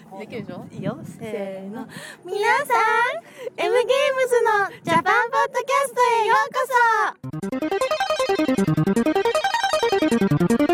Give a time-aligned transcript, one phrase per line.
[0.00, 0.66] かできるでしょ？
[0.72, 0.98] いいよ。
[1.18, 1.86] せーの。
[2.24, 3.22] 皆さん
[3.56, 6.60] M ゲームズのジャパンポッドキャストへようこ
[10.68, 10.73] そ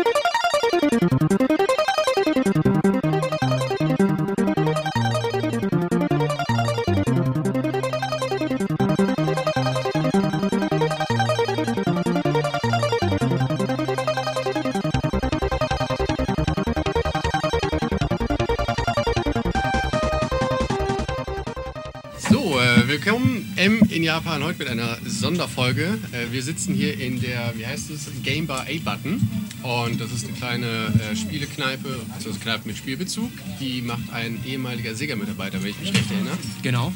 [26.51, 29.21] sitzen hier in der, wie heißt es, Game Bar A-Button.
[29.63, 33.31] Und das ist eine kleine äh, Spielekneipe, also Kneipe mit Spielbezug.
[33.61, 36.37] Die macht ein ehemaliger Sega-Mitarbeiter, wenn ich mich recht erinnere.
[36.61, 36.91] Genau.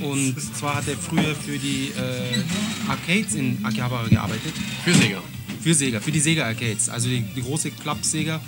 [0.00, 4.52] Und zwar hat er früher für die äh, Arcades in Akihabara gearbeitet.
[4.84, 5.22] Für Sega.
[5.60, 6.88] Für Sega, für die Sega Arcades.
[6.88, 8.40] Also die, die große Club Sega,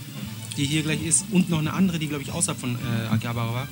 [0.56, 1.26] die hier gleich ist.
[1.30, 3.68] Und noch eine andere, die glaube ich außerhalb von äh, Akihabara war.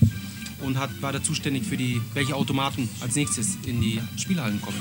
[0.61, 4.79] Und hat, war da zuständig für die, welche Automaten als nächstes in die Spielhallen kommen.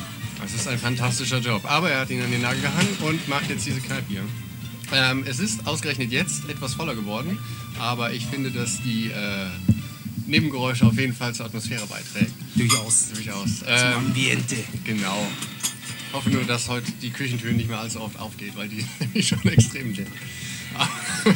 [0.63, 1.63] Das ist ein fantastischer Job.
[1.65, 4.21] Aber er hat ihn an den Nagel gehangen und macht jetzt diese Kneipe hier.
[4.93, 7.39] Ähm, es ist ausgerechnet jetzt etwas voller geworden,
[7.79, 9.47] aber ich finde, dass die äh,
[10.27, 12.31] Nebengeräusche auf jeden Fall zur Atmosphäre beiträgt.
[12.53, 13.07] Durchaus.
[13.11, 13.57] Durchaus.
[13.61, 14.55] Zum Ähm, Ambiente.
[14.85, 15.25] genau.
[16.09, 19.27] Ich hoffe nur, dass heute die Küchentür nicht mehr allzu oft aufgeht, weil die nämlich
[19.29, 20.09] schon extrem sind.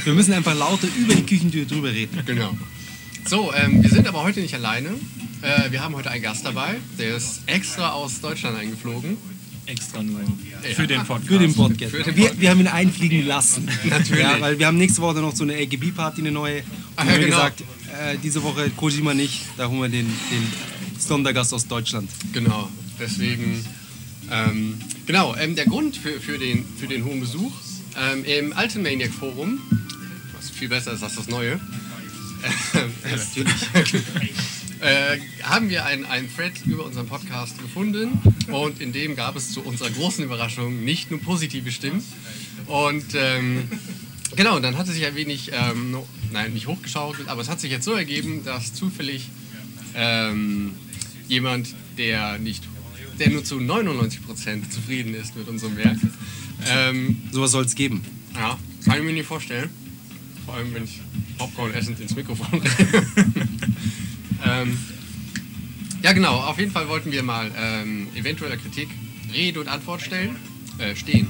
[0.03, 2.21] Wir müssen einfach lauter über die Küchentür drüber reden.
[2.27, 2.55] Genau.
[3.25, 4.89] So, ähm, wir sind aber heute nicht alleine.
[5.41, 9.17] Äh, wir haben heute einen Gast dabei, der ist extra aus Deutschland eingeflogen.
[9.67, 10.75] Extra nur Ja.
[10.75, 11.27] für den Podcast.
[11.27, 11.91] Für den Podcast.
[11.91, 12.41] Für den wir, Podcast.
[12.41, 13.67] wir haben ihn einfliegen lassen.
[13.83, 14.21] Natürlich.
[14.23, 16.57] Ja, weil wir haben nächste Woche noch so eine LGB-Party, eine neue.
[16.59, 16.63] Und
[16.97, 17.35] Ah, ja, wir haben genau.
[17.37, 22.09] gesagt, äh, diese Woche Kojima nicht, da holen wir den, den Sondergast aus Deutschland.
[22.31, 23.65] Genau, deswegen.
[24.31, 27.51] Ähm, genau, ähm, der Grund für, für, den, für den hohen Besuch
[27.99, 29.59] ähm, im alten Maniac Forum,
[30.35, 31.53] was viel besser ist als das neue,
[32.73, 33.19] äh,
[35.43, 38.19] haben wir einen, einen Thread über unseren Podcast gefunden
[38.51, 42.03] und in dem gab es zu unserer großen Überraschung nicht nur positive Stimmen.
[42.67, 43.67] Und ähm,
[44.35, 45.97] genau, dann hat es sich ein wenig, ähm,
[46.31, 49.29] nein, nicht hochgeschaukelt, aber es hat sich jetzt so ergeben, dass zufällig
[49.95, 50.73] ähm,
[51.27, 52.63] jemand, der nicht,
[53.19, 55.97] der nur zu 99% zufrieden ist mit unserem Werk,
[56.67, 58.03] ähm, Sowas soll es geben.
[58.33, 59.69] ja, kann ich mir nicht vorstellen.
[60.45, 61.01] Vor allem, wenn ich
[61.37, 62.61] Popcorn essend ins Mikrofon.
[64.45, 64.77] ähm,
[66.03, 66.35] ja, genau.
[66.35, 68.89] Auf jeden Fall wollten wir mal ähm, eventueller Kritik
[69.33, 70.35] Rede und Antwort stellen,
[70.77, 71.27] äh, stehen.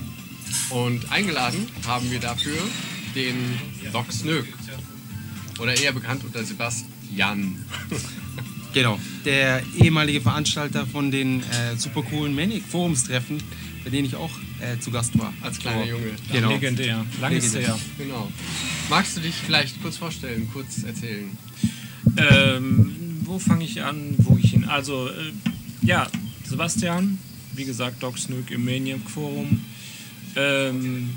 [0.70, 2.58] Und eingeladen haben wir dafür
[3.16, 3.36] den
[3.94, 4.46] Doc Snöck.
[5.60, 7.64] Oder eher bekannt unter Sebastian.
[8.74, 9.00] Genau.
[9.24, 13.42] Der ehemalige Veranstalter von den äh, super coolen Manic Forumstreffen,
[13.86, 15.34] bei denen ich auch äh, zu Gast war.
[15.42, 16.12] Als kleiner Junge.
[16.30, 16.50] Genau.
[16.50, 17.06] Legendär.
[17.10, 17.68] Ist Legendär.
[17.68, 17.80] her.
[17.98, 18.30] Genau.
[18.90, 21.38] Magst du dich vielleicht kurz vorstellen, kurz erzählen?
[22.18, 24.16] Ähm, wo fange ich an?
[24.20, 24.66] Wo ich hin?
[24.66, 25.32] Also, äh,
[25.82, 26.08] ja,
[26.46, 27.18] Sebastian,
[27.56, 29.62] wie gesagt, Doc Snook im Maniac Forum.
[30.36, 31.10] Ähm,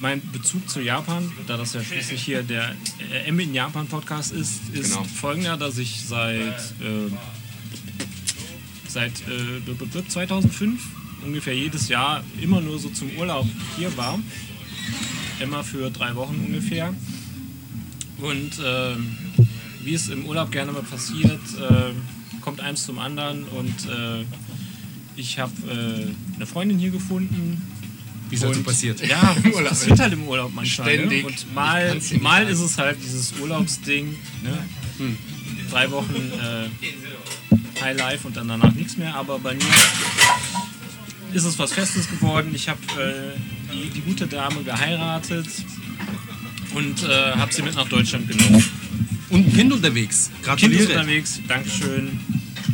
[0.00, 2.74] mein Bezug zu Japan, da das ja schließlich hier der
[3.12, 5.04] äh, M in Japan Podcast ist, ist Genau.
[5.04, 6.38] folgender, dass ich seit,
[6.80, 7.10] äh,
[8.86, 10.80] seit äh, b- 2005
[11.24, 13.46] ungefähr jedes Jahr immer nur so zum Urlaub
[13.76, 14.18] hier war.
[15.40, 16.94] Immer für drei Wochen ungefähr.
[18.18, 19.16] Und ähm,
[19.88, 24.24] wie es im Urlaub gerne mal passiert, äh, kommt eins zum anderen und äh,
[25.16, 27.62] ich habe äh, eine Freundin hier gefunden.
[28.28, 29.00] Wie es halt so passiert.
[29.06, 29.68] Ja, Im das Urlaub.
[29.70, 30.88] passiert halt im Urlaub manchmal.
[30.90, 31.22] Ständig.
[31.22, 31.28] Ne?
[31.28, 34.14] Und mal, mal ist es halt dieses Urlaubsding.
[34.42, 34.58] Ne?
[34.98, 35.16] Hm.
[35.70, 39.14] Drei Wochen äh, High Life und dann danach nichts mehr.
[39.14, 39.62] Aber bei mir
[41.32, 42.50] ist es was Festes geworden.
[42.54, 45.46] Ich habe äh, die, die gute Dame geheiratet
[46.74, 48.62] und äh, habe sie mit nach Deutschland genommen.
[49.30, 50.26] Und ein Kind unterwegs.
[50.26, 50.82] Kind ist Gratuliere.
[50.92, 52.18] unterwegs, Dankeschön.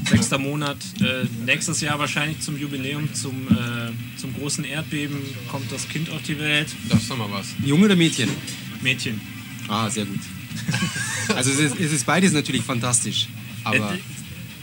[0.09, 0.77] Sechster Monat.
[1.01, 5.19] Äh, nächstes Jahr wahrscheinlich zum Jubiläum, zum, äh, zum großen Erdbeben
[5.51, 6.69] kommt das Kind auf die Welt.
[6.89, 7.47] Das ist doch mal was.
[7.65, 8.29] Junge oder Mädchen?
[8.83, 9.21] Mädchen.
[9.69, 10.21] Ah, sehr gut.
[11.35, 13.29] Also es ist, es ist beides natürlich fantastisch.
[13.65, 13.99] Aber Äh,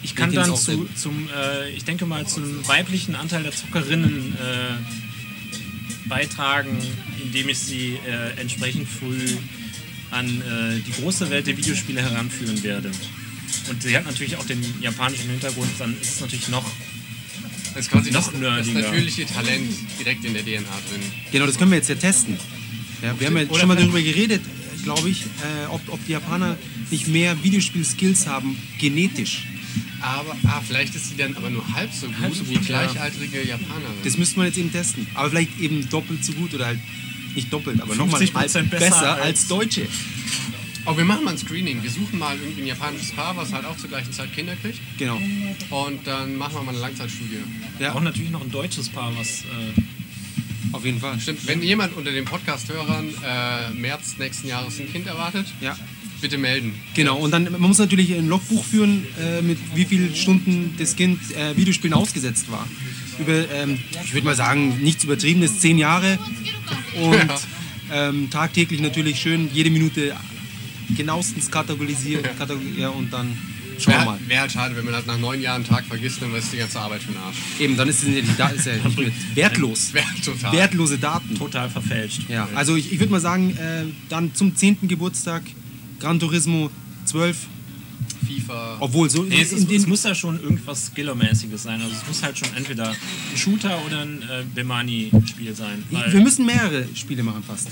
[0.03, 6.07] ich kann dann zu, zum, äh, ich denke mal, zum weiblichen Anteil der Zockerinnen äh,
[6.07, 6.77] beitragen,
[7.23, 9.25] indem ich sie äh, entsprechend früh
[10.11, 12.91] an äh, die große Welt der Videospiele heranführen werde.
[13.69, 16.65] Und sie hat natürlich auch den japanischen Hintergrund, dann ist es natürlich noch
[17.73, 18.81] Das ist quasi Noch das, das nerdiger.
[18.81, 21.01] natürliche Talent direkt in der DNA drin.
[21.31, 22.37] genau, das können wir jetzt ja testen.
[23.01, 24.41] Ja, wir haben ja Oder schon mal darüber geredet,
[24.83, 26.57] glaube ich, äh, ob, ob die Japaner
[26.91, 29.47] nicht mehr Videospiel-Skills haben, genetisch.
[30.01, 32.67] Aber ah, vielleicht ist sie dann aber nur halb so gut, Halb so wie gut,
[32.67, 32.83] ja.
[32.83, 33.95] gleichaltrige Japanerin.
[34.03, 35.07] Das müsste man jetzt eben testen.
[35.13, 36.79] Aber vielleicht eben doppelt so gut oder halt
[37.35, 39.87] nicht doppelt, aber nochmal 50% besser besser als, Deutsche.
[40.85, 41.83] Oh, wir machen mal ein Screening.
[41.83, 44.79] Wir suchen mal irgendwie ein japanisches Paar, was halt auch zur gleichen Zeit Kinder kriegt.
[44.97, 45.19] Genau.
[45.69, 47.37] Und dann machen wir mal eine Langzeitstudie.
[47.79, 49.81] Ja, Auch natürlich noch ein deutsches Paar, was äh,
[50.71, 51.19] auf jeden Fall.
[51.19, 55.77] Stimmt, wenn jemand unter den Podcast-Hörern äh, März nächsten Jahres ein Kind erwartet, Ja.
[56.19, 56.73] bitte melden.
[56.95, 60.95] Genau, und dann man muss natürlich ein Logbuch führen, äh, mit wie vielen Stunden das
[60.95, 62.67] Kind äh, Videospielen ausgesetzt war.
[63.19, 66.17] Über, ähm, ich würde mal sagen, nichts übertriebenes, zehn Jahre.
[66.95, 67.29] Und
[67.91, 70.15] ähm, tagtäglich natürlich schön jede Minute
[70.95, 72.23] genauestens kategorisieren.
[72.37, 73.37] Kategor ja, und dann
[73.79, 74.19] schauen wir Wäre mal.
[74.27, 76.57] wär halt schade, wenn man halt nach neun Jahren einen Tag vergisst, dann ist die
[76.57, 77.37] ganze Arbeit für den Arsch.
[77.59, 79.93] Eben, dann ist es die Da- ist ja nicht mehr wertlos.
[79.93, 80.53] Wäre total.
[80.53, 81.35] Wertlose Daten.
[81.37, 82.21] total verfälscht.
[82.29, 84.87] Ja, also ich, ich würde mal sagen, äh, dann zum 10.
[84.87, 85.43] Geburtstag
[85.99, 86.69] Gran Turismo
[87.05, 87.37] 12.
[88.25, 88.77] FIFA.
[88.79, 91.81] Obwohl, so Nee, es, ist, es muss ja schon irgendwas Skillermäßiges sein.
[91.81, 95.83] Also es muss halt schon entweder ein Shooter oder ein äh, Bemani-Spiel sein.
[95.89, 97.69] Wir müssen mehrere Spiele machen fast.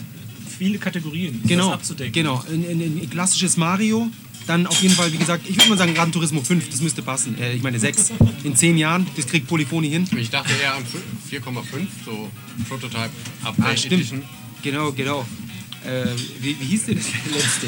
[0.58, 2.14] viele Kategorien, um Genau, das abzudecken.
[2.14, 2.44] genau.
[2.52, 4.10] Ein, ein, ein klassisches Mario,
[4.48, 7.02] dann auf jeden Fall, wie gesagt, ich würde mal sagen Gran Turismo 5, das müsste
[7.02, 7.38] passen.
[7.40, 8.12] Äh, ich meine 6.
[8.44, 10.06] In 10 Jahren, das kriegt Polyphony hin.
[10.18, 10.84] Ich dachte eher an
[11.32, 11.62] 4,5,
[12.06, 12.30] so
[12.68, 13.10] Prototype
[13.44, 13.94] Update Ah, stimmt.
[13.94, 14.24] Edition.
[14.64, 15.26] Genau, genau.
[15.86, 16.08] Äh,
[16.42, 17.68] wie, wie hieß denn das letzte?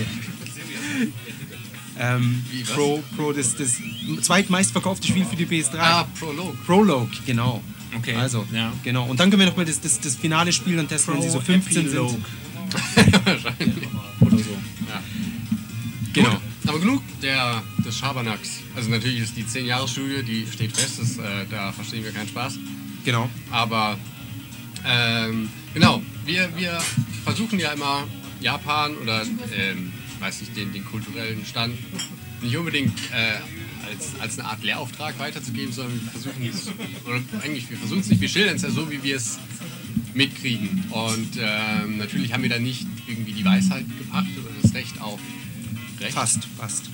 [2.00, 2.64] Ähm, Wie?
[2.64, 3.78] Pro, Pro, das, das
[4.22, 5.78] zweitmeistverkaufte Spiel für die PS3.
[5.80, 6.66] Ah, Prolog.
[6.66, 7.62] Prologue, genau.
[7.98, 8.72] Okay, Also, ja.
[8.84, 9.06] genau.
[9.06, 11.30] Und dann können wir noch mal das, das, das finale Spiel dann testen, wenn sie
[11.30, 13.26] so 15 Epilogue sind.
[13.26, 13.88] Wahrscheinlich.
[14.22, 14.58] oder so.
[14.88, 15.04] Ja.
[16.14, 16.30] Genau.
[16.30, 18.60] Gut, aber genug der, des Schabernacks.
[18.76, 22.58] Also natürlich ist die 10-Jahres-Studie, die steht fest, das, äh, da verstehen wir keinen Spaß.
[23.04, 23.30] Genau.
[23.50, 23.98] Aber
[24.86, 26.80] ähm, genau, wir, wir
[27.24, 28.06] versuchen ja immer
[28.40, 29.24] Japan oder
[29.54, 29.92] ähm,
[30.22, 31.76] weiß nicht, den, den kulturellen Stand
[32.42, 33.40] nicht unbedingt äh,
[33.90, 36.68] als, als eine Art Lehrauftrag weiterzugeben, sondern wir versuchen es,
[37.06, 39.40] oder eigentlich wir versuchen es nicht, wir schildern es ja so, wie wir es
[40.14, 40.84] mitkriegen.
[40.92, 45.20] Und ähm, natürlich haben wir da nicht irgendwie die Weisheit gepachtet oder das Recht auf
[46.00, 46.14] Recht.
[46.14, 46.90] Fast, fast.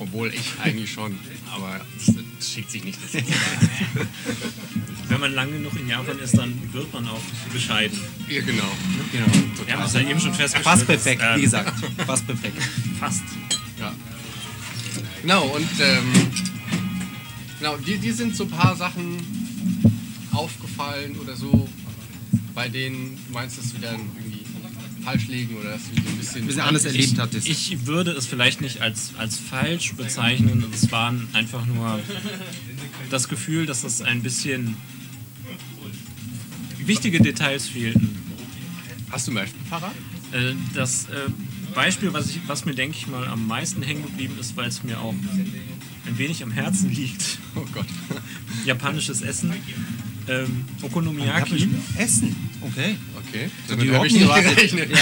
[0.00, 1.16] Obwohl ich eigentlich schon,
[1.54, 2.98] aber es, schickt sich nicht.
[5.08, 7.20] Wenn man lange genug in Japan ist, dann wird man auch
[7.52, 7.98] bescheiden.
[8.28, 8.70] ja, genau.
[9.12, 9.26] Genau.
[9.66, 10.64] Wir haben es ja eben schon festgestellt.
[10.64, 11.72] Fast perfekt, dass, wie äh, gesagt.
[12.06, 12.62] Fast perfekt.
[13.00, 13.22] Fast.
[13.78, 13.94] Ja.
[15.22, 16.12] Genau, und ähm,
[17.58, 19.18] genau, dir, dir sind so ein paar Sachen
[20.32, 21.68] aufgefallen oder so,
[22.54, 24.00] bei denen du meinst, dass wir dann
[25.02, 27.48] falsch liegen oder dass du so ein bisschen, Ein bisschen anders erlebt hattest.
[27.48, 30.64] Ich würde es vielleicht nicht als, als falsch bezeichnen.
[30.72, 32.00] Es waren einfach nur
[33.10, 34.76] das Gefühl, dass es ein bisschen
[36.78, 38.16] wichtige Details fehlten.
[39.10, 39.94] Hast du ein Beispiel parat?
[40.32, 41.30] Äh, Das äh,
[41.74, 44.82] Beispiel, was, ich, was mir, denke ich mal, am meisten hängen geblieben ist, weil es
[44.82, 45.14] mir auch
[46.06, 47.38] ein wenig am Herzen liegt.
[47.54, 47.86] Oh Gott.
[48.64, 49.52] Japanisches Essen.
[50.28, 51.68] Ähm, Okonomiyaki.
[51.96, 52.36] Essen.
[52.60, 52.96] Okay.
[53.26, 53.50] Okay.
[53.68, 54.90] Damit habe ich nicht gerechnet.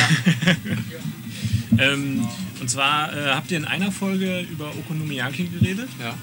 [1.79, 2.27] Ähm,
[2.61, 6.15] und zwar äh, habt ihr in einer Folge über Okonomiyaki geredet Ja.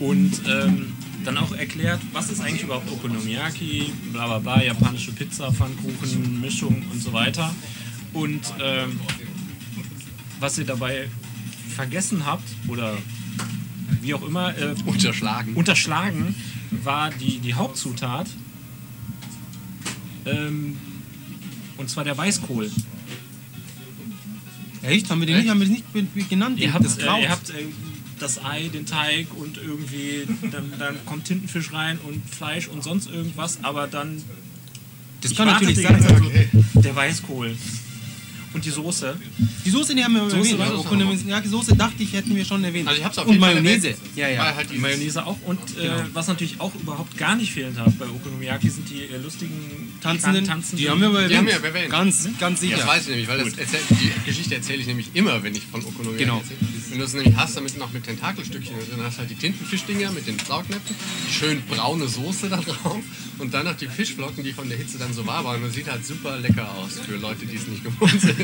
[0.00, 0.92] und ähm,
[1.24, 6.82] dann auch erklärt, was ist eigentlich überhaupt Okonomiyaki, bla bla bla, japanische Pizza, Pfannkuchen, Mischung
[6.90, 7.54] und so weiter.
[8.12, 8.98] Und ähm,
[10.40, 11.08] was ihr dabei
[11.74, 12.96] vergessen habt oder
[14.02, 15.54] wie auch immer äh, Unterschlagen.
[15.54, 16.34] unterschlagen,
[16.82, 18.26] war die, die Hauptzutat.
[20.26, 20.76] Ähm,
[21.76, 22.70] und zwar der Weißkohl.
[24.82, 25.10] Echt?
[25.10, 25.44] Haben wir den Echt?
[25.44, 26.58] nicht, haben wir das nicht genannt?
[26.60, 27.22] Ihr habt, das äh, Kraut.
[27.22, 27.66] ihr habt äh,
[28.18, 33.08] das Ei, den Teig und irgendwie, dann, dann kommt Tintenfisch rein und Fleisch und sonst
[33.10, 34.22] irgendwas, aber dann
[35.20, 36.00] das ich kann natürlich sein.
[36.00, 37.56] ganze Zeit so, der Weißkohl.
[38.54, 39.16] Und die Soße.
[39.64, 40.58] Die Soße, die haben wir Soße erwähnt.
[40.60, 42.86] war Ja, das Okonomiyaki-Soße dachte ich, hätten wir schon erwähnt.
[42.86, 43.88] Also ich hab's auf Und jeden Mayonnaise.
[43.88, 43.98] erwähnt.
[44.14, 44.54] Ja, ja.
[44.54, 45.36] Halt Mayonnaise auch.
[45.44, 45.94] Und äh, Genau.
[46.12, 50.44] was natürlich auch überhaupt gar nicht fehlen darf bei Okonomiyaki sind die äh, lustigen Tanzenden,
[50.44, 50.78] Tanzenden.
[50.78, 51.32] die haben wir aber erwähnt.
[51.48, 51.90] Die haben wir erwähnt.
[51.90, 52.76] Ganz, ganz sicher.
[52.76, 55.80] Das weiß ich nämlich, weil erzähl, die Geschichte erzähle ich nämlich immer, wenn ich von
[55.84, 56.38] Okonomiyaki Genau.
[56.38, 56.58] erzähle.
[56.90, 59.34] Wenn du es nämlich hast, damit noch mit Tentakelstückchen drin, dann hast du halt die
[59.34, 60.94] Tintenfischdinger mit den Saugnäpfen,
[61.28, 63.00] die schön braune Soße da drauf
[63.38, 65.56] und dann noch die Fischflocken, die von der Hitze dann so warm waren.
[65.56, 68.43] Und das sieht halt super lecker aus für Leute, die es nicht gewohnt sind.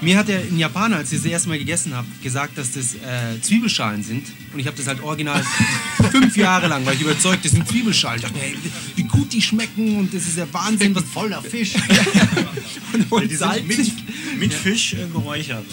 [0.00, 2.94] Mir hat der ein Japaner, als ich das erste Mal gegessen habe, gesagt, dass das
[2.94, 4.24] äh, Zwiebelschalen sind.
[4.52, 5.42] Und ich habe das halt original
[6.12, 8.20] fünf Jahre lang, weil ich überzeugt, das sind Zwiebelschalen.
[8.20, 8.54] Ich dachte, hey,
[8.94, 11.74] wie gut die schmecken und das ist ja Wahnsinn, was Voller Fisch.
[12.92, 13.66] und, und Die sind salzig.
[13.66, 15.64] mit, mit Fisch äh, geräuchert.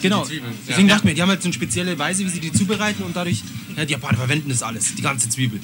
[0.00, 0.22] Genau.
[0.22, 0.58] Die Zwiebeln, ja.
[0.68, 0.94] Deswegen Ja.
[0.94, 3.16] dachte ich mir, die haben halt so eine spezielle Weise, wie sie die zubereiten und
[3.16, 3.42] dadurch,
[3.76, 5.58] ja, die Japaner verwenden das alles, die ganze Zwiebel.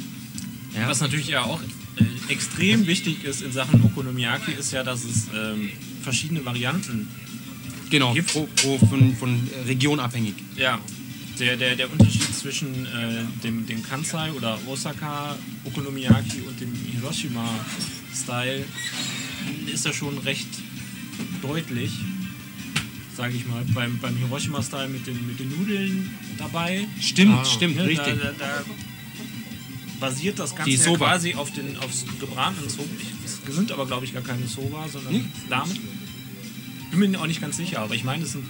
[0.76, 0.88] Ja.
[0.88, 1.60] Was natürlich ja auch
[1.96, 5.70] äh, extrem wichtig ist in Sachen Okonomiyaki, ist ja, dass es ähm,
[6.02, 7.08] verschiedene Varianten
[7.90, 8.32] Genau, Gibt's?
[8.32, 10.34] pro, pro, von, von Region abhängig.
[10.56, 10.78] Ja,
[11.40, 18.64] der, der, der Unterschied zwischen äh, dem, dem Kansai oder Osaka Okonomiyaki und dem Hiroshima-Style
[19.72, 20.46] ist ja schon recht
[21.42, 21.90] deutlich.
[23.16, 26.86] sage ich mal, beim, beim Hiroshima-Style mit den, mit den Nudeln dabei.
[27.00, 27.44] Stimmt, Ah.
[27.44, 28.18] stimmt, Ne, richtig.
[28.22, 28.64] Da, da, da
[30.00, 32.88] basiert das Ganze ja quasi auf den aufs gebratenen Soba.
[33.24, 35.24] Es sind aber, glaube ich, gar keine Soba, sondern Nee.
[35.48, 35.78] Samen.
[36.90, 38.44] Bin mir auch nicht ganz sicher, aber ich meine, es sind,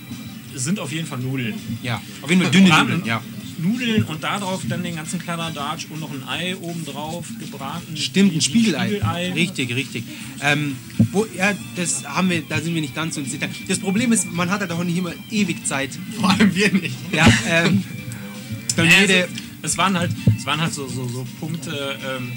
[0.55, 1.55] es sind auf jeden Fall Nudeln.
[1.83, 3.21] Ja, auf jeden Fall dünne Nudeln, ja.
[3.59, 7.95] Nudeln und darauf dann den ganzen Kladderadatsch und noch ein Ei obendrauf gebraten.
[7.97, 8.89] Stimmt, ein Spiegelei.
[8.89, 9.33] Spiegelei.
[9.33, 10.05] Richtig, richtig.
[10.41, 10.77] Ähm,
[11.13, 13.51] wo, ja, das haben wir, da sind wir nicht ganz so ins Detail.
[13.69, 15.91] Das Problem ist, man hat halt auch nicht immer ewig Zeit.
[16.19, 16.97] Vor allem wir nicht.
[17.13, 17.85] Ja, ähm,
[18.77, 19.29] dann Ja, jede,
[19.63, 22.33] es, waren halt, es waren halt so, so, so Punkte, ähm,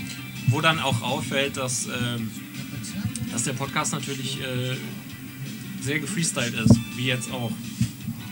[0.47, 2.29] wo dann auch auffällt, dass, ähm,
[3.31, 4.75] dass der Podcast natürlich äh,
[5.81, 7.51] sehr gefreestylt ist, wie jetzt auch.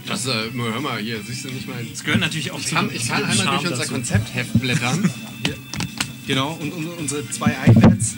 [0.05, 1.77] Das, äh, hör mal, hier, siehst du nicht mal.
[1.91, 5.09] Es gehört natürlich auch Ich kann, ich kann einmal durch unser Konzeptheft blättern.
[6.27, 8.15] genau, und, und unsere zwei iPads.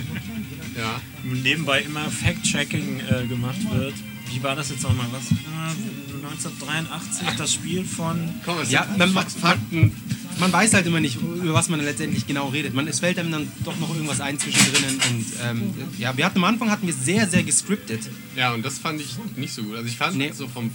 [0.78, 1.00] Ja.
[1.24, 3.94] Nebenbei immer Fact-Checking äh, gemacht wird.
[4.32, 5.06] Wie war das jetzt nochmal?
[5.12, 5.32] Was?
[5.32, 8.30] Äh, 1983, das Spiel von.
[8.46, 9.92] Komm, es Ja, sind Fakten.
[10.40, 12.74] Man weiß halt immer nicht, über was man letztendlich genau redet.
[12.74, 15.00] Man, es fällt einem dann doch noch irgendwas ein zwischendrin.
[15.10, 18.02] Und ähm, ja, wir hatten am Anfang hatten wir sehr, sehr gescriptet.
[18.36, 19.76] Ja, und das fand ich nicht so gut.
[19.76, 20.32] Also ich fand Nee.
[20.34, 20.72] so vom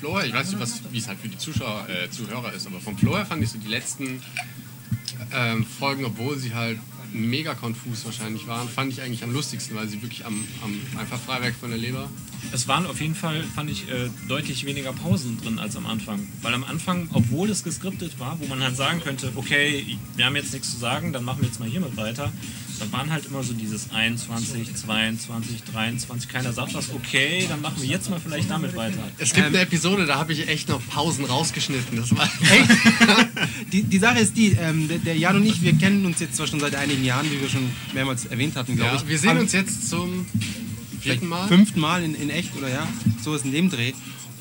[0.00, 2.66] Flow her, ich weiß nicht, was, wie es halt für die Zuschauer, äh, Zuhörer ist,
[2.66, 4.20] aber vom Flow her fand ich so die letzten
[5.32, 6.78] ähm, Folgen, obwohl sie halt
[7.12, 11.18] mega konfus wahrscheinlich waren, fand ich eigentlich am lustigsten, weil sie wirklich am, am einfach
[11.18, 12.08] Freiwerk von der Leber.
[12.52, 16.26] Es waren auf jeden Fall, fand ich, äh, deutlich weniger Pausen drin als am Anfang.
[16.42, 20.36] Weil am Anfang, obwohl es geskriptet war, wo man halt sagen könnte, okay, wir haben
[20.36, 22.32] jetzt nichts zu sagen, dann machen wir jetzt mal hiermit weiter.
[22.82, 27.76] Da waren halt immer so dieses 21, 22, 23, keiner sagt was, okay, dann machen
[27.80, 28.98] wir jetzt mal vielleicht damit weiter.
[29.18, 31.96] Es gibt eine Episode, da habe ich echt noch Pausen rausgeschnitten.
[31.96, 32.28] Das war
[33.72, 36.34] Die, die Sache ist die, ähm, der, der Jan und ich, wir kennen uns jetzt
[36.34, 39.08] zwar schon seit einigen Jahren, wie wir schon mehrmals erwähnt hatten, glaube ja, ich.
[39.08, 40.26] wir sehen uns jetzt zum
[41.00, 41.46] vierten Mal.
[41.46, 42.88] fünften Mal in, in echt oder ja,
[43.22, 43.92] so ist in dem Dreh.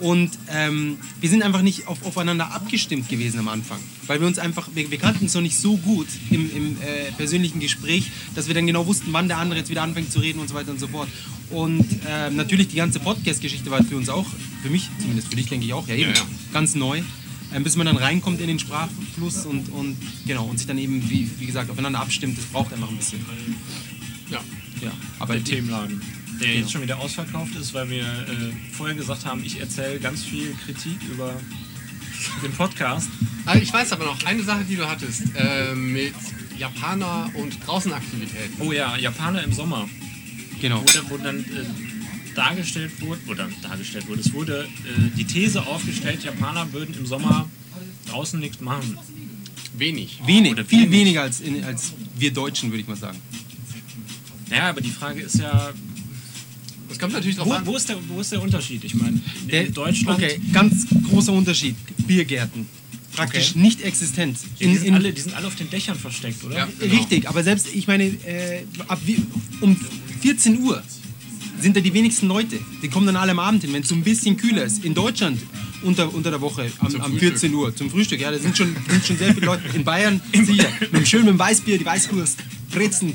[0.01, 3.79] Und ähm, wir sind einfach nicht auf, aufeinander abgestimmt gewesen am Anfang.
[4.07, 7.11] Weil wir uns einfach, wir, wir kannten uns noch nicht so gut im, im äh,
[7.15, 10.39] persönlichen Gespräch, dass wir dann genau wussten, wann der andere jetzt wieder anfängt zu reden
[10.39, 11.07] und so weiter und so fort.
[11.51, 14.25] Und ähm, natürlich die ganze Podcast-Geschichte war für uns auch,
[14.63, 16.25] für mich zumindest, für dich denke ich auch, ja eben, Ja, ja.
[16.51, 17.01] ganz neu.
[17.53, 21.07] Ähm, bis man dann reinkommt in den Sprachfluss und, und genau und sich dann eben,
[21.09, 23.19] wie, wie gesagt, aufeinander abstimmt, das braucht einfach ein bisschen.
[24.31, 24.39] Ja.
[24.81, 26.01] Ja, aber Der Themenladen,
[26.41, 26.59] der Genau.
[26.61, 30.53] jetzt schon wieder ausverkauft ist, weil wir äh, vorher gesagt haben, ich erzähle ganz viel
[30.65, 31.33] Kritik über
[32.43, 33.09] den Podcast.
[33.45, 36.13] Ah, Ich weiß aber noch eine Sache, die du hattest äh, mit
[36.57, 38.55] Japaner und Draußenaktivitäten.
[38.59, 39.87] Oh ja, Japaner im Sommer.
[40.59, 40.81] genau.
[40.81, 41.45] wo, dann- wo dann äh,
[42.35, 47.49] dargestellt wurde, oder dargestellt wurde, es wurde äh, die These aufgestellt, Japaner würden im Sommer
[48.09, 48.97] draußen nichts machen.
[49.77, 50.19] Wenig.
[50.25, 50.91] Wenig, Oder viel wenig.
[50.99, 53.17] weniger als, in, als wir Deutschen, würde ich mal sagen.
[54.49, 55.71] Naja, aber die Frage ist ja,
[57.01, 57.65] kommt natürlich drauf wo, an.
[57.65, 58.83] wo, ist, der, wo ist der Unterschied?
[58.85, 59.19] Ich meine,
[59.51, 61.75] Der- in Deutschland, Okay, ganz großer Unterschied.
[62.07, 62.65] Biergärten.
[63.13, 63.59] Praktisch Okay.
[63.59, 64.37] nicht existent.
[64.59, 66.55] die, In, sind in, alle, die sind alle auf den Dächern versteckt, oder?
[66.59, 66.67] Ja.
[66.79, 66.95] Genau.
[66.95, 69.17] Richtig, aber selbst, ich meine, äh, ab wie,
[69.59, 69.75] um
[70.21, 70.81] 14 Uhr
[71.59, 72.57] sind da die wenigsten Leute.
[72.81, 74.85] Die kommen dann alle am Abend hin, wenn es so ein bisschen kühler ist.
[74.85, 75.39] In Deutschland
[75.83, 77.19] unter, unter der Woche am, am Frühstück.
[77.19, 78.21] 14 Uhr zum Frühstück.
[78.21, 79.63] Ja, da sind schon, sind schon sehr viele Leute.
[79.75, 80.69] In Bayern sicher.
[80.79, 82.37] Mit dem schönen mit dem Weißbier, die Weißwurst,
[82.71, 83.13] Brezen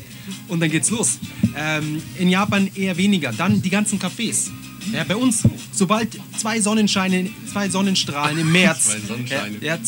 [0.49, 1.19] und dann geht's los.
[1.57, 3.33] Ähm, in Japan eher weniger.
[3.33, 4.49] Dann die ganzen Cafés.
[4.93, 5.43] Ja, bei uns,
[5.73, 9.57] sobald zwei Sonnenscheine, zwei Sonnenstrahlen im März, Zwei Sonnenscheine.
[9.61, 9.79] Ja, ja,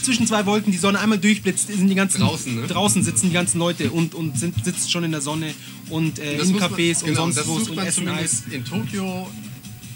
[0.00, 2.66] zwischen zwei Wolken die Sonne einmal durchblitzt, sind die ganzen Draußen, ne?
[2.68, 5.52] draußen sitzen die ganzen Leute und, und sind, sitzen schon in der Sonne
[5.90, 8.08] und äh, in muss man- Cafés und genau, sonst das wo sucht und man essen
[8.08, 8.42] Eis.
[8.42, 9.28] zumindest in Tokio.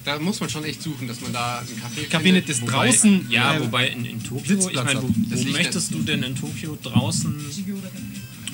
[0.05, 2.49] Da muss man schon echt suchen, dass man da ein Café Kabinett findet.
[2.49, 3.27] ist Wobei- draußen.
[3.31, 5.05] Ja, äh, wobei in, in Tokio, ich Sitzplatz meine, hat.
[5.09, 7.35] wo, wo möchtest du denn in Tokio draußen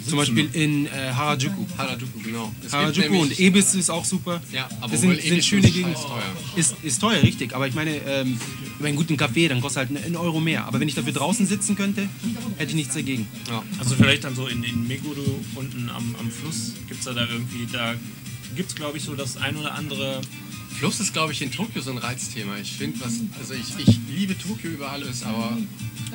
[0.07, 1.65] Zum Beispiel in äh, Harajuku.
[1.77, 2.53] Harajuku, genau.
[2.65, 4.43] Es Harajuku nämlich- und Ebis ist auch super.
[4.53, 5.95] Ja, aber das sind, sind schöne ist Gegenden.
[5.97, 6.23] scheiß teuer.
[6.57, 7.55] Ist, ist teuer, richtig.
[7.55, 8.39] Aber ich meine, ähm,
[8.79, 10.67] über einen guten Kaffee, dann kostet halt einen Euro mehr.
[10.67, 12.09] Aber wenn ich dafür draußen sitzen könnte,
[12.57, 13.29] hätte ich nichts dagegen.
[13.49, 13.63] Ja.
[13.79, 17.27] Also vielleicht dann so in, in Meguro unten am, am Fluss gibt es da, da
[17.27, 17.95] irgendwie, da
[18.57, 20.21] gibt es glaube ich so das ein oder andere
[20.83, 22.57] Fluss ist, glaube ich, in Tokio so ein Reizthema.
[22.57, 25.57] Ich finde, was, also ich, ich liebe Tokio über alles, aber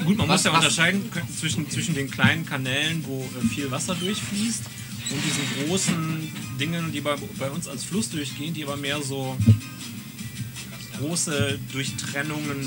[0.04, 1.04] Gut, man Was- muss ja was- unterscheiden
[1.40, 4.64] zwischen, zwischen den kleinen Kanälen, wo äh, viel Wasser durchfließt,
[5.10, 9.38] und diesen großen Dingen, die bei, bei uns als Fluss durchgehen, die aber mehr so
[11.00, 12.58] große Durchtrennungen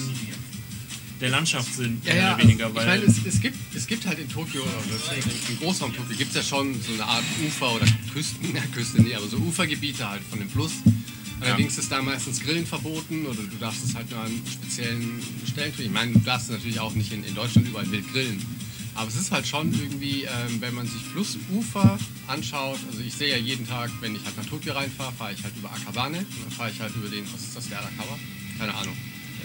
[1.20, 2.68] der Landschaft sind, mehr oder weniger.
[2.68, 5.16] ich Weil meine, es, es, gibt, es gibt halt in Tokio, oder
[5.50, 9.02] im Großraum Tokio, gibt es ja schon so eine Art Ufer oder Küsten, ja, Küste,
[9.02, 10.72] nee, aber so Ufergebiete halt von dem Fluss.
[11.40, 15.74] Allerdings ist da meistens Grillen verboten oder du darfst es halt nur an speziellen Stellen
[15.74, 15.84] tun.
[15.86, 18.44] Ich meine, du darfst natürlich auch nicht in, in Deutschland überall wild grillen.
[18.94, 23.30] Aber es ist halt schon irgendwie, ähm, wenn man sich Flussufer anschaut, also ich sehe
[23.30, 26.26] ja jeden Tag, wenn ich halt nach Tokio reinfahre, fahre ich halt über Akabane und
[26.44, 28.18] dann fahre ich halt über den, was ist das, der Arakawa?
[28.58, 28.96] Keine Ahnung.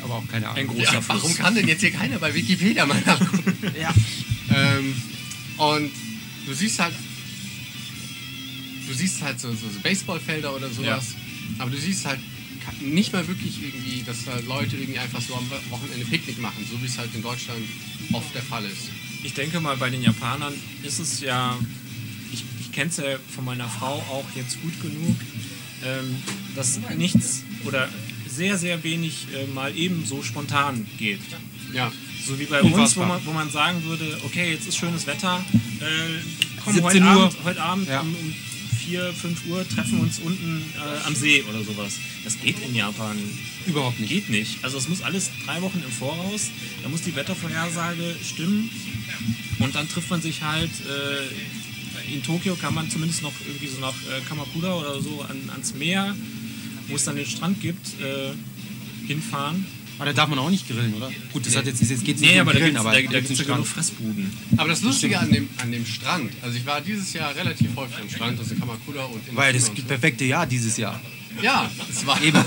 [0.03, 0.75] Aber auch keine Ein Ahnung.
[0.75, 1.07] großer Ja, Fluss.
[1.23, 3.53] warum kann denn jetzt hier keiner bei Wikipedia mal nachgucken?
[3.79, 3.93] Ja.
[4.53, 4.95] ähm,
[5.57, 5.91] und
[6.47, 6.93] du siehst halt,
[8.87, 11.13] du siehst halt so, so, so Baseballfelder oder sowas,
[11.59, 12.19] aber du siehst halt
[12.81, 16.81] nicht mal wirklich irgendwie, dass da Leute irgendwie einfach so am Wochenende Picknick machen, so
[16.81, 17.61] wie es halt in Deutschland
[18.11, 18.89] oft der Fall ist.
[19.23, 21.57] Ich denke mal, bei den Japanern ist es ja,
[22.31, 25.15] ich, ich kenne es ja von meiner Frau auch jetzt gut genug,
[25.83, 26.15] ähm,
[26.55, 27.89] dass nichts oder
[28.27, 31.19] sehr, sehr wenig äh, mal eben so spontan geht.
[31.73, 31.91] Ja,
[32.25, 33.07] So wie bei uns, wo Unfassbar.
[33.07, 35.43] man, wo man sagen würde, okay, jetzt ist schönes Wetter,
[35.79, 35.85] äh,
[36.63, 37.03] komm 17 heute.
[37.05, 38.01] Abend, heute Abend Ja.
[38.01, 38.33] um, um
[38.87, 41.99] 4, 5 Uhr treffen wir uns unten äh, am See oder sowas.
[42.23, 43.17] Das geht in Japan
[43.65, 44.09] Überhaupt nicht.
[44.09, 44.63] Geht nicht.
[44.63, 46.51] Also es muss alles drei Wochen im Voraus.
[46.83, 48.69] Da muss die Wettervorhersage stimmen.
[49.59, 50.69] Und dann trifft man sich halt.
[50.69, 55.49] Äh, in Tokio kann man zumindest noch irgendwie so nach äh, Kamakura oder so an,
[55.51, 56.15] ans Meer,
[56.87, 58.33] wo es dann den Strand gibt, äh,
[59.07, 59.65] hinfahren.
[59.97, 61.09] Aber da darf man auch nicht grillen, oder?
[61.31, 61.59] Gut, das Nee.
[61.59, 63.01] hat jetzt, jetzt geht es nicht Nee, um aber da Grillen, gibt es aber da,
[63.01, 63.67] da da gibt's einen ja genug.
[63.67, 64.33] Fressbuden.
[64.57, 67.97] aber das Lustige an dem, an dem Strand, also ich war dieses Jahr relativ häufig
[68.01, 70.99] am Strand, also in Kamakura und in War ja das und perfekte Jahr dieses Jahr.
[71.37, 71.43] so.
[71.43, 72.39] Ja, es war Eben.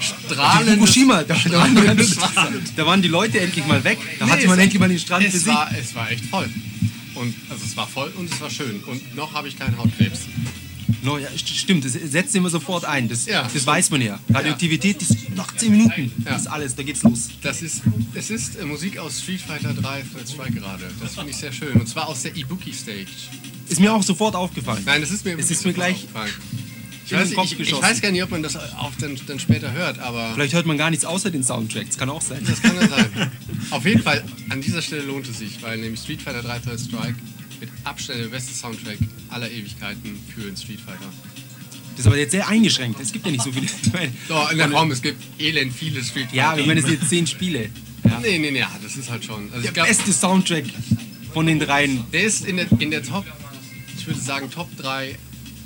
[0.00, 3.98] strahlendes, Fukushima, da, da, waren die da waren die Leute endlich mal weg.
[4.18, 5.52] Da hatte Nee, man es- endlich mal den Strand für es sich.
[5.52, 6.48] war, es war echt voll.
[7.14, 8.80] Und also es war voll und es war schön.
[8.86, 10.20] Und noch habe ich keinen Hautkrebs.
[11.02, 13.08] No, ja, st- stimmt, das setzt immer sofort ein.
[13.08, 13.48] Das, Ja.
[13.52, 14.20] das weiß man ja.
[14.32, 16.12] Radioaktivität ist nach 10 Minuten.
[16.24, 16.32] Ja.
[16.32, 17.28] Das ist alles, da geht's los.
[17.42, 17.82] Das ist,
[18.14, 20.84] es ist äh, Musik aus Street Fighter 3 Third Strike gerade.
[21.00, 21.72] Das finde ich sehr schön.
[21.80, 23.06] Und zwar aus der Ibuki Stage.
[23.68, 24.82] Ist mir auch sofort aufgefallen.
[24.86, 26.30] Nein, das ist mir Es ist mir gleich aufgefallen.
[27.04, 29.98] Ich weiß, ich, ich weiß gar nicht, ob man das auch dann, dann später hört,
[29.98, 31.98] aber Vielleicht hört man gar nichts außer den Soundtracks.
[31.98, 32.42] Kann auch sein.
[32.46, 33.30] das kann ja sein.
[33.70, 36.80] Auf jeden Fall, an dieser Stelle lohnt es sich, weil nämlich Street Fighter 3 Third
[36.80, 37.16] Strike
[37.62, 38.98] mit Abstand der beste Soundtrack
[39.30, 41.12] aller Ewigkeiten für einen Street Fighter.
[41.92, 42.98] Das ist aber jetzt sehr eingeschränkt.
[43.00, 43.66] Es gibt ja nicht so viele.
[44.28, 46.34] So, in der Raum, es gibt elend viele Street Fighter.
[46.36, 47.70] ja, ich meine, es sind jetzt 10 Spiele.
[48.20, 49.48] Nee, nee, nee, ja, das ist halt schon.
[49.52, 50.64] Also Der glaub, beste Soundtrack
[51.32, 52.02] von den dreien.
[52.12, 53.24] der ist in der, in der Top,
[53.96, 55.16] ich würde sagen, Top 3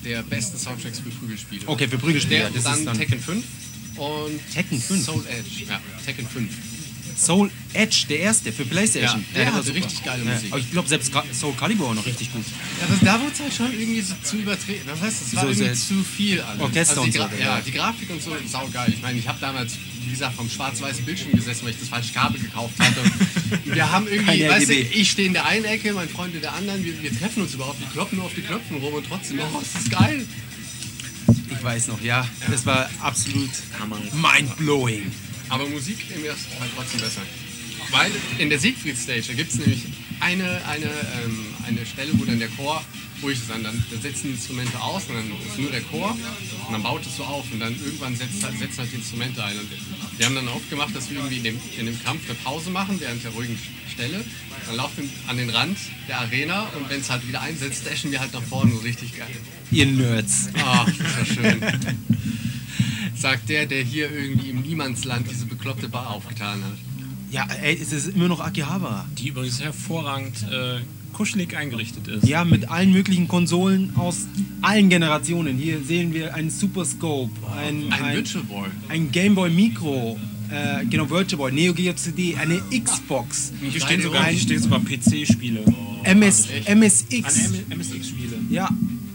[0.04, 1.62] der besten Soundtracks für Prügelspiele.
[1.66, 2.40] Okay, für Prügelspiele.
[2.40, 3.44] Der, Das dann, ist dann Tekken 5
[3.96, 5.02] und Tekken 5?
[5.04, 5.64] Soul Edge.
[5.68, 6.50] Ja, Tekken 5.
[7.16, 9.24] Soul Edge, der erste für PlayStation.
[9.32, 9.76] Ja, der war hatte super.
[9.78, 10.52] richtig geile Musik.
[10.52, 12.44] Aber ich glaube, selbst Soul Calibur war noch richtig gut.
[12.80, 14.82] Ja, das, da wurde es halt schon irgendwie so zu übertreten.
[14.86, 16.60] Was heißt, es war So irgendwie zu viel alles.
[16.60, 17.60] Orchester also die und so, ja.
[17.60, 18.92] Die Grafik und so, saugeil.
[18.92, 19.74] Ich meine, ich habe damals,
[20.04, 23.00] wie gesagt, vom schwarz-weißen Bildschirm gesessen, weil ich das falsche Kabel gekauft hatte.
[23.64, 26.54] Wir haben irgendwie, weißt du, ich stehe in der einen Ecke, mein Freund in der
[26.54, 29.38] anderen, wir, wir treffen uns überhaupt, wir kloppen nur auf die Knöpfe rum und trotzdem,
[29.40, 30.26] oh, ist das geil.
[31.50, 32.26] Ich weiß noch, ja.
[32.50, 33.50] Das war absolut
[34.12, 35.10] mind-blowing.
[35.48, 37.22] Aber Musik im ersten Teil trotzdem besser.
[37.90, 39.84] Weil in der Siegfried Stage, da gibt es nämlich
[40.20, 42.82] eine, eine, ähm, eine Stelle, wo dann der Chor
[43.22, 43.50] ruhig ist.
[43.50, 46.10] Dann, dann setzen die Instrumente aus und dann ist nur der Chor
[46.66, 49.58] und dann baut es so auf und dann irgendwann setzt, setzen halt die Instrumente ein.
[49.58, 49.68] Und
[50.16, 52.70] wir haben dann oft gemacht, dass wir irgendwie in dem, in dem Kampf eine Pause
[52.70, 53.58] machen während der ruhigen
[53.92, 54.24] Stelle.
[54.66, 55.78] Dann laufen wir an den Rand
[56.08, 59.16] der Arena und wenn es halt wieder einsetzt, dashen wir halt nach vorne so richtig
[59.16, 59.36] geil.
[59.70, 60.48] Ihr Nerds.
[60.58, 61.60] Ach, das war schön.
[63.16, 66.76] Sagt der, der hier irgendwie im Niemandsland diese bekloppte Bar aufgetan hat.
[67.30, 69.06] Ja, ey, es ist immer noch Akihabara.
[69.18, 70.80] Die übrigens hervorragend äh,
[71.12, 72.28] kuschelig eingerichtet ist.
[72.28, 74.26] Ja, mit allen möglichen Konsolen aus
[74.62, 75.56] allen Generationen.
[75.56, 78.68] Hier sehen wir einen Super Scope, ein, Ein ein, Virtual Boy.
[78.88, 80.18] ein Game Boy Micro,
[80.50, 85.64] äh, genau, Virtual Boy, Neo Geo CD, eine Xbox, Hier stehen sogar, sogar PC-Spiele.
[86.04, 88.36] MS, An MSX, MSX-Spiele.
[88.50, 88.68] ja,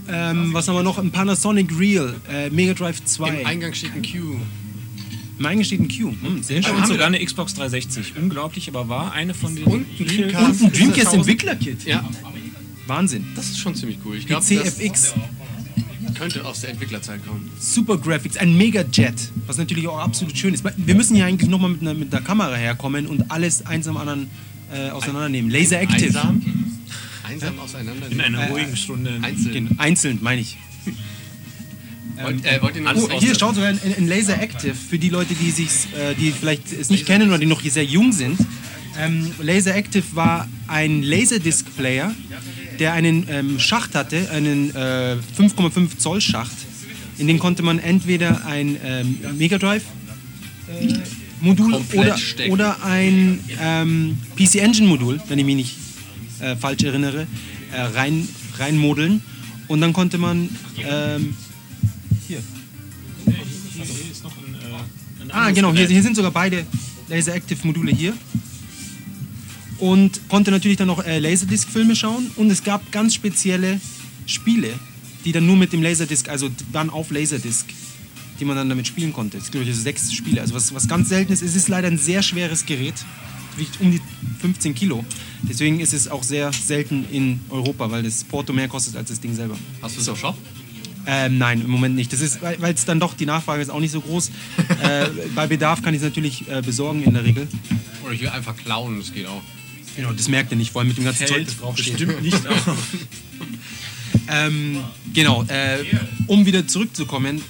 [0.09, 0.97] ähm, was haben wir noch?
[0.97, 3.45] Ein Panasonic Real, äh, Mega Drive Im 2.
[3.45, 4.35] Eingang steht ein Q.
[5.39, 6.13] Im Eingang steht ein Q.
[6.21, 6.75] Hm, sehr schön.
[6.75, 8.13] Und sogar eine Xbox 360.
[8.21, 10.61] Unglaublich, aber war eine von den Und ein Dreamcast.
[10.61, 11.15] Und ein Dreamcast 1000.
[11.17, 11.85] Entwicklerkit.
[11.85, 12.07] Ja,
[12.87, 13.25] Wahnsinn.
[13.35, 14.17] das ist schon ziemlich cool.
[14.17, 15.13] Ich glaube, CFX,
[16.21, 17.49] könnte aus der Entwicklerzeit kommen.
[17.59, 20.63] Super Graphics, ein Mega Jet, was natürlich auch absolut schön ist.
[20.77, 23.97] Wir müssen ja eigentlich nochmal mit einer, mit einer Kamera herkommen und alles eins am
[23.97, 24.29] anderen
[24.71, 25.49] äh, auseinandernehmen.
[25.49, 26.05] Laser Active.
[26.05, 26.60] Einsam,
[27.31, 28.07] einsam auseinander.
[28.09, 29.19] In einer Äh, ruhigen Stunde.
[29.21, 29.53] Einzeln.
[29.53, 30.57] Genau, Einzeln, meine ich.
[32.21, 35.69] Wollt, äh, wollt Oh, hier schaut sogar ein, Laser Active für die Leute, die sich,
[35.97, 38.37] äh, die vielleicht es nicht kennen oder die noch sehr jung sind.
[38.99, 42.13] Ähm, Laser Active war ein Laserdisc-Player,
[42.79, 46.51] der einen ähm, Schacht hatte, einen äh, 5,5 Zoll Schacht.
[47.17, 49.83] In den konnte man entweder ein ähm, Mega Drive
[50.81, 50.93] äh,
[51.39, 52.17] Modul oder,
[52.49, 55.75] oder ein ähm, PC Engine Modul, wenn ich mich nicht
[56.41, 57.27] äh, falsch erinnere,
[57.71, 58.27] äh, rein,
[58.57, 59.21] reinmodeln.
[59.67, 61.35] Und dann konnte man ähm,
[62.27, 62.41] hier,
[65.33, 66.65] Ah, genau, hier, hier sind sogar beide
[67.07, 68.13] Laser Active Module hier.
[69.77, 72.29] Und konnte natürlich dann noch äh, Laserdisc-Filme schauen.
[72.35, 73.79] Und es gab ganz spezielle
[74.25, 74.73] Spiele,
[75.25, 77.65] die dann nur mit dem Laserdisc, also waren auf Laserdisc,
[78.39, 79.37] die man dann damit spielen konnte.
[79.37, 80.41] Es ich also sechs Spiele.
[80.41, 82.95] Also was, was ganz selten ist, es ist leider ein sehr schweres Gerät.
[83.57, 84.01] Wiegt um die
[84.39, 85.03] 15 Kilo.
[85.43, 89.19] Deswegen ist es auch sehr selten in Europa, weil das Porto mehr kostet als das
[89.19, 89.57] Ding selber.
[89.81, 90.37] Hast du es auf Shop?
[91.05, 92.13] Ähm, nein, im Moment nicht.
[92.13, 94.29] Das ist, weil es dann doch, die Nachfrage ist auch nicht so groß.
[94.83, 97.47] äh, bei Bedarf kann ich es natürlich äh, besorgen in der Regel.
[98.03, 99.41] Oder ich will einfach klauen, das geht auch.
[99.95, 101.97] Genau, das merkt ihr nicht, vor allem mit dem ganzen Zeug, das Fällt draufsteht.
[101.97, 102.77] bestimmt nicht auf.
[104.27, 104.77] Ähm,
[105.13, 105.83] genau, äh,
[106.27, 107.41] um wieder zurückzukommen,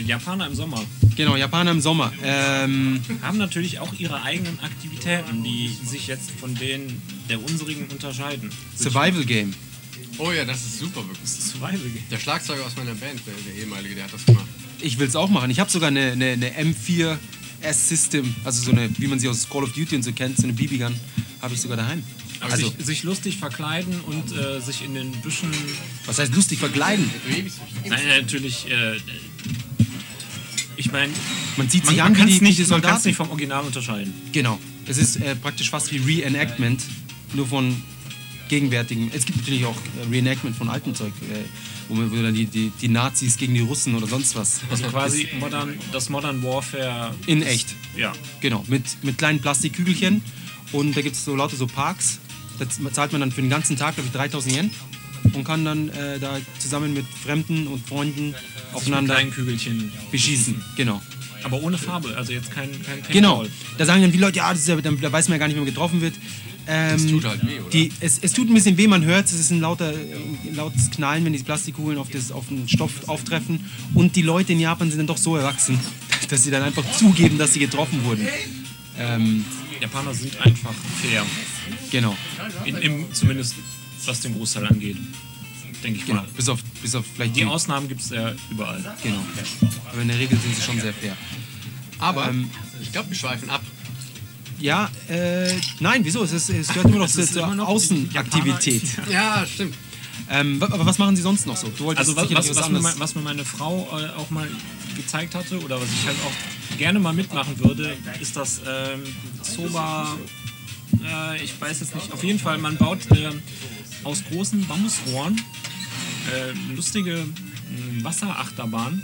[0.00, 0.82] Japaner im Sommer
[1.16, 2.12] genau, Japaner im Sommer.
[2.22, 8.50] Ähm, haben natürlich auch ihre eigenen Aktivitäten, die sich jetzt von denen der unsrigen unterscheiden.
[8.76, 9.54] Survival Game.
[10.18, 11.28] Oh ja, das ist super wirklich.
[11.28, 12.04] Survival Game.
[12.10, 14.46] Der Schlagzeuger aus meiner Band, der, der ehemalige, der hat das gemacht.
[14.80, 15.50] Ich will es auch machen.
[15.50, 17.16] Ich habe sogar eine, eine, eine M4
[17.60, 20.44] S-System, also so eine, wie man sie aus Call of Duty und so kennt, so
[20.44, 20.94] eine BB-Gun,
[21.40, 22.02] habe ich sogar daheim.
[22.40, 25.50] Also Also, sich, sich lustig verkleiden und äh, sich in den Büschen.
[26.06, 27.08] was heißt lustig verkleiden?
[27.88, 28.68] Nein, natürlich.
[28.68, 28.96] Äh,
[30.86, 31.12] ich meine,
[31.56, 33.08] Man sich man an kann die, es nicht, man kann's Soldaten.
[33.08, 34.12] nicht vom Original unterscheiden.
[34.32, 34.58] Genau.
[34.86, 36.82] Es ist äh, praktisch fast wie Reenactment,
[37.34, 37.80] nur von
[38.48, 39.10] gegenwärtigen.
[39.14, 41.36] Es gibt natürlich auch äh, Reenactment von alten Zeug, äh,
[41.88, 44.60] wo, man, wo dann die, die, die Nazis gegen die Russen oder sonst was.
[44.70, 47.14] Also quasi modern, das Modern Warfare.
[47.26, 47.74] In echt.
[47.96, 48.12] Ja.
[48.40, 50.22] Genau, mit, mit kleinen Plastikkügelchen.
[50.72, 52.18] Und da gibt es so lauter so Parks.
[52.58, 54.70] Da zahlt man dann für den ganzen Tag, glaube ich, 3000 Yen.
[55.34, 58.34] Und kann dann äh, da zusammen mit Fremden und Freunden
[58.72, 59.92] aufeinander kleinen Kügelchen.
[60.10, 60.62] beschießen.
[60.76, 61.00] Genau.
[61.44, 63.12] Aber ohne Farbe, also jetzt kein, kein Paintball.
[63.12, 63.44] Genau.
[63.78, 65.46] Da sagen dann die Leute, ja, das ist ja, dann, da weiß man ja gar
[65.48, 66.14] nicht, wie man getroffen wird.
[66.68, 67.70] Ähm, Das tut halt weh, oder?
[67.70, 70.54] Die, es, es tut ein bisschen weh, man hört es, es ist ein lauter, ein
[70.54, 73.64] lautes Knallen, wenn die Plastikkugeln auf, das, auf den Stoff auftreffen.
[73.94, 75.80] Und die Leute in Japan sind dann doch so erwachsen,
[76.28, 78.28] dass sie dann einfach zugeben, dass sie getroffen wurden.
[78.98, 79.44] Ähm,
[79.80, 81.26] Japaner sind einfach fair.
[81.90, 82.16] genau.
[82.64, 83.56] In, im, zumindest
[84.06, 84.96] was den Großteil angeht.
[85.82, 86.22] Denke ich genau.
[86.22, 86.28] mal.
[86.36, 87.46] Bis auf, bis auf vielleicht Die die.
[87.46, 88.82] Ausnahmen gibt es ja überall.
[89.02, 89.20] Genau.
[89.90, 91.16] Aber in der Regel sind sie schon sehr fair.
[91.98, 93.62] Aber Ähm, ich glaube, wir schweifen ab.
[94.58, 96.22] Ja, äh, nein, wieso?
[96.22, 98.82] Es, ist, es gehört immer noch zur, zur Außenaktivität.
[99.10, 99.74] Ja, stimmt.
[100.30, 101.68] Ähm, aber was machen Sie sonst noch so?
[101.76, 104.48] Du wolltest Also was, was, was, mir, mein- was mir meine Frau äh, auch mal
[104.96, 109.02] gezeigt hatte oder was ich halt auch gerne mal mitmachen würde, ist das ähm,
[109.42, 110.16] Soba,
[111.04, 113.42] äh, ich weiß jetzt nicht, auf jeden Fall, man baut ähm,
[114.04, 115.40] aus großen Bambusrohren
[116.30, 119.02] äh, lustige äh, Wasserachterbahnen,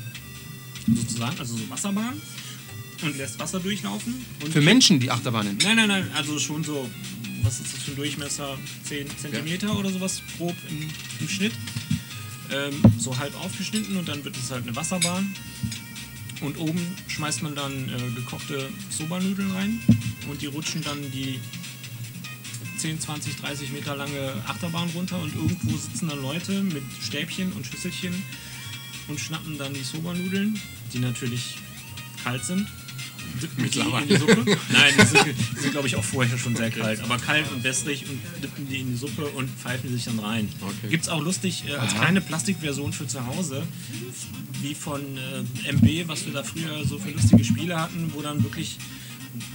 [0.86, 2.20] sozusagen, also so Wasserbahnen
[3.02, 4.14] und lässt Wasser durchlaufen.
[4.50, 5.58] Für Menschen die Achterbahnen.
[5.62, 6.88] Nein, nein, nein, also schon so,
[7.42, 8.58] was ist das für ein Durchmesser?
[8.84, 10.88] 10 cm oder sowas grob im,
[11.20, 11.52] im Schnitt.
[12.50, 15.34] Ähm, so halb aufgeschnitten und dann wird es halt eine Wasserbahn.
[16.40, 19.80] Und oben schmeißt man dann äh, gekochte Soba-Nudeln rein
[20.30, 21.40] und die rutschen dann die
[22.78, 27.66] 10, 20, 30 Meter lange Achterbahn runter und irgendwo sitzen dann Leute mit Stäbchen und
[27.66, 28.14] Schüsselchen
[29.08, 30.58] und schnappen dann die Soba-Nudeln,
[30.92, 31.56] die natürlich
[32.22, 32.68] kalt sind.
[33.42, 34.44] Dippen die in die Suppe.
[34.72, 38.04] Nein, die sind, sind glaube ich auch vorher schon sehr kalt, aber kalt und wässrig
[38.08, 40.48] und dippen die in die Suppe und pfeifen sich dann rein.
[40.60, 40.88] Okay.
[40.88, 43.66] Gibt es auch lustig äh, als kleine Plastikversion für zu Hause,
[44.62, 45.02] wie von
[45.66, 48.78] äh, MB, was wir da früher so für lustige Spiele hatten, wo dann wirklich,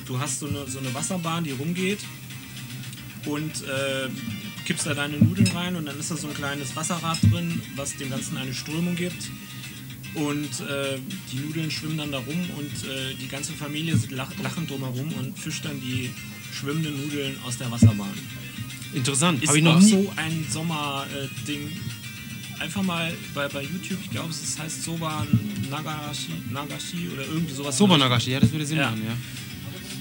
[0.06, 2.00] du hast so eine, so eine Wasserbahn, die rumgeht
[3.26, 4.10] und äh,
[4.66, 7.96] kippst da deine Nudeln rein und dann ist da so ein kleines Wasserrad drin, was
[7.98, 9.30] dem Ganzen eine Strömung gibt.
[10.16, 11.00] Und äh,
[11.32, 15.12] die Nudeln schwimmen dann da rum und äh, die ganze Familie sitzt lach, lachend drumherum
[15.14, 16.12] und fischt dann die
[16.54, 18.14] schwimmenden Nudeln aus der Wasserbahn.
[18.94, 19.44] Interessant.
[19.44, 19.90] Ist ich noch auch nie.
[19.90, 21.72] so ein Sommerding.
[22.60, 25.26] Einfach mal bei, bei YouTube, ich glaube, es heißt Soba
[25.72, 27.76] Nagashi, Nagashi oder irgendwie sowas.
[27.76, 28.92] Soba Nagashi, ja, das würde Sinn Ja.
[28.92, 29.16] machen, ja.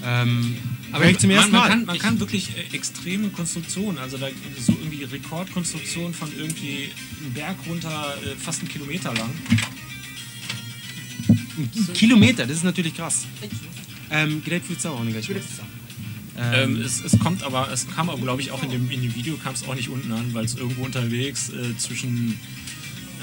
[0.05, 0.57] Ähm,
[0.91, 1.69] aber ich zum man, ersten man, Mal.
[1.69, 4.27] kann, man kann wirklich äh, extreme Konstruktionen, also da
[4.59, 6.91] so irgendwie Rekordkonstruktionen von irgendwie
[7.23, 9.29] einen Berg runter, äh, fast einen Kilometer lang.
[11.57, 13.25] Ein Kilometer, das ist natürlich krass.
[14.11, 15.41] Ähm, Grapefruit auch nicht gleich.
[16.35, 19.15] Ähm, es, es kommt aber, es kam aber glaube ich auch in dem, in dem
[19.15, 22.39] Video kam es auch nicht unten an, weil es irgendwo unterwegs äh, zwischen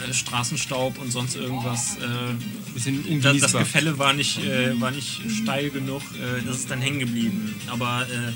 [0.09, 3.53] äh, Straßenstaub und sonst irgendwas, äh, das, das.
[3.53, 7.55] Gefälle war nicht, äh, war nicht steil genug, äh, das ist dann hängen geblieben.
[7.69, 8.33] Aber äh,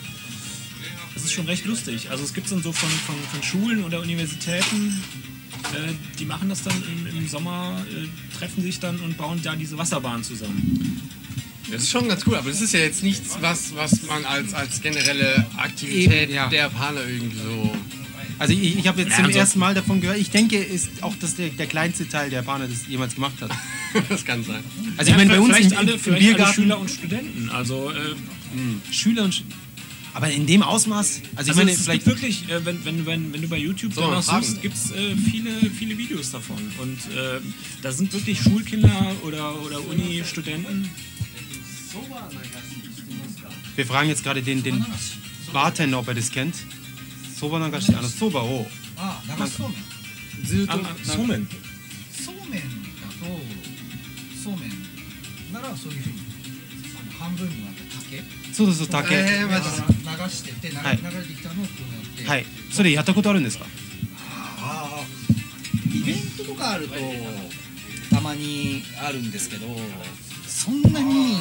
[1.16, 2.10] es ist schon recht lustig.
[2.10, 5.02] Also es gibt dann so von, von, von Schulen oder Universitäten,
[5.72, 9.56] äh, die machen das dann im, im Sommer, äh, treffen sich dann und bauen da
[9.56, 11.00] diese Wasserbahn zusammen.
[11.70, 14.52] Das ist schon ganz cool, aber das ist ja jetzt nichts, was, was man als,
[14.52, 16.48] als generelle Aktivität Eben, ja.
[16.48, 17.76] der Japaner irgendwie so.
[18.38, 20.18] Also ich, ich habe jetzt Ja, zum also- ersten Mal davon gehört.
[20.18, 23.50] Ich denke, ist auch das der, der kleinste Teil der Japaner das jemals gemacht hat.
[24.08, 24.62] das kann sein.
[24.96, 27.48] Also ich meine, bei uns im, alle, im Biergarten Schüler und Studenten.
[27.50, 29.42] Also äh, Schüler und
[30.14, 32.04] Aber in dem Ausmaß, also ich Also meine, es vielleicht.
[32.04, 34.90] gibt wirklich, äh, wenn, wenn, wenn, wenn du bei YouTube man danach suchst, gibt es
[34.92, 36.58] äh, viele, viele Videos davon.
[36.78, 37.40] Und äh,
[37.82, 40.88] da sind wirklich Schulkinder oder, oder Uni-Studenten.
[43.76, 44.84] Wir fragen jetzt gerade den, den
[45.52, 46.54] Bartender, ob er das kennt.
[47.34, 48.64] Soba Nagashi, ah, Soba, oh.
[48.96, 49.78] あ流しそうめん？
[50.44, 51.46] ずっと？Ah, Somen.
[52.12, 52.62] そうめん？
[53.00, 53.26] だと
[54.42, 55.52] そうめん。
[55.52, 56.14] ならそういうふうに
[56.96, 58.22] あの半分に割った竹？
[58.54, 59.14] そうそうそう、竹。
[59.16, 60.96] えーマジ流してって流,、はい。
[60.96, 62.46] 流れてきたのをこうやって、はい。
[62.72, 63.64] それやったことあるんですか？
[64.60, 66.94] あーイベントとかあると
[68.14, 69.66] たまにあるんですけど
[70.46, 71.36] そんなに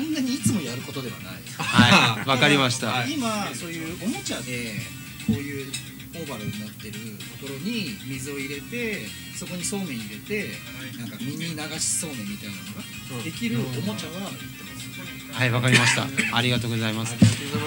[0.00, 2.28] そんなにいつもやることではないはい。
[2.28, 3.04] わかりました。
[3.06, 4.72] 今そういうおもちゃで
[5.26, 5.70] こういう
[6.14, 6.94] オーバルになってる
[7.38, 10.48] ところに水を入れてそこにそうめん入れて
[10.98, 12.54] なんかミニ流しそうめんみたいな
[13.12, 16.06] のができるおもちゃは売ってますはい、わかりました。
[16.36, 17.14] ありがとうございます。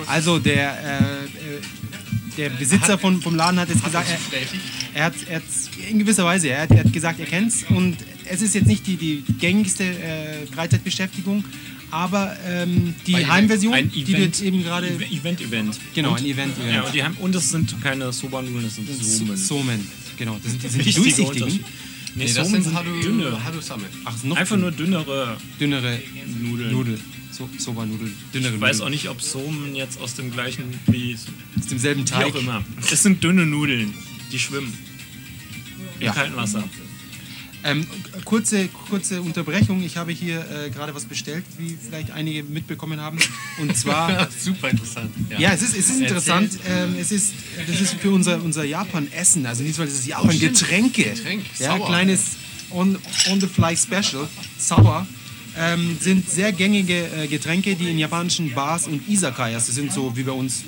[0.08, 1.62] Also der, äh, äh,
[2.38, 5.44] der Besitzer von, vom Laden hat jetzt gesagt, er, er hat, er hat
[5.90, 8.68] in gewisser Weise, er hat, er hat gesagt, er kennt es und es ist jetzt
[8.68, 11.46] nicht die, die gängigste äh, Freizeitbeschäftigung,
[11.94, 15.80] aber ähm, die Bei Heimversion, Ein die jetzt eben gerade, Event, Event.
[15.94, 16.86] genau, und, ein Event, Ja, Event.
[16.88, 19.38] und, die haben, und es sind keine Soba-Nudeln, das sind Somen.
[19.38, 21.60] Somen, genau, das sind, das sind die Wichtiger durchsichtigen.
[22.16, 23.44] Nee, Nee, das Somen sind Hadu, dünne.
[23.44, 23.84] Hadu Same.
[24.06, 26.00] Ach, noch Einfach nur dünnere dünnere
[26.42, 26.72] Nudeln.
[26.72, 27.00] Nudel,
[27.32, 28.92] so, Soba-Nudel, dünnere Ich weiß auch Nudeln.
[28.94, 32.26] nicht, ob Somen jetzt aus dem gleichen, wie, Aus demselben wie Teig.
[32.28, 32.64] auch immer.
[32.92, 33.94] Es sind dünne Nudeln,
[34.32, 34.74] die schwimmen.
[36.00, 36.12] Im Ja.
[36.14, 36.64] kalten Wasser.
[37.66, 37.88] Ähm,
[38.26, 39.82] kurze, kurze Unterbrechung.
[39.84, 43.20] Ich habe hier äh, gerade was bestellt, wie vielleicht einige mitbekommen haben.
[43.60, 45.12] Und zwar, Super interessant.
[45.38, 46.52] ja, es ist, es ist interessant.
[46.68, 47.34] Ähm, es ist,
[47.66, 51.04] das ist für unser, unser Japan-Essen, also nicht, weil das ist Japan-Getränke.
[51.04, 51.88] Getränk, ja, sauer.
[51.88, 52.32] kleines
[52.72, 52.98] on,
[53.30, 55.08] on the fly Special, sauer.
[55.56, 60.16] Ähm, sind sehr gängige äh, Getränke, die in japanischen Bars und Izakayas, das sind so
[60.18, 60.64] wie bei uns,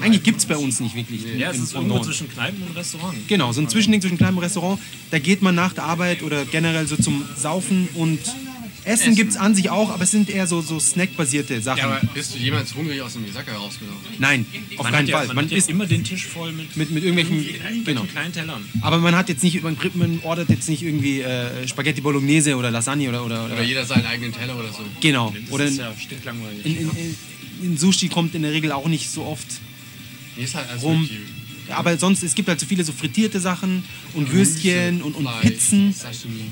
[0.00, 1.24] eigentlich gibt es bei uns nicht wirklich.
[1.38, 3.16] Ja, es ist irgendwo zwischen Kneipen und Restaurant.
[3.28, 4.80] Genau, so ein Zwischending zwischen kleinem Restaurant.
[5.10, 8.20] Da geht man nach der Arbeit oder generell so zum Saufen und
[8.86, 11.78] Essen gibt es an sich auch, aber es sind eher so, so snackbasierte Sachen.
[11.78, 14.00] Ja, aber bist du jemals hungrig aus dem Misaka rausgelaufen?
[14.18, 15.26] Nein, auf Man keinen ja, Fall.
[15.26, 18.02] Man, Man isst immer den Tisch voll mit, mit, mit irgendwelchen, irgendwelchen genau.
[18.04, 18.64] kleinen Tellern.
[18.82, 22.70] Aber man hat jetzt nicht, man, man ordert jetzt nicht irgendwie äh, Spaghetti Bolognese oder
[22.70, 24.84] Lasagne oder, oder, Oder oder jeder seinen eigenen Teller oder so?
[25.00, 25.34] genau.
[25.34, 26.64] Das Oder ist ja stinklangweilig.
[26.64, 27.16] in, in, in,
[27.62, 29.46] in Sushi kommt in der Regel auch nicht so oft
[30.36, 31.00] Hier ist halt alles rum.
[31.02, 31.20] mögliche.
[31.68, 33.82] Ja, aber sonst, es gibt halt so viele so frittierte Sachen
[34.14, 35.92] und Würstchen und, und Fleisch, Pizzen.
[35.92, 36.44] Sashimi,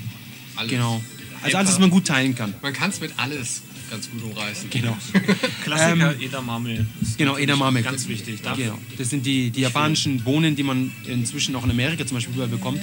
[0.57, 0.70] alles.
[0.70, 1.01] Genau.
[1.42, 2.55] Also alles, was man gut teilen kann.
[2.62, 4.70] Man kann es mit alles ganz gut umreißen.
[4.70, 4.97] Genau.
[5.62, 6.87] Klassiker Edamame.
[7.03, 7.83] ist Genau, Edamame.
[7.83, 8.40] Ganz wichtig.
[8.42, 8.79] Darf- Genau.
[8.99, 12.49] Das sind die, die japanischen Bohnen, die man inzwischen auch in Amerika zum Beispiel überall
[12.49, 12.83] bekommt,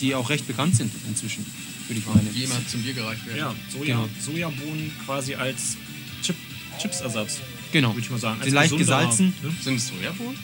[0.00, 1.44] die auch recht bekannt sind inzwischen,
[1.88, 2.28] würde ich meinen.
[2.34, 3.38] Die immer zum Bier gereicht werden.
[3.38, 4.08] Ja, Soja, Genau.
[4.24, 5.76] Sojabohnen quasi als
[6.22, 6.36] Chip,
[6.80, 7.40] Chipsersatz.
[7.72, 7.90] Genau.
[7.90, 8.40] Würde ich mal sagen.
[8.42, 9.32] Als leicht gesalzen.
[9.42, 9.50] Ne?
[9.62, 10.36] Sind es Sojabohnen?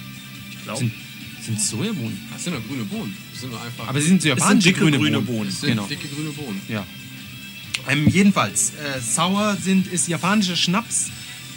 [0.50, 0.78] Ich glaube.
[0.80, 0.92] Sind,
[1.42, 2.18] sind Sojabohnen.
[2.32, 3.16] Das sind doch grüne Bohnen.
[3.32, 3.88] Das sind doch einfach.
[3.88, 5.26] Aber sie sind so sind japanische dicke grüne, grüne Bohnen.
[5.38, 5.50] Bohnen.
[5.50, 5.86] das sind genau.
[5.86, 6.60] dicke grüne Bohnen.
[6.68, 6.86] Ja.
[7.88, 11.06] Ähm, jedenfalls, äh, sauer sind, ist japanischer Schnaps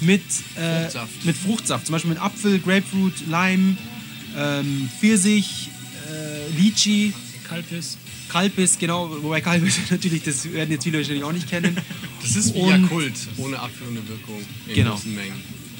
[0.02, 0.22] mit
[0.56, 1.26] äh, Fruchtsaft.
[1.26, 1.86] mit Fruchtsaft.
[1.88, 3.78] Zum Beispiel mit Apfel, Grapefruit, Lime,
[4.38, 5.70] ähm, Pfirsich,
[6.08, 7.14] äh, Lychee.
[7.48, 7.98] Kalbis.
[8.28, 11.76] Kalbis, genau, wobei Kalbis natürlich, das werden jetzt viele wahrscheinlich auch nicht kennen.
[12.22, 14.40] Das ist wie Und- Jakult, ohne Apfel und eine Wirkung.
[14.68, 14.92] In Genau.
[14.92, 15.34] großen Mengen.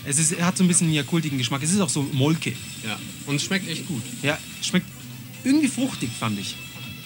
[0.05, 1.62] Es ist, hat so ein bisschen einen jakultigen Geschmack.
[1.63, 2.53] Es ist auch so Molke.
[2.85, 2.97] Ja.
[3.25, 4.01] Und es schmeckt echt gut.
[4.23, 4.85] Ja, schmeckt
[5.43, 6.55] irgendwie fruchtig, fand ich,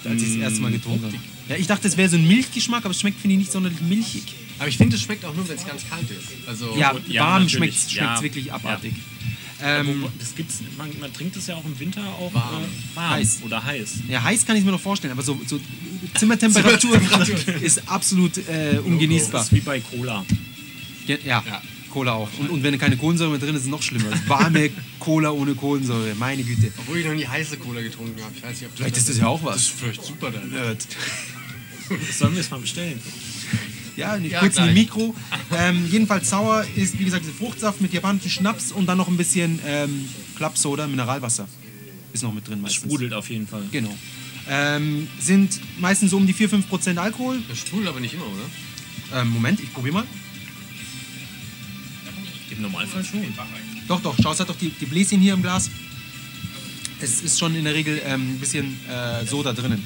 [0.05, 1.11] als ich es das erste Mal getrunken habe.
[1.13, 1.29] fruchtig.
[1.49, 3.81] Ja, ich dachte, es wäre so ein Milchgeschmack, aber es schmeckt, finde ich, nicht sonderlich
[3.81, 4.23] milchig.
[4.59, 6.47] Aber ich finde, es schmeckt auch nur, wenn es ganz kalt ist.
[6.47, 8.21] Also, Ja, und- ja, warm schmeckt es Ja.
[8.21, 8.93] wirklich abartig.
[9.61, 12.63] Ähm, Ähm, das gibt's, man, man trinkt es ja auch im Winter auch Warm.
[12.63, 13.39] Äh, warm Heiß.
[13.43, 13.95] oder heiß.
[14.09, 15.59] ja, heiß kann ich mir noch vorstellen, aber so, so
[16.15, 16.99] Zimmertemperatur
[17.61, 19.41] ist absolut äh, ungenießbar.
[19.41, 20.25] Das ist wie bei Cola.
[21.07, 21.61] Ja, ja, Ja.
[21.93, 22.29] Cola auch.
[22.39, 24.09] Und, und wenn keine Kohlensäure mehr drin ist, ist es noch schlimmer.
[24.27, 26.71] Warme Cola ohne Kohlensäure, meine Güte.
[26.79, 28.33] Obwohl ich noch nie heiße Cola getrunken habe.
[28.35, 29.61] Ich weiß nicht, ob Vielleicht ist das ja auch Das was.
[29.61, 30.49] ist vielleicht super dann.
[30.49, 30.87] Nerd.
[32.11, 32.99] Sollen wir es mal bestellen?
[33.95, 34.73] Ja, Ja, kurz in gleich.
[34.73, 35.15] die Mikro.
[35.55, 39.59] Ähm, jedenfalls sauer ist, wie gesagt, Fruchtsaft mit japanischem Schnaps und dann noch ein bisschen
[39.67, 41.47] ähm, Clubsoda, Mineralwasser.
[42.11, 42.81] Ist noch mit drin meistens.
[42.83, 43.63] Sprudelt auf jeden Fall.
[43.71, 43.95] Genau.
[44.49, 47.39] Ähm, sind meistens so um die 4-5% Alkohol.
[47.47, 49.21] Das sprudelt aber nicht immer, oder?
[49.21, 50.03] Ähm, Moment, ich probiere mal.
[52.55, 53.23] Im Normalfall schon.
[53.87, 55.69] Doch, doch, schau, es hat doch die, die Bläschen hier im Glas.
[57.01, 59.83] Es ist schon in der Regel ähm, ein bisschen äh, Soda drinnen.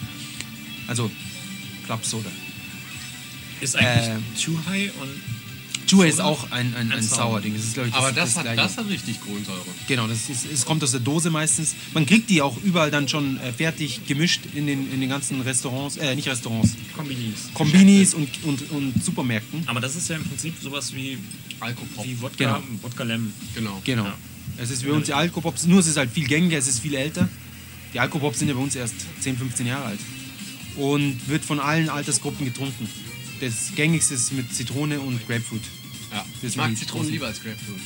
[0.87, 1.09] Also
[1.85, 2.29] Clubsoda.
[3.59, 4.43] Ist eigentlich Äh.
[4.43, 5.09] Too High und
[5.87, 7.17] Chua ist auch ein, ein, ein Ein Sour.
[7.17, 7.53] Sour-Ding.
[7.55, 8.61] Das ist, ich, Aber das, hat, Gleiche.
[8.61, 9.61] das hat richtig Kohlensäure.
[9.87, 11.75] Genau, das ist, es kommt aus der Dose meistens.
[11.93, 15.41] Man kriegt die auch überall dann schon äh, fertig gemischt in den, in den ganzen
[15.41, 17.49] Restaurants, äh, nicht Restaurants, Kombinis.
[17.53, 19.63] Kombinis und, und, und Supermärkten.
[19.67, 21.17] Aber das ist ja im Prinzip sowas wie,
[21.59, 22.05] Alkopop.
[22.05, 22.63] wie Wodka, Genau.
[22.81, 23.33] Wodka Lemon.
[23.55, 23.81] Genau.
[23.83, 24.03] Genau.
[24.05, 24.17] Ja.
[24.57, 26.95] Es ist wie uns die Alkopops, nur es ist halt viel gängiger, es ist viel
[26.95, 27.29] älter.
[27.93, 29.99] Die Alkopops sind ja bei uns erst 10, 15 Jahre alt.
[30.75, 32.87] Und wird von allen Altersgruppen getrunken.
[33.39, 35.61] Das gängigste ist mit Zitrone und Grapefruit.
[36.11, 36.25] Ja.
[36.41, 37.79] Das Ich mag die Zitronen lieber als Grapefruit.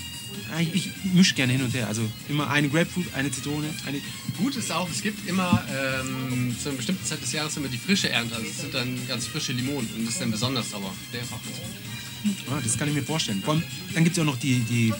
[0.53, 1.87] Ah, Ich, ich mische gerne hin und her.
[1.87, 4.01] Also immer eine Grapefruit, eine Zitrone, eine.
[4.37, 7.77] Gut ist auch, es gibt immer ähm, zu einer bestimmten Zeit des Jahres immer die
[7.77, 8.35] frische Ernte.
[8.35, 10.93] Also es sind dann ganz frische Limonen und das ist dann besonders sauer.
[11.13, 12.51] Der ist auch ganz gut.
[12.51, 13.41] Ah, das kann ich mir vorstellen.
[13.43, 14.93] Vor allem, dann gibt es ja auch noch die, die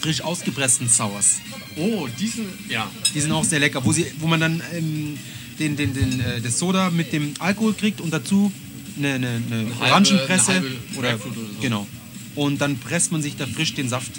[0.00, 1.36] frisch ausgepressten Sours.
[1.76, 2.90] Oh, diesen, ja.
[3.14, 5.18] Die sind auch sehr lecker, wo, sie, wo man dann ähm,
[5.58, 8.52] den, den, den, äh, das Soda mit dem Alkohol kriegt und dazu
[8.98, 11.60] eine, eine, eine halbe- Orangenpresse eine halbe oder, Grapefruit oder so.
[11.60, 11.86] genau.
[12.34, 14.12] Und dann presst man sich da frisch den Saft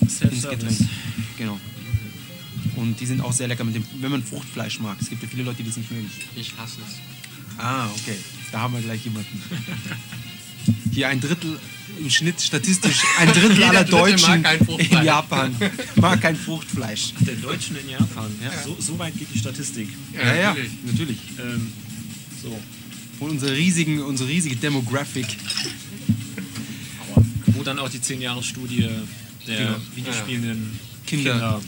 [0.00, 0.78] ins Getränk.
[1.36, 1.58] Genau.
[2.76, 4.96] Und die sind auch sehr lecker, mit dem, wenn man Fruchtfleisch mag.
[5.00, 6.10] Es gibt ja viele Leute, die das nicht mögen.
[6.36, 6.94] Ich hasse es.
[7.58, 8.16] Ah, okay.
[8.52, 9.42] Da haben wir gleich jemanden.
[10.92, 11.58] Hier ein Drittel
[11.98, 14.44] im Schnitt statistisch, ein Drittel aller Deutschen
[14.78, 15.54] in Japan
[15.96, 17.14] mag kein Fruchtfleisch.
[17.20, 18.30] Der Deutschen in Japan.
[18.64, 19.88] So, so weit geht die Statistik.
[20.14, 20.70] Ja, ja, natürlich.
[20.84, 21.18] natürlich.
[21.40, 21.72] Ähm,
[22.42, 22.58] so.
[23.20, 25.26] Und unsere, riesigen, unsere riesige Demographic.
[27.46, 28.88] Wo dann auch die 10-Jahres-Studie
[29.46, 29.76] der Genau.
[29.94, 31.32] Videospielenden Kinder.
[31.32, 31.60] Kinder.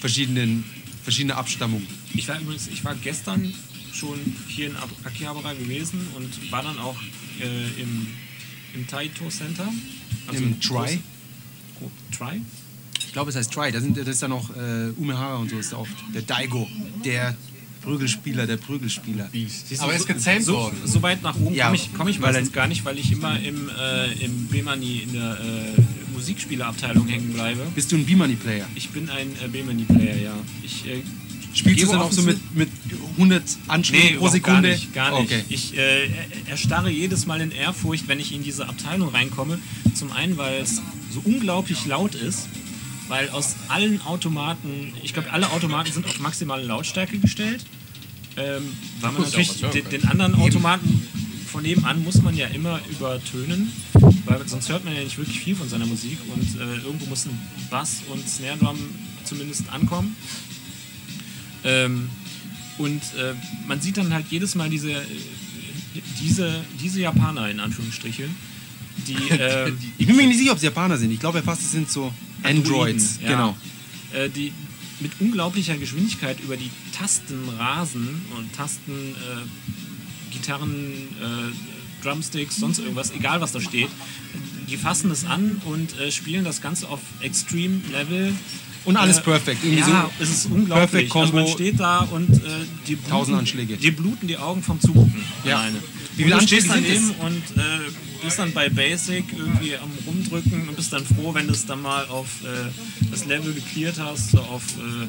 [0.00, 0.64] Verschiedenen,
[1.02, 1.86] verschiedene Abstammungen.
[2.14, 3.52] Ich war übrigens, ich war gestern
[3.92, 6.96] schon hier in Ab- Akihabara gewesen und war dann auch
[7.40, 8.06] äh, im,
[8.74, 9.66] im Taito Center.
[10.32, 11.00] Im Try?
[11.80, 12.40] groß- Try?
[13.06, 13.70] Ich glaube, es heißt Try.
[13.72, 15.92] Da sind, das ist dann auch äh, Umehara und so ist da oft.
[16.14, 16.68] Der Daigo,
[17.04, 17.36] der
[17.84, 19.30] Prügelspieler, der Prügelspieler.
[19.78, 20.76] Aber er ist gezähmt so, worden.
[20.84, 23.12] So weit nach oben Ja, komme ich, komm ich weil meistens gar nicht, weil ich
[23.12, 27.66] immer im, äh, im Bemani in der äh, Musikspielerabteilung hängen bleibe.
[27.74, 28.66] Bist du ein B-Money-Player?
[28.74, 30.34] Ich bin ein äh, Bemani-Player, ja.
[30.62, 31.02] Ich äh,
[31.52, 32.68] Spielst du dann auch so mit, mit
[33.12, 34.68] 100 Anschlägen pro überhaupt Sekunde?
[34.70, 35.32] Gar nicht, gar nicht.
[35.32, 35.44] Okay.
[35.48, 36.08] Ich äh,
[36.50, 39.60] erstarre jedes Mal in Ehrfurcht, wenn ich in diese Abteilung reinkomme.
[39.94, 42.48] Zum einen, weil es so unglaublich laut ist,
[43.08, 47.64] weil aus allen Automaten, ich glaube, alle Automaten sind auf maximale Lautstärke gestellt.
[48.36, 51.06] Ähm, weil man natürlich den, den anderen Automaten
[51.54, 53.70] von nebenan muss man ja immer übertönen,
[54.24, 57.26] weil sonst hört man ja nicht wirklich viel von seiner Musik und äh, irgendwo muss
[57.26, 57.38] ein
[57.70, 58.76] Bass und Snare Drum
[59.22, 60.16] zumindest ankommen.
[61.62, 62.10] Ähm,
[62.76, 63.34] und äh,
[63.68, 65.04] man sieht dann halt jedes Mal diese, äh,
[66.20, 68.34] diese, diese Japaner in Anführungsstrichen,
[69.06, 71.12] die, äh, Ich bin mir nicht sicher, ob es Japaner sind.
[71.12, 72.12] Ich glaube fast, es sind so
[72.44, 73.18] Androids.
[73.22, 73.56] ja, Genau.
[74.12, 74.52] äh, die
[75.00, 83.10] mit unglaublicher Geschwindigkeit über die Tasten rasen und Tasten, äh, Gitarren, äh, Drumsticks, sonst irgendwas,
[83.12, 83.88] egal was da steht.
[84.68, 88.34] Die fassen es an und äh, spielen das Ganze auf Extreme Level.
[88.84, 89.60] Und alles Äh, perfekt.
[89.64, 90.90] Irgendwie ja, so es ist unglaublich.
[90.90, 91.56] Perfect Also man Combo.
[91.56, 92.40] steht da und äh,
[92.86, 93.76] die bluten, Tausend Anschläge.
[93.78, 95.58] Die bluten die Augen vom Zugucken Ja.
[95.60, 95.82] alleine.
[96.16, 100.68] Wie du stehst Anschläge sind daneben und äh, bist dann bei Basic irgendwie am rumdrücken
[100.68, 104.30] und bist dann froh, wenn du es dann mal auf äh, das Level geklärt hast,
[104.30, 105.06] so auf äh,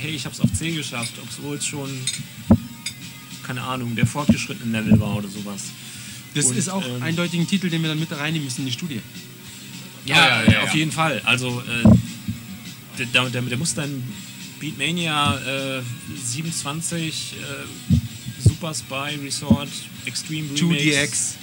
[0.00, 1.88] hey, ich hab's auf C geschafft, obwohl es schon
[3.48, 5.64] keine Ahnung, der fortgeschrittene Level war oder sowas.
[6.34, 8.66] Das Und, ist auch ähm, eindeutig ein Titel, den wir dann mit reinnehmen müssen in
[8.66, 9.00] die Studie.
[10.04, 10.76] Ja, ja, ja, auf ja.
[10.76, 11.22] jeden Fall.
[11.24, 11.88] Also äh,
[12.98, 14.02] der, der, der, der muss dann
[14.60, 15.82] Beatmania äh,
[16.22, 17.94] 27 äh,
[18.38, 19.68] Super Spy Resort
[20.06, 21.34] Extreme Remix 2DX,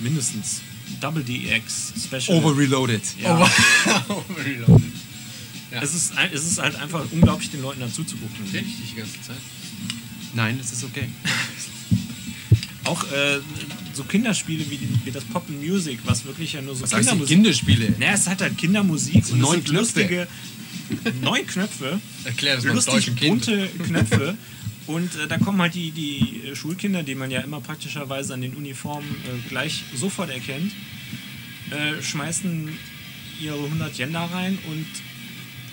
[0.00, 0.60] mindestens
[1.00, 2.38] Double DX Special.
[2.38, 3.02] Overreloaded.
[3.22, 3.38] ja.
[4.08, 4.92] Overreloaded.
[5.70, 8.44] es, ist, es ist halt einfach unglaublich, den Leuten dazu zu gucken.
[8.52, 9.36] Rede ich dich die ganze Zeit?
[10.34, 11.08] Nein, das ist okay.
[12.84, 13.40] Auch äh,
[13.92, 17.36] so Kinderspiele wie, wie das Pop and Music, was wirklich ja nur so Was Kindermusik
[17.36, 17.94] Kinderspiele?
[17.98, 20.00] Naja, es hat halt Kindermusik und neun es Knöpfe.
[20.00, 20.28] lustige
[21.20, 22.00] neun Knöpfe.
[22.24, 23.46] Erklär das mal lustig deutschen Kind.
[23.46, 24.38] bunte Knöpfe.
[24.88, 28.40] Und äh, da kommen halt die, die äh, Schulkinder, die man ja immer praktischerweise an
[28.40, 30.72] den Uniformen äh, gleich sofort erkennt,
[31.70, 32.70] äh, schmeißen
[33.40, 34.86] ihre 100 Yen da rein und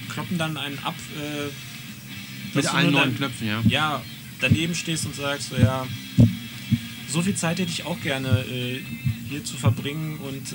[0.10, 0.96] kloppen dann einen ab.
[1.18, 3.62] Äh, Mit allen neuen Knöpfen, ja.
[3.68, 4.02] Ja,
[4.42, 5.88] daneben stehst und sagst so, ja,
[7.08, 8.82] so viel Zeit hätte ich auch gerne äh,
[9.30, 10.54] hier zu verbringen und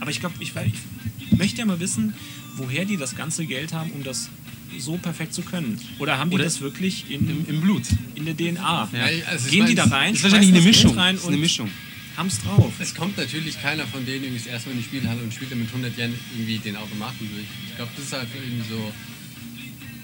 [0.00, 2.14] aber ich glaube, ich, ich möchte ja mal wissen,
[2.56, 4.30] woher die das ganze Geld haben, um das
[4.78, 5.78] so perfekt zu können.
[5.98, 7.82] Oder haben die Oder das wirklich in, Im, Im Blut.
[8.14, 8.88] in der DNA?
[8.92, 9.04] Ja.
[9.28, 10.96] also Gehen die da rein, Das ist wahrscheinlich eine Mischung.
[10.98, 11.70] rein ist eine und Mischung.
[12.16, 12.72] haben's drauf.
[12.78, 15.50] Es kommt natürlich keiner von denen irgendwie das erste Mal in die Spielhalle und spielt
[15.52, 17.46] dann mit 100 Yen irgendwie den Automaten durch.
[17.68, 18.92] Ich glaube, das ist halt irgendwie so.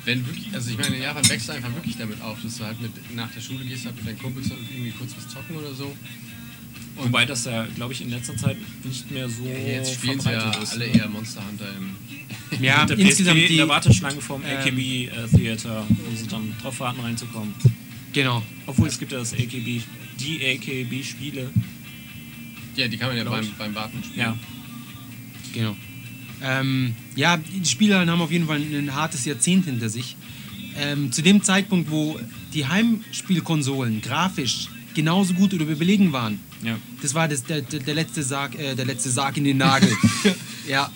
[0.04, 2.64] Wenn wirklich, also ich meine, in Japan wächst du einfach wirklich damit auf, dass du
[2.64, 5.56] halt mit nach der Schule gehst, halt mit deinen Kumpels und irgendwie kurz was zocken
[5.56, 5.94] oder so.
[6.96, 10.40] Wobei das ja, glaube ich, in letzter Zeit nicht mehr so Jetzt spielen sie ja
[10.40, 10.72] verbreitet ist.
[10.74, 10.94] alle ne?
[10.96, 11.90] eher Monster Hunter im.
[12.60, 16.16] Ja, Mit der insgesamt PSP in die, der Warteschlange vom ähm, AKB äh, Theater, wo
[16.16, 17.54] sie dann drauf warten reinzukommen.
[18.12, 18.42] genau.
[18.66, 19.80] Obwohl es gibt ja das AKB,
[20.20, 21.50] die AKB-Spiele.
[22.76, 24.18] Ja, die kann man ja beim, beim Warten spielen.
[24.18, 24.36] Ja.
[25.54, 25.76] Genau.
[26.42, 30.16] Ähm, ja, die Spieler haben auf jeden Fall ein hartes Jahrzehnt hinter sich.
[30.78, 32.20] Ähm, zu dem Zeitpunkt, wo
[32.52, 36.78] die Heimspielkonsolen grafisch genauso gut oder überlegen waren, Ja.
[37.02, 39.90] das war das, der, der, der letzte Sarg, äh, der letzte Sarg in den Nagel.
[40.68, 40.90] ja.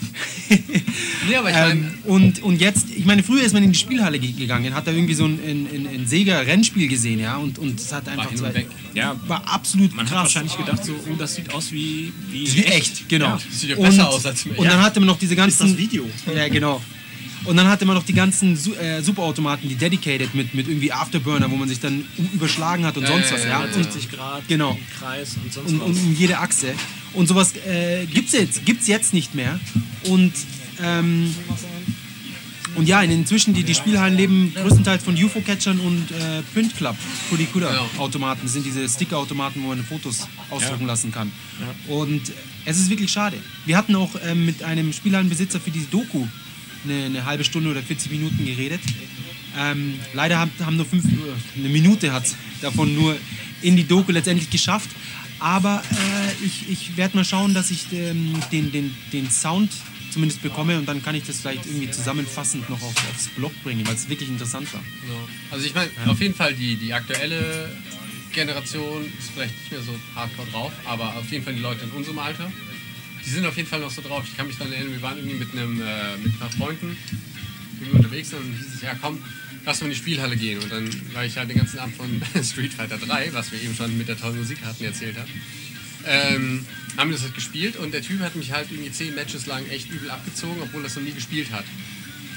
[1.29, 3.79] Nee, aber ich meine, ähm, und, und jetzt, ich meine, früher ist man in die
[3.79, 7.59] Spielhalle ge- gegangen, hat da irgendwie so ein, ein, ein, ein Sega-Rennspiel gesehen, ja, und,
[7.59, 8.67] und es hat einfach und zwei, weg.
[8.95, 10.23] Ja, war absolut man hat krass.
[10.25, 13.27] wahrscheinlich gedacht, so, oh, das sieht aus wie, wie, Das ist wie echt, genau.
[13.27, 13.39] Ja.
[13.51, 15.69] sieht ja besser aus als im Und dann hatte man noch diese ganzen.
[15.69, 16.09] das Video?
[16.35, 16.83] Ja, genau.
[17.45, 21.51] Und dann hatte man noch die ganzen äh, Superautomaten, die Dedicated mit, mit irgendwie Afterburner,
[21.51, 23.43] wo man sich dann überschlagen hat und Ja, sonst ja, was.
[23.45, 24.73] ja, Ja, ja, Und, 170 Grad, Genau.
[24.73, 25.89] im Kreis und sonst und, was.
[25.89, 26.75] und um jede Achse.
[27.13, 29.59] Und sowas äh, gibt's jetzt, gibt's jetzt nicht mehr.
[30.05, 30.33] Und
[30.83, 31.35] ähm,
[32.77, 36.97] und ja, inzwischen die, die Spielhallen leben größtenteils von UFO-Catchern und äh, Print Club,
[37.29, 38.43] Kudikuda-Automaten.
[38.45, 40.87] Das sind diese Sticker-Automaten, wo man Fotos ausdrucken Ja.
[40.87, 41.33] lassen kann.
[41.89, 42.23] Und
[42.65, 43.37] es ist wirklich schade.
[43.67, 46.27] Wir hatten auch ähm, mit einem Spielhallenbesitzer für diese Doku
[46.85, 48.81] eine, eine halbe Stunde oder 40 Minuten geredet.
[49.59, 52.25] Ähm, leider haben, haben nur fünf, äh, eine Minute hat
[52.63, 53.17] davon nur
[53.63, 54.91] in die Doku letztendlich geschafft.
[55.41, 59.73] Aber äh, ich, ich werde mal schauen, dass ich ähm, den, den, den Sound
[60.11, 63.87] zumindest bekomme und dann kann ich das vielleicht irgendwie zusammenfassend noch auf, aufs Blog bringen,
[63.87, 64.83] weil es wirklich interessant war.
[65.03, 65.29] Genau.
[65.51, 67.71] Also ich meine, auf jeden Fall die, die aktuelle
[68.33, 71.91] Generation ist vielleicht nicht mehr so hardcore drauf, aber auf jeden Fall die Leute in
[71.91, 72.51] unserem Alter,
[73.25, 74.25] die sind auf jeden Fall noch so drauf.
[74.27, 76.97] Ich kann mich dann erinnern, wir waren irgendwie mit einem äh, mit ein paar Freunden
[77.81, 79.19] irgendwie unterwegs und dann hieß es, ja komm,
[79.65, 80.59] lass mal in die Spielhalle gehen.
[80.63, 83.75] Und dann war ich halt den ganzen Abend von Street Fighter 3, was wir eben
[83.75, 85.31] schon mit der tollen Musik hatten, erzählt haben.
[86.07, 89.47] Ähm, haben wir das halt gespielt und der Typ hat mich halt irgendwie zehn Matches
[89.47, 91.65] lang echt übel abgezogen, obwohl er das noch nie gespielt hat.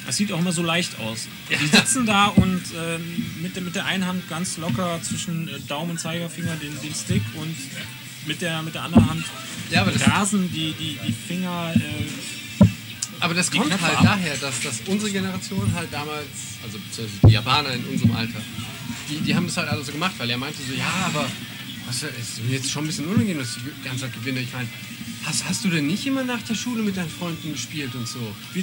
[0.05, 1.28] Das sieht auch immer so leicht aus.
[1.49, 5.59] Die sitzen da und ähm, mit, der, mit der einen Hand ganz locker zwischen äh,
[5.67, 7.55] Daumen und Zeigefinger den, den Stick und
[8.28, 9.26] mit der, mit der anderen Hand
[9.69, 11.74] Ja, rasen die, die, die Finger.
[11.76, 12.42] Äh,
[13.24, 16.28] Aber das kommt halt daher, dass, dass unsere Generation halt damals,
[16.63, 18.41] also beziehungsweise die Japaner in unserem Alter,
[19.09, 21.26] die, die haben das halt alle so gemacht, weil er meinte so, ja, aber
[21.88, 22.03] was, es
[22.38, 24.39] ist mir jetzt schon ein bisschen unangenehm, dass ich die ganze Zeit gewinne.
[24.41, 24.67] Ich meine,
[25.26, 28.19] hast, hast du denn nicht immer nach der Schule mit deinen Freunden gespielt und so?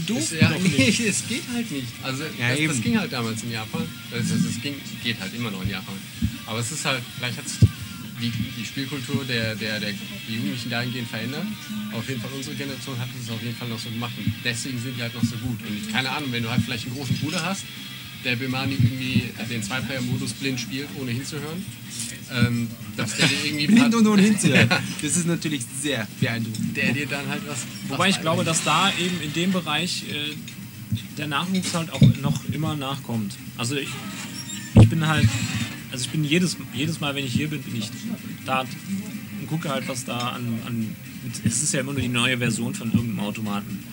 [0.06, 1.88] Durften Das- ja, nee, es geht halt nicht.
[2.02, 3.86] Also Ja, das, das ging halt damals in Japan.
[4.10, 5.94] Das, das, das ging, geht halt immer noch in Japan.
[6.46, 7.58] Aber es ist halt, vielleicht hat sich
[8.20, 9.92] die, die Spielkultur der, der, der
[10.28, 11.44] die Jugendlichen dahingehend verändert.
[11.88, 14.12] Aber auf jeden Fall unsere Generation hat es auf jeden Fall noch so gemacht.
[14.16, 15.60] Und deswegen sind die halt noch so gut.
[15.66, 17.64] Und ich, keine Ahnung, wenn du halt vielleicht einen großen Bruder hast,
[18.24, 21.64] der Bimani irgendwie den Zwei-Player-Modus blind spielt, ohne hinzuhören,
[22.32, 24.68] ähm, dass der dir irgendwie Blind und ohne hinzuhören.
[25.02, 26.76] Das ist natürlich sehr beeindruckend.
[26.76, 27.60] der dir dann halt was.
[27.88, 30.34] wobei was ich glaube, dass da eben in dem Bereich äh,
[31.16, 33.34] der Nachwuchs halt auch noch immer nachkommt.
[33.56, 33.88] Also ich,
[34.74, 35.28] ich bin halt,
[35.92, 37.90] also ich bin jedes, jedes Mal, wenn ich hier bin, bin ich
[38.46, 40.94] da und gucke halt, was da an, an
[41.44, 43.84] es ist ja immer nur die neue Version von irgendeinem Automaten.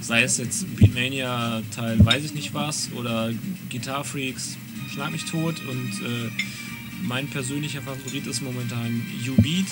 [0.00, 3.32] Sei es jetzt Beatmania Teil weiß ich nicht was oder
[3.70, 4.56] Guitar Freaks
[4.92, 6.30] Schlag mich tot und äh,
[7.02, 9.66] mein persönlicher Favorit ist momentan U-Beat.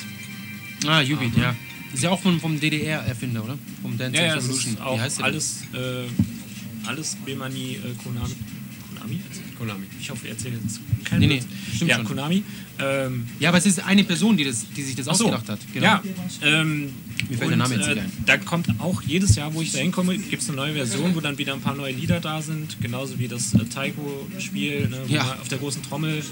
[0.86, 1.54] Ah, Ubit, ja.
[1.92, 3.58] Ist ja auch vom, vom DDR-Erfinder, oder?
[3.82, 4.74] Vom Dance Ja, ja, Revolution.
[4.74, 8.34] ist auch Wie heißt der alles, äh, alles Bemani äh, Konami.
[8.94, 9.20] Konami?
[9.62, 9.86] Konami.
[10.00, 11.58] Ich hoffe, ihr erzählt jetzt kein Nee, nee, Blödsinn.
[11.74, 12.04] stimmt Ja, schon.
[12.06, 12.42] Konami.
[12.80, 15.26] Ähm, Ja, aber es ist eine Person, die, das, die sich das ach so.
[15.26, 15.58] ausgedacht hat.
[15.72, 15.86] Genau.
[15.86, 16.02] Ja,
[16.42, 16.90] ähm,
[17.28, 18.12] Mir fällt der Name jetzt äh, nicht ein.
[18.26, 21.20] Da kommt auch jedes Jahr, wo ich da hinkomme, gibt es eine neue Version, wo
[21.20, 22.80] dann wieder ein paar neue Lieder da sind.
[22.80, 25.24] Genauso wie das äh, Taiko-Spiel, ne, wo Ja.
[25.24, 26.22] man auf der großen Trommel.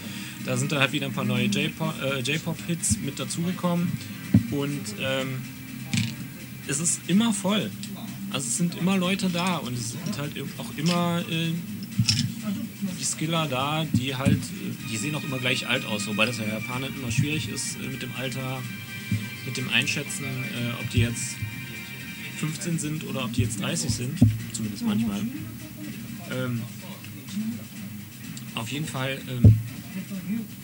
[0.45, 3.89] Da sind dann halt wieder ein paar neue J-Pop- äh, J-Pop-Hits mit dazugekommen.
[4.51, 5.29] Und ähm,
[6.67, 7.71] es ist immer voll.
[8.33, 11.51] Also es sind immer Leute da und es sind halt auch immer äh,
[13.01, 14.39] die Skiller da, die halt,
[14.91, 17.77] die sehen auch immer gleich alt aus, wobei das ja in Japanern immer schwierig ist
[17.77, 18.63] äh, mit dem Alter,
[19.47, 21.37] mit dem Einschätzen, äh, ob die jetzt
[22.39, 24.19] 15 sind oder ob die jetzt 30 sind,
[24.53, 25.21] zumindest manchmal.
[26.31, 26.63] Ähm,
[28.55, 29.57] auf jeden Fall, ähm,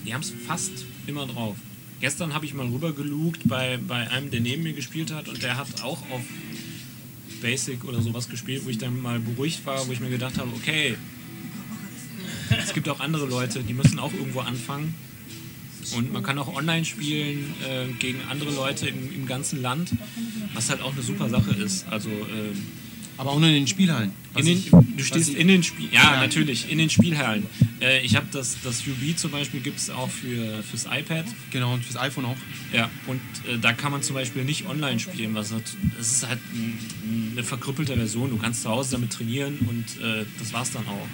[0.05, 1.57] die haben es fast immer drauf.
[2.01, 5.57] Gestern habe ich mal rübergelugt bei, bei einem, der neben mir gespielt hat und der
[5.57, 6.23] hat auch auf
[7.41, 10.51] Basic oder sowas gespielt, wo ich dann mal beruhigt war, wo ich mir gedacht habe,
[10.55, 10.97] okay,
[12.77, 14.95] gibt auch andere Leute, die müssen auch irgendwo anfangen.
[15.97, 19.91] Und man kann auch online spielen äh, gegen andere Leute im, im ganzen Land,
[20.53, 21.87] was halt auch eine super Sache ist.
[21.89, 22.53] Also äh,
[23.19, 24.11] Aber auch nur in den Spielhallen.
[24.37, 26.21] In den, ich- du stehst in den Spiel, ja, Ja.
[26.21, 27.47] natürlich, in den Spielhallen.
[27.81, 31.25] Äh, ich habe das, das UB zum Beispiel gibt es auch für, fürs iPad.
[31.53, 32.37] Genau, und fürs iPhone auch.
[32.75, 35.63] Ja, und äh, da kann man zum Beispiel nicht online spielen, was hat,
[35.97, 36.79] das ist halt ein,
[37.33, 38.29] eine verkrüppelte Version.
[38.31, 41.07] Du kannst zu Hause damit trainieren und äh, das war's dann auch.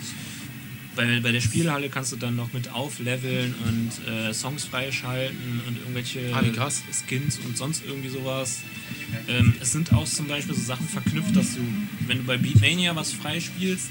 [0.95, 5.79] Bei, bei der Spielhalle kannst du dann noch mit aufleveln und äh, Songs freischalten und
[5.79, 6.71] irgendwelche Ah.
[7.07, 8.61] Skins und sonst irgendwie sowas.
[9.29, 11.61] Ähm, es sind auch zum Beispiel so Sachen verknüpft, dass du,
[12.07, 13.89] wenn du bei Beatmania was freispielst,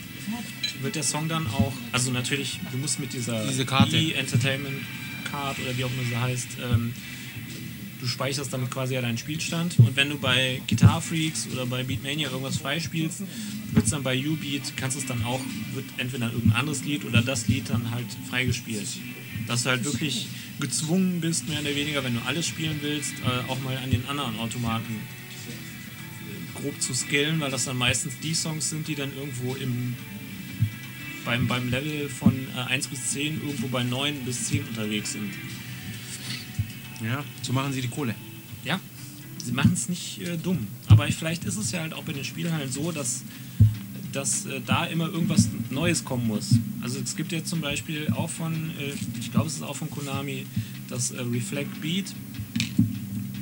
[0.81, 3.97] wird der Song dann auch, also natürlich, du musst mit dieser Diese Karte.
[3.97, 4.81] E-Entertainment
[5.29, 6.93] Card oder wie auch immer sie heißt, ähm,
[8.01, 11.83] du speicherst damit quasi ja deinen Spielstand und wenn du bei Guitar Freaks oder bei
[11.83, 13.21] Beatmania irgendwas freispielst,
[13.71, 15.39] wird es dann bei U-Beat, kannst es dann auch,
[15.73, 18.87] wird entweder irgendein anderes Lied oder das Lied dann halt freigespielt.
[19.47, 20.27] Dass du halt wirklich
[20.59, 24.05] gezwungen bist, mehr oder weniger, wenn du alles spielen willst, äh, auch mal an den
[24.07, 24.95] anderen Automaten
[26.55, 29.95] grob zu skillen, weil das dann meistens die Songs sind, die dann irgendwo im
[31.23, 35.31] beim, beim Level von äh, 1 bis 10 irgendwo bei 9 bis 10 unterwegs sind.
[37.03, 38.15] Ja, so machen sie die Kohle.
[38.63, 38.79] Ja,
[39.43, 40.67] sie machen es nicht äh, dumm.
[40.87, 43.23] Aber vielleicht ist es ja halt auch bei den Spielhallen so, dass,
[44.11, 46.49] dass äh, da immer irgendwas Neues kommen muss.
[46.81, 49.89] Also es gibt jetzt zum Beispiel auch von, äh, ich glaube es ist auch von
[49.89, 50.45] Konami,
[50.89, 52.13] das äh, Reflect Beat,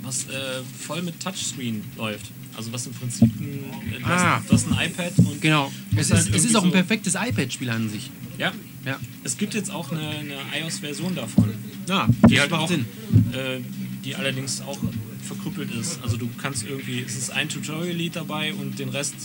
[0.04, 2.32] was äh, voll mit Touchscreen läuft.
[2.56, 4.38] Also was im Prinzip ein, äh, Ah.
[4.38, 5.72] hast, du hast ein iPad und Genau.
[5.96, 8.10] Es halt ist, es irgendwie ist auch ein perfektes iPad-Spiel an sich.
[8.38, 8.54] Ja,
[8.86, 9.00] Ja.
[9.24, 11.54] es gibt jetzt auch eine, eine iOS-Version davon.
[11.90, 12.78] Ja, die halt auch, äh,
[14.06, 14.78] die allerdings auch
[15.24, 16.00] verkrüppelt ist.
[16.04, 19.16] Also du kannst irgendwie, es ist ein Tutorial-Lied dabei und den Rest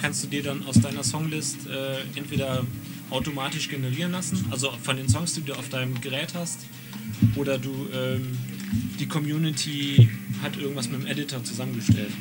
[0.00, 2.66] kannst du dir dann aus deiner Songlist äh, entweder
[3.10, 6.60] automatisch generieren lassen, also von den Songs, die du auf deinem Gerät hast,
[7.36, 8.36] oder du ähm,
[8.98, 10.08] die Community
[10.42, 12.12] hat irgendwas mit dem Editor zusammengestellt.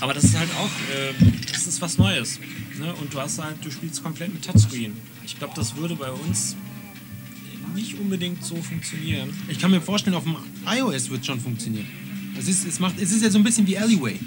[0.00, 2.40] Aber das ist halt auch, äh, das ist was Neues.
[2.78, 2.92] Ne?
[2.94, 4.94] Und du hast halt, du spielst komplett mit Touchscreen.
[5.24, 6.56] Ich glaube, das würde bei uns
[7.74, 9.30] nicht unbedingt so funktionieren.
[9.48, 11.86] Ich kann mir vorstellen, auf dem iOS wird schon funktionieren.
[12.38, 14.18] Es ist, es, macht, es ist ja so ein bisschen wie Alleyway.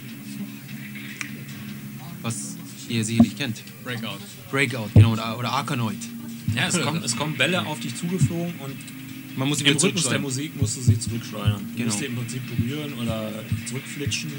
[2.21, 2.55] Was
[2.89, 3.61] ihr sicherlich kennt.
[3.83, 4.19] Breakout.
[4.51, 5.97] Breakout, genau, oder, oder Arkanoid.
[6.55, 8.75] Ja, es kommen, es kommen Bälle auf dich zugeflogen und
[9.37, 10.19] Man muss sie im Rhythmus der.
[10.19, 11.59] Musik musst du sie zurückschleudern.
[11.61, 11.85] Du Genau.
[11.87, 13.31] musst sie im Prinzip berühren oder
[13.65, 14.31] zurückflitschen.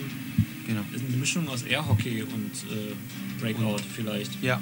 [0.66, 0.80] Genau.
[0.92, 2.94] Das ist eine Mischung aus Airhockey und äh,
[3.40, 4.42] Breakout vielleicht.
[4.42, 4.60] Ja.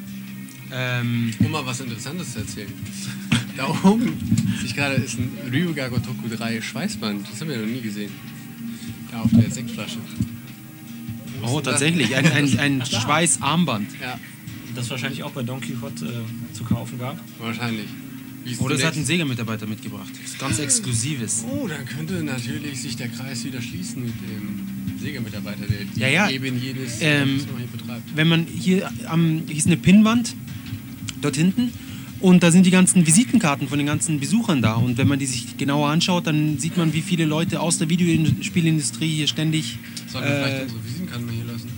[0.72, 2.72] Ähm, Um mal was Interessantes zu erzählen.
[3.56, 4.12] Da oben
[4.60, 7.28] sich gerade ist ein Ryuga Gotoku 3 Schweißband.
[7.30, 8.10] Das haben wir noch nie gesehen.
[9.10, 9.98] Da auf der Sektflasche.
[11.42, 12.16] oh, tatsächlich.
[12.16, 13.88] Ein, ein, ein Schweißarmband.
[14.00, 14.18] Ja,
[14.74, 17.18] Das wahrscheinlich auch bei Don Quixote äh, zu kaufen gab.
[17.38, 17.86] wahrscheinlich.
[18.44, 19.04] Ist Oh, denn hat ein?
[19.06, 20.10] Sega-Mitarbeiter mitgebracht.
[20.22, 21.44] Das ist ganz Exklusives.
[21.48, 26.08] Oh, dann könnte natürlich sich der Kreis wieder schließen mit dem Sägemitarbeiter, der die Ja,
[26.08, 26.28] ja.
[26.30, 28.02] eben jedes Ähm, was man hier betreibt.
[28.16, 30.34] Wenn man hier am, hier ist eine Pinnwand
[31.22, 31.72] dort hinten
[32.24, 35.26] und da sind die ganzen Visitenkarten von den ganzen Besuchern da und wenn man die
[35.26, 39.78] sich genauer anschaut, dann sieht man, wie viele Leute aus der Videospielindustrie hier ständig.
[40.10, 41.68] Sollen wir vielleicht Äh, unsere Visitenkarten mal hier lassen?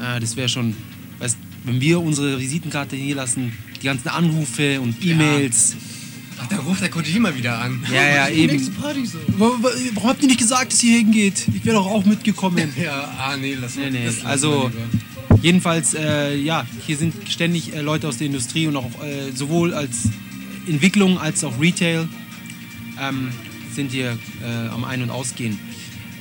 [0.00, 0.74] ah, das wäre schon,
[1.18, 3.52] weißt, wenn wir unsere Visitenkarte hier lassen,
[3.82, 5.76] die ganzen Anrufe und E-Mails.
[6.40, 7.82] Ach, da ruft der Kojima wieder an.
[7.92, 8.52] Ja, ja, eben.
[8.54, 9.18] Nächste Party so.
[9.38, 11.46] Wa- wa- Warum habt ihr nicht gesagt, dass ihr hier hingeht?
[11.52, 12.72] Ich wäre doch auch mitgekommen.
[12.80, 13.90] Ja, ah nee, lass mal.
[13.90, 14.06] Nee, nee.
[14.06, 14.70] das Also.
[15.42, 19.74] Jedenfalls, äh, ja, hier sind ständig äh, Leute aus der Industrie und auch äh, sowohl
[19.74, 20.08] als
[20.66, 22.08] Entwicklung als auch Retail
[23.00, 23.30] ähm,
[23.74, 25.58] sind hier äh, am Ein- und Ausgehen.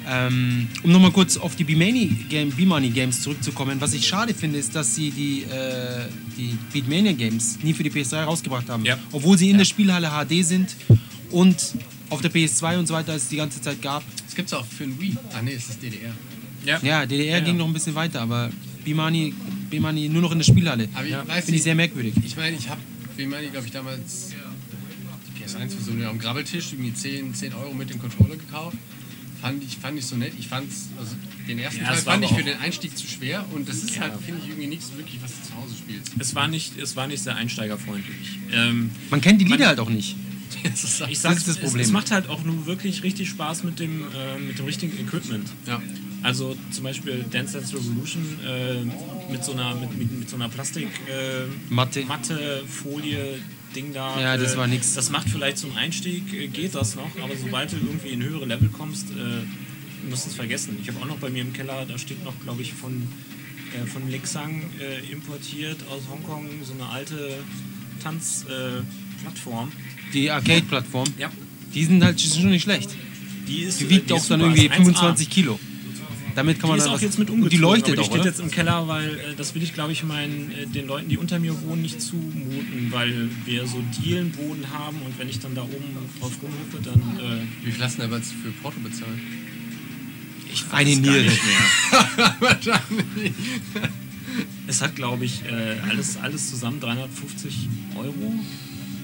[0.10, 2.54] Ähm, um nochmal kurz auf die B-Money Game,
[2.94, 6.06] Games zurückzukommen, was ich schade finde, ist, dass sie die, äh,
[6.38, 8.86] die Beatmania Games nie für die PS3 rausgebracht haben.
[8.86, 8.98] Ja.
[9.12, 10.76] Obwohl sie in der Spielhalle HD sind
[11.32, 11.74] und
[12.10, 14.02] auf der PS2 und so weiter es die ganze Zeit gab.
[14.26, 15.18] Das gibt's auch für ein Wii.
[15.34, 16.14] Ah nee, es ist DDR.
[16.64, 16.80] Ja.
[16.82, 17.60] Ja, DDR Ja, ging ja.
[17.60, 18.50] noch ein bisschen weiter, aber
[18.92, 19.34] B-Money
[19.70, 20.88] B-Money nur noch in der Spielhalle.
[20.94, 22.14] Aber ich weiß Finde ich nicht, sehr merkwürdig.
[22.24, 22.80] Ich meine, ich habe,
[23.18, 24.30] ich, glaube ich, damals
[25.28, 28.78] die PS1-Version ja am Grabbeltisch irgendwie 10, 10 Euro mit dem Controller gekauft.
[29.42, 30.34] Fand ich, fand ich so nett.
[30.40, 31.16] Ich fand's, also
[31.48, 34.00] den ersten Ja, Teil es fand ich für den Einstieg zu schwer und das ist
[34.00, 36.12] halt, finde ich, irgendwie nichts wirklich, was du zu Hause spielst.
[36.18, 38.40] Es war nicht, es war nicht sehr einsteigerfreundlich.
[38.52, 40.16] Ähm, Man kennt die Lieder Man- halt auch nicht.
[40.64, 41.86] Das ist ich Das sag's, ist das es, Problem.
[41.86, 45.48] es macht halt auch nur wirklich richtig Spaß mit dem, äh, mit dem richtigen Equipment.
[45.68, 45.82] ja.
[46.24, 50.50] Also zum Beispiel Dance Dance Revolution äh, mit so einer mit, mit, mit so einer
[50.50, 52.04] Plastik äh, Matte.
[52.06, 53.40] Matte Folie
[53.76, 54.20] Ding da.
[54.20, 54.94] Ja, das äh, war nix.
[54.94, 58.46] Das macht vielleicht zum Einstieg äh, geht das noch, aber sobald du irgendwie in höhere
[58.46, 60.78] Level kommst, äh, musst du es vergessen.
[60.82, 63.08] Ich habe auch noch bei mir im Keller, da steht noch, glaube ich, von
[63.74, 67.38] äh, von Lexang äh, importiert aus Hongkong so eine alte
[68.02, 68.86] Tanzplattform.
[69.22, 69.72] Plattform.
[70.14, 71.32] Die Arcade-Plattform, ja,
[71.74, 72.90] die sind halt schon nicht schlecht.
[73.48, 74.78] die ist Die wiegt die auch dann irgendwie ist 1A.
[74.78, 75.60] 25 Kilo.
[76.38, 78.20] Damit kann man Die ist auch jetzt mit umgezogen, die leuchtet aber die auch, steht
[78.20, 78.30] oder?
[78.30, 81.18] jetzt im Keller, weil äh, das will ich, glaube ich, meinen, äh, den Leuten, die
[81.18, 85.64] unter mir wohnen, nicht zumuten, weil wir so Dielenboden haben und wenn ich dann da
[85.64, 89.18] oben drauf rumhüpfe, dann äh, Wie viel hast du denn aber jetzt für Porto bezahlt?
[90.54, 91.24] ich weiß Eine Niere.
[91.24, 92.36] nicht mehr.
[92.40, 93.34] Wahrscheinlich.
[94.68, 97.68] Es hat, glaube ich, äh, alles, alles zusammen 350
[97.98, 98.14] Euro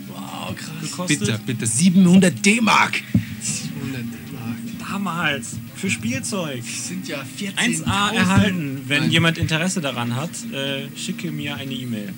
[0.09, 0.69] Wow, krass.
[0.81, 1.19] gekostet.
[1.19, 1.65] Bitte, bitte.
[1.65, 3.01] 700 D-Mark.
[3.41, 4.03] 700
[4.33, 4.57] Mark.
[4.87, 6.61] Damals für Spielzeug.
[6.61, 7.83] Das sind ja 14.000.
[7.83, 8.83] 1A erhalten.
[8.87, 9.11] Wenn Nein.
[9.11, 12.13] jemand Interesse daran hat, äh, schicke mir eine E-Mail.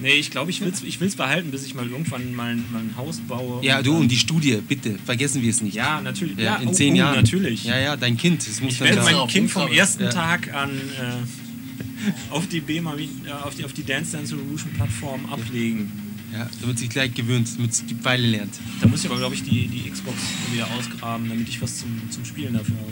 [0.00, 2.64] Nee, ich glaube, ich will es ich will's behalten, bis ich mal irgendwann mal, ein-
[2.70, 3.64] mal ein Haus baue.
[3.64, 4.96] Ja, du und die Studie, bitte.
[5.04, 5.74] Vergessen wir es nicht.
[5.74, 6.38] Ja, natürlich.
[6.38, 7.16] Ja, Ja, in oh, zehn oh, Jahren.
[7.16, 7.64] Natürlich.
[7.64, 8.46] Ja, ja, dein Kind.
[8.46, 10.10] Das muss Ich werde mein Kind vom ersten Ja.
[10.10, 15.26] Tag an äh, auf die BEMA, äh, auf die, auf die Dance Dance Revolution Plattform
[15.26, 15.90] ablegen.
[16.36, 18.54] Ja, damit sich gleich gewöhnt, damit sie die Pfeile lernt.
[18.80, 20.16] Da muss ich aber, glaube ich, die, die Xbox
[20.52, 22.90] wieder ausgraben, damit ich was zum, zum Spielen dafür habe.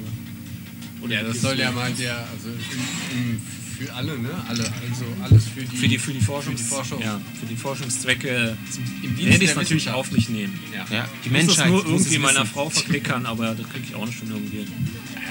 [1.05, 1.73] Oder Ja, das soll ja PS4.
[1.73, 3.43] mal der, also im, im,
[3.77, 4.31] für alle, ne?
[4.47, 7.01] Alle, also alles für die, Für die, für die, Forschungs für die Forschung.
[7.03, 8.57] Ja, für die Forschungszwecke
[9.03, 10.57] Im Dienst werde ich es natürlich auf mich nehmen.
[10.73, 10.87] Ja.
[10.97, 11.69] Ja, die Ich muss das Menschheit.
[11.71, 12.47] nur es irgendwie meiner.
[12.47, 14.69] Frau verklickern, aber das kriege ich auch nicht schon irgendwie hin.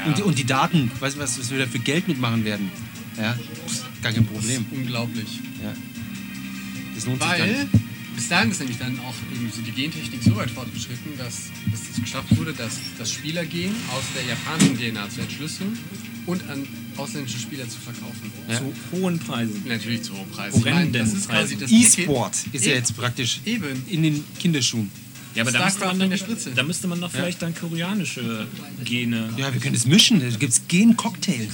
[0.05, 2.69] Und, die, und die Daten, weißt du, was, was wir da für Geld mitmachen werden?
[3.17, 3.37] Ja,
[4.01, 4.65] gar kein Problem.
[4.71, 5.39] Unglaublich.
[5.63, 5.73] Ja.
[6.95, 7.81] Das lohnt sich Weil dann.
[8.15, 11.81] Bis dahin ist nämlich dann auch irgendwie so die Gentechnik so weit fortgeschritten, dass, dass
[11.95, 15.77] es geschafft wurde, dass das Spielergen aus der japanischen DNA zu entschlüsseln
[16.25, 18.31] und an ausländische Spieler zu verkaufen.
[18.49, 18.57] Ja.
[18.57, 19.63] Zu hohen Preisen.
[19.67, 20.59] Natürlich zu hohen Preisen.
[20.59, 23.83] Ich Horrenden meine, das ist quasi das E-Sport ist ja jetzt praktisch Eben.
[23.87, 24.91] in den Kinderschuhen.
[25.33, 26.51] Ja, aber da müsste, man in dann, der Spritze.
[26.53, 28.47] da müsste man noch vielleicht dann koreanische
[28.83, 29.29] Gene.
[29.37, 30.19] Ja, wir können es mischen.
[30.19, 31.49] Da gibt es Gen-Cocktails.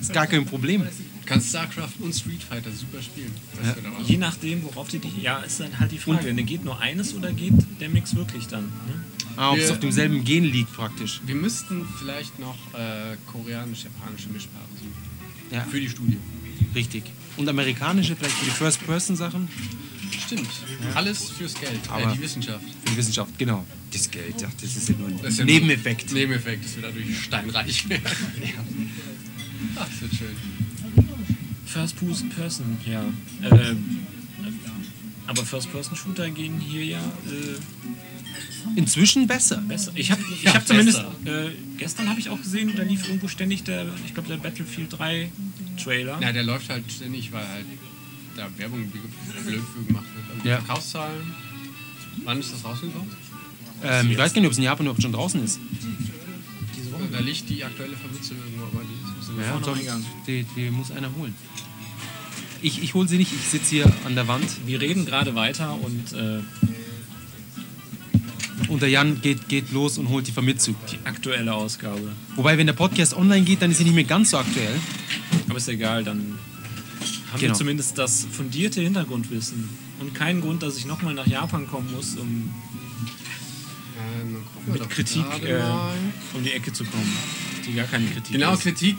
[0.00, 0.84] Ist gar kein Problem.
[1.28, 3.30] Du kannst StarCraft und Street Fighter super spielen.
[3.60, 4.98] Aber Je nachdem, worauf die.
[4.98, 6.32] die ja, ist dann halt die Frage.
[6.32, 8.64] Ne, geht nur eines oder geht der Mix wirklich dann?
[8.64, 9.04] Ne?
[9.36, 11.20] Ah, ob es auf demselben Gen liegt praktisch.
[11.26, 14.94] Wir müssten vielleicht noch äh, koreanisch-japanische Mischpaare suchen.
[15.50, 16.16] Ja, Für die Studie.
[16.74, 17.02] richtig.
[17.36, 19.48] Und amerikanische vielleicht für die First-Person-Sachen?
[20.26, 20.48] Stimmt.
[20.94, 21.78] Alles fürs Geld.
[21.90, 22.64] Aber- äh, die Wissenschaft.
[22.84, 23.66] Für die Wissenschaft, genau.
[23.92, 26.10] Das Geld, ja, das ist ja nur ein ja nur- Nebeneffekt.
[26.10, 28.02] Nebeneffekt, dass wir dadurch steinreich werden.
[29.76, 30.67] Ach, das wird schön.
[31.68, 31.96] First
[32.34, 33.04] Person, ja.
[33.42, 33.98] Ähm,
[35.26, 39.58] aber First-Person-Shooter gehen hier ja äh, Inzwischen besser.
[39.58, 39.92] besser.
[39.94, 40.98] Ich habe ich Ja, hab zumindest.
[41.26, 44.98] Äh, gestern habe ich auch gesehen, da lief irgendwo ständig der, ich glaube, der Battlefield
[44.98, 45.30] 3
[45.82, 46.18] Trailer.
[46.22, 47.66] Ja, der läuft halt ständig, weil halt
[48.36, 50.44] da Werbung blöd für gemacht wird.
[50.44, 50.56] Die Ja.
[50.58, 51.34] Verkaufszahlen.
[52.24, 53.08] Wann ist das rausgekommen?
[53.84, 55.60] Ähm, ich weiß gar nicht, ob es in Japan überhaupt schon draußen ist.
[57.12, 58.38] Da liegt die aktuelle Vermittlung
[59.40, 60.04] Ja, vorne eingang.
[60.26, 61.34] die, die muss einer holen.
[62.60, 65.78] Ich, ich hole sie nicht, ich sitze hier an der Wand Wir reden gerade weiter
[65.80, 66.40] und äh,
[68.68, 70.74] und der Jan geht, geht los und holt die Famitsu.
[70.92, 72.12] die aktuelle Ausgabe.
[72.36, 74.74] Wobei, wenn der Podcast online geht, dann ist sie nicht mehr ganz so aktuell.
[75.48, 76.18] Aber ist egal, dann
[77.32, 77.52] haben Genau.
[77.52, 79.68] wir zumindest das fundierte Hintergrundwissen.
[80.00, 82.52] Und keinen Grund, dass ich nochmal nach Japan kommen muss, um
[84.20, 84.36] Ähm,
[84.72, 85.60] mit Kritik äh,
[86.34, 87.12] um die Ecke zu kommen.
[87.66, 88.62] Die gar keine Kritik Genau, ist.
[88.62, 88.96] Kritik.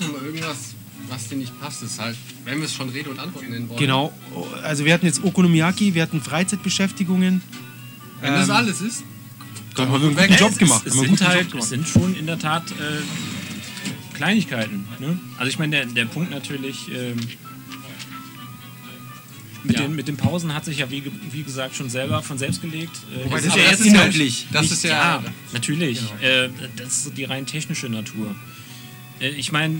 [0.00, 0.74] Doch mal irgendwas,
[1.08, 1.82] was dir nicht passt.
[1.82, 3.78] Das ist halt, wenn wir es schon Rede und Antwort nennen wollen.
[3.78, 4.12] Genau,
[4.62, 7.42] also wir hatten jetzt Okonomiyaki, wir hatten Freizeitbeschäftigungen.
[8.20, 9.02] Wenn das Ähm, alles ist,
[9.74, 10.86] Da haben wir einen guten Job gemacht.
[10.86, 14.84] Es, sind halt, es sind schon in der Tat äh, Kleinigkeiten.
[14.98, 15.18] Ne?
[15.38, 17.16] Also ich meine, der, der Punkt natürlich ähm,
[19.64, 19.82] mit, Ja.
[19.82, 22.92] den, mit den Pausen hat sich ja wie, wie gesagt schon selber von selbst gelegt.
[23.14, 24.46] Äh, Wobei es das ist ja jetzt jetzt inhaltlich.
[24.52, 26.00] Das ist ja- ja natürlich.
[26.20, 28.34] Äh, das ist die rein technische Natur.
[29.20, 29.78] Äh, ich meine,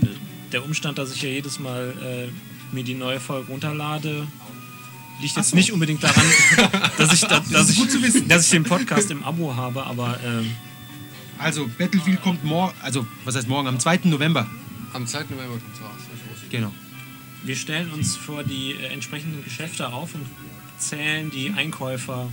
[0.53, 1.95] der Umstand, dass ich ja jedes Mal
[2.30, 4.26] äh, mir die neue Folge runterlade,
[5.20, 6.24] liegt jetzt nicht unbedingt daran,
[6.99, 10.51] dass ich, da, dass, ich, dass ich den Podcast im Abo habe, aber ähm,
[11.38, 14.01] Also, Battlefield kommt morgen, also was heißt morgen, am 2.
[14.05, 14.47] November.
[14.93, 15.24] am 2.
[15.30, 15.91] November kommt es raus.
[16.51, 16.72] Genau.
[17.45, 20.26] wir stellen uns vor die äh, entsprechenden Geschäfte auf und
[20.78, 22.30] zählen die Einkäufer,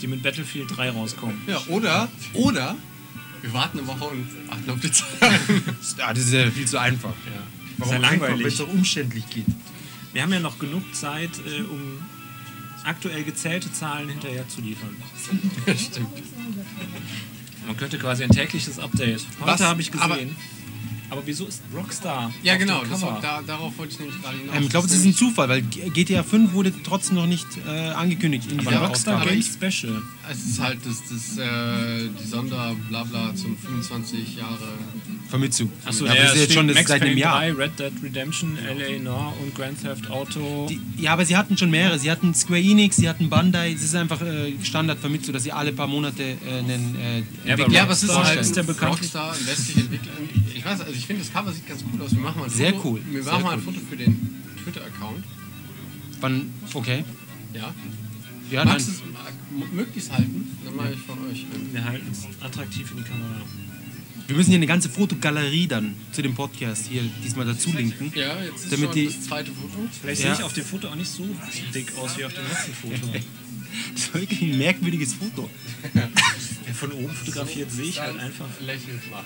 [0.00, 1.38] die mit Battlefield 3 rauskommen.
[1.46, 2.76] Ja, oder, oder
[3.42, 5.16] wir warten eine Woche und warten auf die Zahlen.
[5.98, 7.14] Ja, das ist ja viel zu einfach.
[7.78, 7.86] Ja.
[7.86, 8.38] Sehr langweilig.
[8.40, 9.46] Wenn es so umständlich geht.
[10.12, 11.98] Wir haben ja noch genug Zeit, äh, um
[12.84, 14.96] aktuell gezählte Zahlen hinterher zu liefern.
[15.76, 16.08] Stimmt.
[17.66, 19.22] Man könnte quasi ein tägliches Update.
[19.40, 20.36] Heute habe ich Aber- gesehen,
[21.10, 22.32] Aber wieso ist Rockstar?
[22.42, 23.18] Ja, auf genau, Cover?
[23.20, 24.56] da, darauf wollte ich nämlich gerade hinaus.
[24.56, 27.70] Ähm, ich glaube, es ist ein Zufall, weil GTA 5 wurde trotzdem noch nicht äh,
[27.90, 29.30] angekündigt in dieser Aber Rockstar Ausgabe.
[29.32, 30.02] Games Special.
[30.30, 34.58] Es ist halt das, das, äh, die Sonderblabla zum 25 Jahre.
[35.28, 35.68] Famitsu.
[35.84, 37.38] Achso, ja, aber das ist jetzt schon das Max seit einem Payne Jahr.
[37.40, 40.66] 3, Red Dead Redemption, LA Noir und Grand Theft Auto.
[40.68, 41.98] Die, ja, aber sie hatten schon mehrere.
[41.98, 43.72] Sie hatten Square Enix, sie hatten Bandai.
[43.72, 47.54] Es ist einfach äh, Standard Famitsu, dass sie alle paar Monate äh, einen äh, Ja,
[47.54, 50.12] aber Ja, aber es ist halt ist der bekannt- Rockstar, ein westlicher Entwickler.
[50.54, 52.12] Ich weiß, also ich finde das Cover sieht ganz cool aus.
[52.12, 52.88] Wir machen mal ein Sehr Foto.
[52.88, 53.74] cool, Wir sehr machen mal ein cool.
[53.74, 55.24] Foto für den Twitter-Account.
[56.20, 57.04] Wann, okay.
[57.52, 57.74] Ja.
[58.50, 58.64] Ja.
[58.64, 60.56] Magst du es mag- möglichst halten?
[60.64, 61.44] Dann mache ich von euch.
[61.72, 63.42] Wir halten es attraktiv in die Kamera.
[64.28, 68.12] Wir müssen hier eine ganze Fotogalerie dann zu dem Podcast hier diesmal dazu linken.
[68.14, 69.88] Ja, jetzt ist Damit schon die- das zweite Foto.
[70.00, 70.28] Vielleicht Ja.
[70.28, 71.24] sehe ich auf dem Foto auch nicht so
[71.74, 73.12] dick aus wie auf dem letzten Foto.
[73.92, 75.50] Das ist wirklich ein merkwürdiges Foto.
[75.92, 76.08] Ja,
[76.72, 79.22] Von oben fotografiert sehe ich halt einfach Lächelt mal.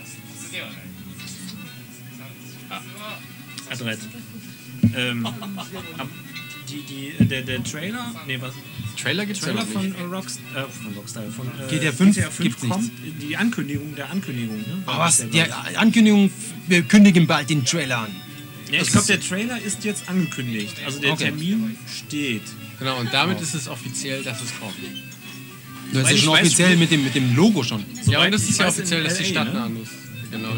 [3.71, 3.99] adrett.
[4.97, 5.27] Ähm,
[5.99, 6.09] ab,
[6.71, 6.83] die,
[7.19, 8.55] die, der, der Trailer, nee, was?
[9.01, 12.31] Trailer gibt's Trailer ja von äh, Rockstar, äh, von Rockstar, von äh, GTA 5 GTA
[12.31, 12.73] 5 gibt's nicht.
[12.73, 12.91] kommt
[13.23, 14.59] die Ankündigung der Ankündigung.
[14.59, 14.83] Ne?
[14.87, 15.19] Aber was?
[15.19, 15.43] das Die
[15.77, 16.31] Ankündigung,
[16.69, 18.11] wir kündigen bald den Trailer an.
[18.67, 18.75] ich.
[18.75, 20.77] ja, ich glaube, der Trailer ist jetzt angekündigt.
[20.85, 21.25] Also der Okay.
[21.25, 22.43] Termin steht.
[22.79, 24.75] Genau, und damit ist es offiziell, dass es kommt.
[25.93, 27.85] Das ist ja schon offiziell mit dem, mit dem Logo schon.
[28.07, 29.55] Ja, und es ich ist ja offiziell, dass die LA, Stadt ne?
[29.55, 29.91] nah an ist.
[30.31, 30.51] Genau.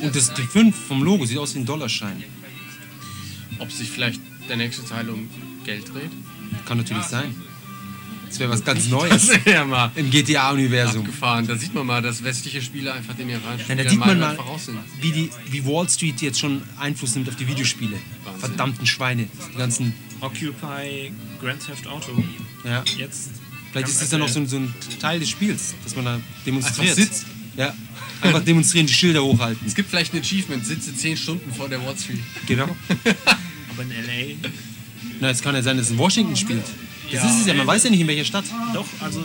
[0.00, 2.22] Und das, die 5 vom Logo sieht aus wie ein Dollarschein.
[3.58, 5.28] Ob sich vielleicht der nächste Teil um
[5.68, 6.10] Geld dreht?
[6.66, 7.34] Kann natürlich sein.
[8.26, 11.00] Das wäre was ganz Neues ja mal im GTA-Universum.
[11.02, 11.46] abgefahren.
[11.46, 14.34] Da sieht man mal, dass westliche Spieler einfach den japanischen Ja, da sieht man mal,
[14.34, 14.78] voraus sind.
[15.02, 17.96] wie, die, wie Wall Street jetzt schon Einfluss nimmt auf die Videospiele.
[18.24, 18.40] Wahnsinn.
[18.40, 19.28] Verdammten Schweine.
[19.52, 22.12] Die ganzen, Occupy Grand Theft Auto.
[22.64, 22.82] ja.
[22.96, 23.30] Jetzt.
[23.72, 26.18] Vielleicht ist das ja noch so ein, so ein Teil des Spiels, dass man da
[26.46, 26.92] demonstriert.
[26.98, 27.26] Einfach sitzt.
[27.58, 27.74] Ja.
[28.22, 29.66] Einfach demonstrieren, die Schilder hochhalten.
[29.66, 32.20] Es gibt vielleicht ein Achievement, sitze 10 Stunden vor der Wall Street.
[32.46, 32.68] Genau.
[33.70, 34.48] Aber in LA.
[35.20, 36.64] Na, es kann ja sein, dass es in Washington spielt.
[37.10, 37.30] Das Ja.
[37.30, 38.44] ist es ja, man weiß ja nicht, in welcher Stadt.
[38.74, 39.24] Doch, also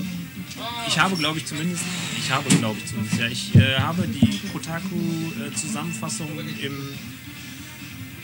[0.88, 1.84] ich habe, glaube ich, zumindest,
[2.18, 6.30] ich habe, glaube ich, zumindest, ja, ich äh, habe die Kotaku-Zusammenfassung
[6.62, 6.74] im,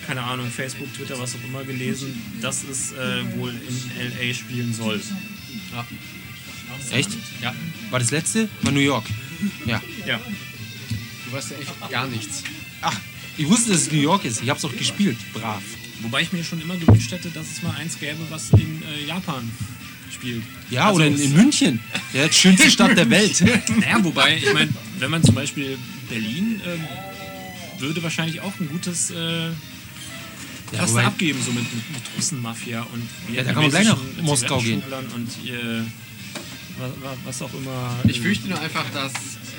[0.08, 4.74] keine Ahnung, Facebook, Twitter, was auch immer gelesen, dass es äh, wohl in LA spielen
[4.74, 5.02] soll.
[5.74, 5.86] Ja.
[6.91, 7.10] Echt?
[7.41, 7.54] ja.
[7.89, 8.47] War das letzte?
[8.62, 9.06] War New York.
[9.66, 9.82] Ja.
[10.06, 10.20] Ja,
[11.26, 12.43] Du weißt ja echt gar nichts.
[12.82, 12.97] Ach,
[13.38, 14.41] ich wusste, dass es New York ist.
[14.41, 15.18] Ich hab's auch gespielt.
[15.34, 15.62] Brav.
[16.02, 19.08] Wobei ich mir schon immer gewünscht hätte, dass es mal eins gäbe, was in äh,
[19.08, 19.50] Japan
[20.14, 20.43] spielt.
[20.70, 21.80] Ja, Also oder in, in München.
[22.14, 23.41] Ja, die schönste Stadt der Welt.
[23.80, 24.70] Naja, wobei, ich meine,
[25.00, 25.78] wenn man zum Beispiel
[26.10, 26.84] Berlin ähm,
[27.80, 29.50] würde wahrscheinlich auch ein gutes äh,
[30.72, 33.97] wobei- da abgeben, so mit, mit, mit Russenmafia und Ja, da kann man gleich nach
[34.22, 34.82] Moskau gehen.
[35.16, 35.84] Und äh,
[36.80, 37.95] was, was auch immer.
[38.08, 39.12] Ich fürchte nur einfach, dass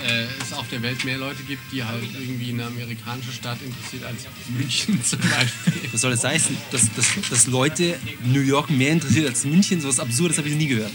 [0.06, 4.04] äh, es auf der Welt mehr Leute gibt, die halt irgendwie eine amerikanische Stadt interessiert
[4.04, 5.90] als München zum Beispiel.
[5.92, 6.56] Was soll das heißen?
[6.70, 9.80] Dass, dass, dass Leute New York mehr interessiert als München?
[9.80, 10.92] So was Absurdes habe ich nie gehört.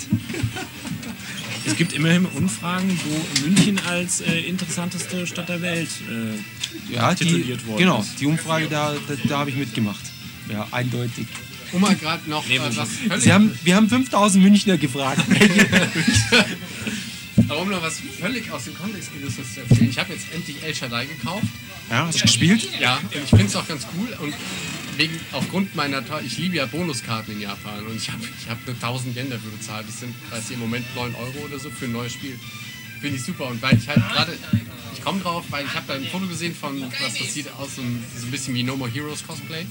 [1.66, 5.90] Es gibt immerhin Umfragen, wo München als äh, interessanteste Stadt der Welt.
[6.10, 8.02] Äh, Ja, die, Tituliert worden genau.
[8.02, 8.20] ist.
[8.20, 10.04] Die Umfrage, da, da, da habe ich mitgemacht.
[10.52, 11.26] Ja, eindeutig.
[11.72, 15.22] Um mal gerade noch Nee, äh, was Sie haben, wir haben 5000 Münchner gefragt.
[17.50, 19.90] aber um noch was völlig aus dem Kontext gerissenes zu erzählen.
[19.90, 21.48] Ich habe jetzt endlich El Shaddai gekauft.
[21.90, 22.68] Ja, hast du gespielt?
[22.80, 24.34] Ja, und ich finde es auch ganz cool und
[24.98, 28.76] wegen, aufgrund meiner, ich liebe ja Bonuskarten in Japan und ich habe ich hab nur
[28.76, 29.88] 1000 Yen dafür bezahlt.
[29.88, 32.40] Das sind, weiß ich, im Moment 9 Euro oder so für ein neues Spiel.
[33.02, 34.34] Finde ich super und weil ich halt gerade,
[34.94, 37.76] ich komme drauf, weil ich habe da ein Foto gesehen von, was das sieht aus,
[37.76, 39.66] so ein, so ein bisschen wie No More Heroes Cosplay.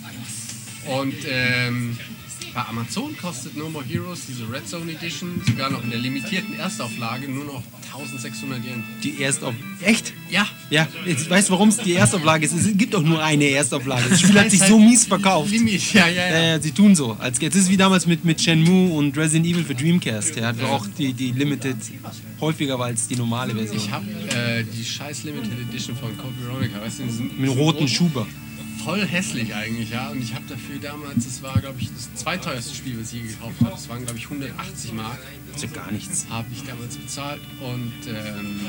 [0.86, 1.98] Und ähm,
[2.54, 6.56] bei Amazon kostet No More Heroes, diese Red Zone Edition, sogar noch in der limitierten
[6.58, 8.84] Erstauflage nur noch 1600 Yen.
[9.02, 9.54] Die Erstauf...
[9.80, 10.12] Echt?
[10.30, 12.52] Ja, Ja, jetzt weißt du, warum es die Erstauflage ist?
[12.52, 14.08] Es gibt doch nur eine Erstauflage.
[14.08, 15.50] Das Spiel hat sich so mies verkauft.
[15.50, 17.16] Limit, ja, ja, Ja, ja, sie tun so.
[17.18, 20.36] Als, jetzt ist es wie damals mit, mit Shenmue und Resident Evil für Dreamcast.
[20.36, 21.76] Ja, wo auch die, die Limited
[22.40, 23.76] häufiger war als die normale Version.
[23.76, 27.88] Ich habe äh, die scheiß Limited Edition von Code Veronica, weißt du, diesen, mit roten
[27.88, 28.26] Schuber.
[28.84, 30.10] Voll hässlich eigentlich, ja.
[30.10, 33.28] Und ich habe dafür damals, das war, glaube ich, das zweiteuerste Spiel, was ich je
[33.28, 33.70] gekauft habe.
[33.70, 35.18] Das waren, glaube ich, 180 Mark,
[35.52, 36.26] Das ist ja gar nichts.
[36.28, 37.40] habe ich damals bezahlt.
[37.60, 38.60] Und ähm,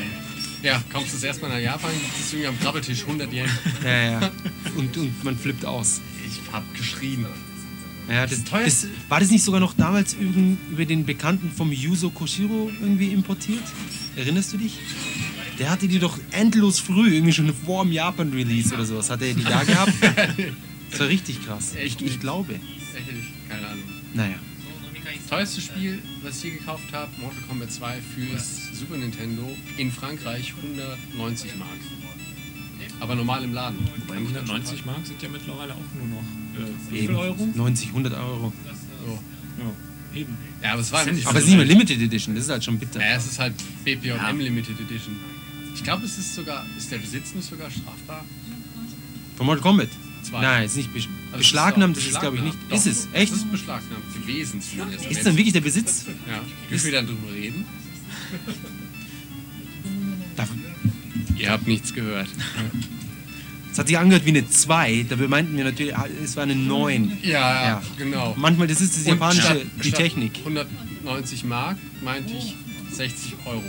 [0.63, 3.49] ja, kommst du das erstmal nach Japan, gibt es irgendwie am Krabbeltisch 100 Yen.
[3.83, 4.31] Ja, ja.
[4.77, 6.01] Und, und man flippt aus.
[6.27, 7.25] Ich habe geschrien.
[8.09, 12.09] Ja, das, das, war das nicht sogar noch damals über, über den Bekannten vom Yuzo
[12.09, 13.63] Koshiro irgendwie importiert?
[14.17, 14.77] Erinnerst du dich?
[15.59, 19.09] Der hatte die doch endlos früh, irgendwie schon vor dem Japan-Release oder sowas.
[19.09, 19.93] Hat er die da gehabt?
[20.91, 21.73] Das war richtig krass.
[21.83, 22.53] Ich, ich glaube.
[22.53, 23.83] Ehrlich, keine Ahnung.
[24.13, 24.35] Naja.
[25.03, 29.43] Das teuerste Spiel, was ich hier gekauft habe, Mortal Kombat 2 fürs Super Nintendo
[29.77, 31.69] in Frankreich 190 Mark.
[33.01, 33.79] Aber normal im Laden.
[34.07, 37.15] Bei 190 Mark sind ja mittlerweile auch nur noch äh, wie viel.
[37.15, 37.49] Euro?
[37.53, 38.53] 90, 100 Euro.
[39.57, 40.37] Ja, eben.
[40.63, 41.27] Ja, aber es war nicht.
[41.27, 43.01] Aber es ist nicht mehr Limited Edition, das ist halt schon bitter.
[43.01, 43.53] Ja, es ist halt
[43.83, 44.29] BPM Ja.
[44.29, 45.15] Limited Edition.
[45.75, 46.65] Ich glaube, es ist sogar.
[46.77, 48.25] Ist der Besitz nicht sogar strafbar?
[49.37, 49.89] Von Mortal Kombat?
[50.23, 50.41] Zwei.
[50.41, 52.57] Nein, ist nicht besch Also beschlagnahmt, es das ist glaube ich nicht.
[52.69, 52.87] beschlagnahmt.
[52.87, 53.05] Ist es?
[53.11, 53.31] Doch, Echt?
[53.33, 55.05] Es ist beschlagnahmt gewesen zumindest.
[55.05, 56.05] Ist dann wirklich der Besitz?
[56.27, 56.39] Ja.
[56.69, 57.65] Dürfen wir dann drüber reden?
[60.35, 60.47] Da-
[61.37, 62.27] Ihr habt nichts gehört.
[63.71, 66.55] Es hat sich angehört wie eine 2, dabei meinten wir natürlich, ah, es war eine
[66.55, 67.17] 9.
[67.23, 67.29] Ja,
[67.67, 67.81] Ja.
[67.97, 68.33] genau.
[68.37, 70.37] Manchmal, das ist das japanische, statt- die Technik.
[70.45, 72.55] 190 Mark meinte ich
[72.95, 73.61] 60 Euro.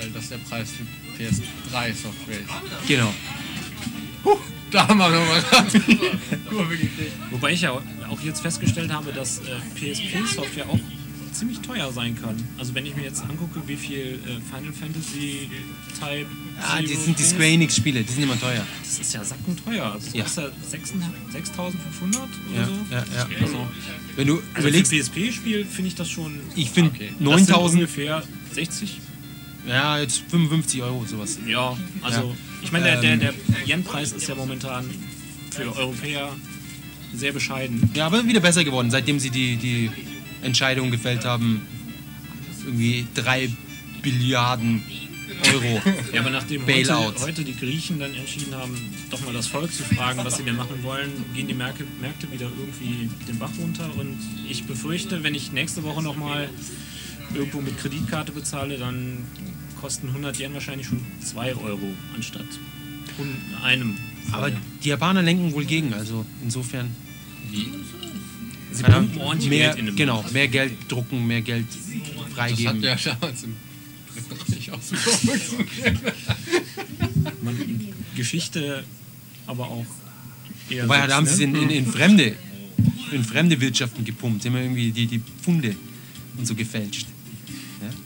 [0.00, 0.06] Ja.
[0.06, 2.88] Weil das der Preis für PS3 Software ist.
[2.88, 3.12] Genau.
[4.70, 5.42] Da haben wir nochmal.
[7.30, 9.42] Wobei ich ja auch jetzt festgestellt habe, dass äh,
[9.74, 10.78] PSP-Software auch
[11.32, 12.36] ziemlich teuer sein kann.
[12.58, 15.48] Also wenn ich mir jetzt angucke, wie viel äh, Final Fantasy
[15.98, 16.26] Type
[16.62, 18.64] Ah, die sind die Square Enix Spiele, die sind immer teuer.
[18.82, 19.92] Das ist ja sackenteuer.
[19.92, 20.22] Also das Ja.
[20.24, 22.72] kostet ja 6500 oder Ja, so.
[22.90, 23.28] ja, ja.
[23.42, 23.66] Also,
[24.16, 26.38] Wenn du also überlegst, für PSP-Spiel finde ich das schon.
[26.54, 27.08] ich finde Okay.
[27.18, 28.22] Das sind 9000, ungefähr
[28.52, 29.00] 60.
[29.66, 31.38] ja, jetzt 55 Euro sowas.
[31.46, 32.34] Ja, also Ja.
[32.62, 33.18] ich meine, der, der, Ähm.
[33.20, 34.88] der Yen-Preis ist ja momentan
[35.50, 36.34] für Europäer
[37.14, 37.90] sehr bescheiden.
[37.94, 39.90] Ja, aber wieder besser geworden, seitdem sie die, die
[40.42, 41.60] Entscheidung gefällt haben,
[42.64, 43.50] irgendwie 3
[44.02, 44.82] Billiarden
[45.52, 45.80] Euro.
[46.12, 48.76] Ja, aber nachdem heute, heute die Griechen dann entschieden haben,
[49.10, 52.30] doch mal das Volk zu fragen, was sie denn machen wollen, gehen die Märkte, Märkte
[52.30, 53.88] wieder irgendwie den Bach runter.
[53.98, 54.16] Und
[54.48, 56.48] ich befürchte, wenn ich nächste Woche nochmal
[57.34, 59.18] irgendwo mit Kreditkarte bezahle, dann
[59.80, 62.46] kosten 100 Yen wahrscheinlich schon 2 Euro anstatt
[63.62, 63.96] einem.
[64.32, 64.50] Aber
[64.82, 66.90] die Japaner lenken wohl gegen, also insofern.
[68.72, 72.34] sie keine pumpen ordentlich mehr, Geld in den Genau, mehr Geld drucken, mehr Geld Das
[72.34, 72.76] freigeben.
[72.76, 73.56] hat ja damals im
[74.80, 76.14] so funktioniert.
[77.42, 78.84] Man, Geschichte,
[79.46, 79.86] aber auch
[80.68, 80.84] eher.
[80.84, 81.58] Wobei, da haben sie es ne?
[81.58, 82.36] in, in, in fremde
[83.12, 85.74] in fremde Wirtschaften gepumpt, immer irgendwie die, die Pfunde
[86.36, 87.06] und so gefälscht.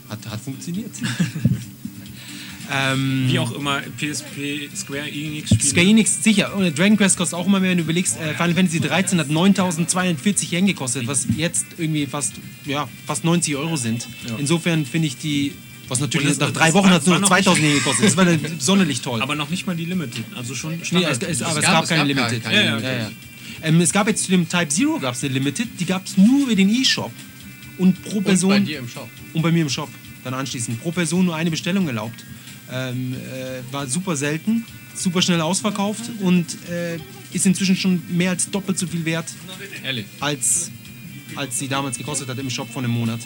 [0.09, 0.91] Hat, hat funktioniert.
[2.71, 5.63] ähm, Wie auch immer, PSP, Square Enix Spiele.
[5.69, 6.55] Square Enix, sicher.
[6.55, 9.29] Und Dragon Quest kostet auch immer mehr, wenn du überlegst, äh, Final Fantasy 13 hat
[9.29, 12.33] 9240 Yen gekostet, was jetzt irgendwie fast,
[12.65, 14.07] ja, fast 90 Euro sind.
[14.27, 14.35] Ja.
[14.37, 15.53] Insofern finde ich die,
[15.87, 18.05] was natürlich Und das- nach drei Wochen hat es nur noch noch 2000 Yen gekostet.
[18.07, 19.21] Das war dann sonderlich toll.
[19.21, 20.23] Aber noch nicht mal die Limited.
[20.35, 22.43] Also schon Nee, es, es, aber es, gab- gab, es keine gab Limited.
[22.43, 23.11] keine Ja, ja, ja, ja.
[23.61, 26.17] Ähm, es gab jetzt zu dem Type Zero gab es eine Limited, die gab es
[26.17, 27.11] nur über den E-Shop.
[27.77, 28.49] Und pro Und Person.
[28.49, 29.09] bei dir im Shop.
[29.35, 29.89] Und bei mir im Shop.
[30.23, 30.81] Dann anschließend.
[30.81, 32.25] Pro Person nur eine Bestellung erlaubt.
[32.71, 34.65] Ähm, äh, war super selten,
[34.95, 36.97] super schnell ausverkauft und äh,
[37.31, 39.27] ist inzwischen schon mehr als doppelt so viel wert,
[39.83, 40.05] Ehrlich.
[40.19, 40.71] als,
[41.35, 43.19] als sie damals gekostet hat im Shop von einem Monat.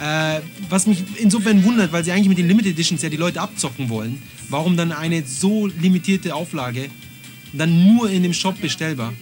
[0.00, 3.40] Äh, was mich insofern wundert, weil sie eigentlich mit den Limited Editions ja die Leute
[3.40, 6.90] abzocken wollen, warum dann eine so limitierte Auflage
[7.52, 9.12] dann nur in dem Shop bestellbar?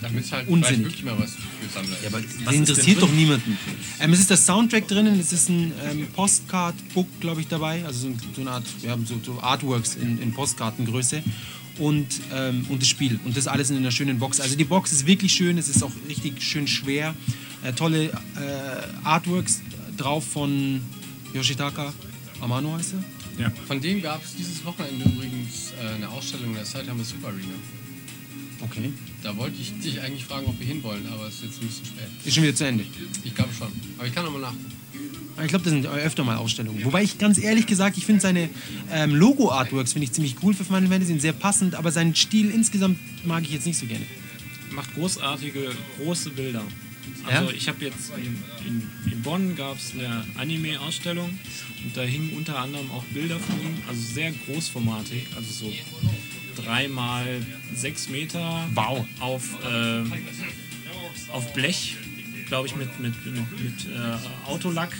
[0.00, 0.86] Damit es halt Unsinnig.
[0.86, 1.32] wirklich mal was
[1.66, 1.76] ist.
[1.76, 3.58] Aber Was interessiert doch niemanden.
[4.00, 7.84] Ähm, es ist das Soundtrack drinnen, es ist ein ähm, Postcard-Book, glaube ich, dabei.
[7.84, 11.22] Also so, so eine Art, wir haben so, so Artworks in, in Postkartengröße.
[11.78, 13.20] Und, ähm, und das Spiel.
[13.24, 14.40] Und das alles in einer schönen Box.
[14.40, 17.14] Also die Box ist wirklich schön, es ist auch richtig schön schwer.
[17.62, 18.10] Äh, tolle äh,
[19.04, 19.60] Artworks
[19.96, 20.80] drauf von
[21.34, 21.92] Yoshitaka
[22.40, 23.42] Amano heißt er.
[23.42, 23.52] Ja.
[23.66, 27.54] Von dem gab es dieses Wochenende übrigens äh, eine Ausstellung in der Saitama Super Arena.
[28.60, 28.92] Okay.
[29.22, 31.86] Da wollte ich dich eigentlich fragen, ob wir hinwollen, aber es ist jetzt ein bisschen
[31.86, 32.06] spät.
[32.24, 32.84] Ist schon wieder zu Ende.
[33.24, 33.68] Ich glaube schon.
[33.98, 34.54] Aber ich kann nochmal nach.
[35.34, 36.84] Aber Ich glaube, das sind öfter mal Ausstellungen.
[36.84, 38.48] Wobei ich ganz ehrlich gesagt, ich finde seine
[38.92, 42.50] ähm, Logo-Artworks finde ich ziemlich cool für Final Fantasy, sind sehr passend, aber seinen Stil
[42.50, 44.04] insgesamt mag ich jetzt nicht so gerne.
[44.70, 46.62] Macht großartige, große Bilder.
[47.24, 47.56] Also Ja?
[47.56, 51.30] ich habe jetzt in, in, in Bonn gab es eine Anime-Ausstellung
[51.84, 55.72] und da hingen unter anderem auch Bilder von ihm, also sehr großformatig, also so
[56.62, 57.26] drei mal
[57.74, 59.06] sechs Meter Wow.
[59.20, 60.12] auf, ähm,
[61.32, 61.96] auf Blech,
[62.46, 64.96] glaube ich, mit, mit, mit, mit äh, Autolack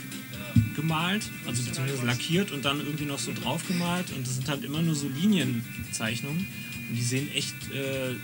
[0.74, 4.64] gemalt, also beziehungsweise lackiert und dann irgendwie noch so drauf gemalt und das sind halt
[4.64, 6.46] immer nur so Linienzeichnungen
[6.88, 8.14] und die sehen echt äh,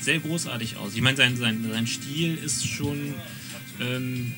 [0.00, 0.94] sehr großartig aus.
[0.94, 3.14] Ich meine, sein, sein, sein Stil ist schon
[3.80, 4.32] ähm,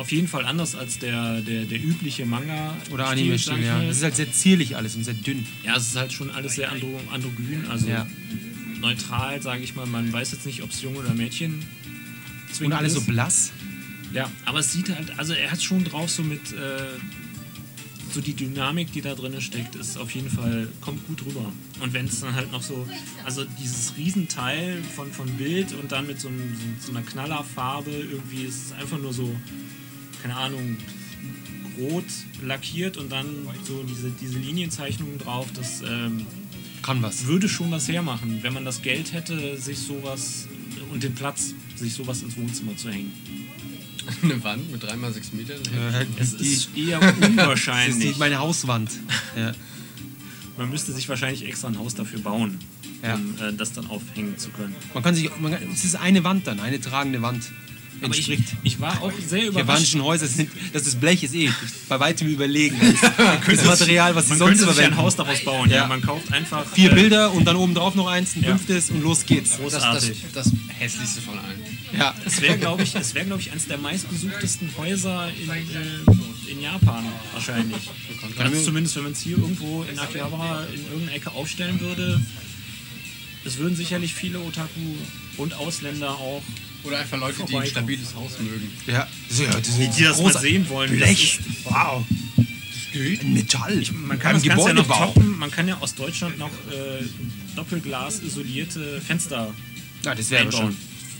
[0.00, 2.76] auf jeden Fall anders als der, der, der übliche Manga.
[2.90, 3.82] Oder Anime-Stil, ja.
[3.82, 5.46] Das ist halt sehr zierlich alles und sehr dünn.
[5.64, 8.06] Ja, es ist halt schon alles sehr andro androgyn, also Ja.
[8.80, 9.86] neutral, sage ich mal.
[9.86, 11.54] Man weiß jetzt nicht, ob es Junge oder Mädchen
[12.48, 13.06] Und zwingend alles so ist.
[13.06, 13.52] blass.
[14.12, 16.82] Ja, aber es sieht halt, also er hat schon drauf so mit, äh,
[18.12, 21.52] so die Dynamik, die da drin steckt, ist auf jeden Fall, kommt gut rüber.
[21.80, 22.88] Und wenn es dann halt noch so,
[23.24, 27.90] also dieses Riesenteil von, von Bild und dann mit so, einem, so, so einer Knallerfarbe
[27.92, 29.32] irgendwie, ist es einfach nur so,
[30.22, 30.76] keine Ahnung,
[31.78, 32.04] rot
[32.42, 33.26] lackiert und dann
[33.66, 36.26] so diese, diese Linienzeichnungen drauf, das, ähm,
[36.82, 37.26] Kann was.
[37.26, 40.46] würde schon was hermachen, wenn man das Geld hätte, sich sowas
[40.92, 43.12] und den Platz, sich sowas ins Wohnzimmer zu hängen.
[44.22, 45.60] Eine Wand mit 3x6 Metern.
[45.92, 48.18] Äh, Es ist eher das ist unwahrscheinlich.
[48.18, 48.90] meine Hauswand.
[49.36, 49.52] Ja.
[50.58, 52.58] Man müsste sich wahrscheinlich extra ein Haus dafür bauen,
[53.02, 53.14] Ja.
[53.14, 54.74] um äh, das dann aufhängen zu können.
[54.94, 57.44] Man kann sich, man kann, es ist eine Wand dann, eine tragende Wand.
[58.02, 58.54] Aber ich, Entspricht.
[58.62, 59.68] ich war auch sehr Die überrascht.
[59.68, 61.50] japanischen Häuser sind, das ist Blech ist eh
[61.88, 62.76] bei weitem überlegen.
[63.46, 64.96] Das, das Material, was sie Man sonst könnte sich ein verwenden.
[64.98, 65.68] Haus daraus bauen.
[65.70, 65.76] Ja.
[65.78, 65.86] Ja.
[65.86, 68.50] Man kauft einfach Vier äh, Bilder und dann oben drauf noch eins, ein Ja.
[68.50, 69.50] fünftes und los geht's.
[69.50, 70.16] Das, das, Großartig.
[70.34, 71.60] das hässlichste von allen.
[71.98, 76.52] Ja, Es wäre, glaube ich, es wäre, glaube ich, eines der meistbesuchtesten Häuser in, äh,
[76.52, 77.90] in Japan wahrscheinlich.
[78.38, 82.20] Also zumindest, wenn man es hier irgendwo in Akihabara in irgendeiner Ecke aufstellen würde.
[83.44, 84.94] Es würden sicherlich viele Otaku
[85.38, 86.42] und Ausländer auch,
[86.82, 88.70] Oder einfach Leute, die ein stabiles Haus mögen.
[88.86, 90.90] ja, das ist, ja, das ist die das mal sehen wollen.
[90.90, 91.64] das Blech, ist.
[91.64, 92.04] wow.
[92.92, 93.84] Ein Metall.
[93.92, 95.38] Man kann Beim das Ganze ja noch toppen.
[95.38, 97.04] Man kann ja aus Deutschland noch äh,
[97.54, 99.54] Doppelglas isolierte Fenster
[100.04, 100.76] Ja, das wäre schon.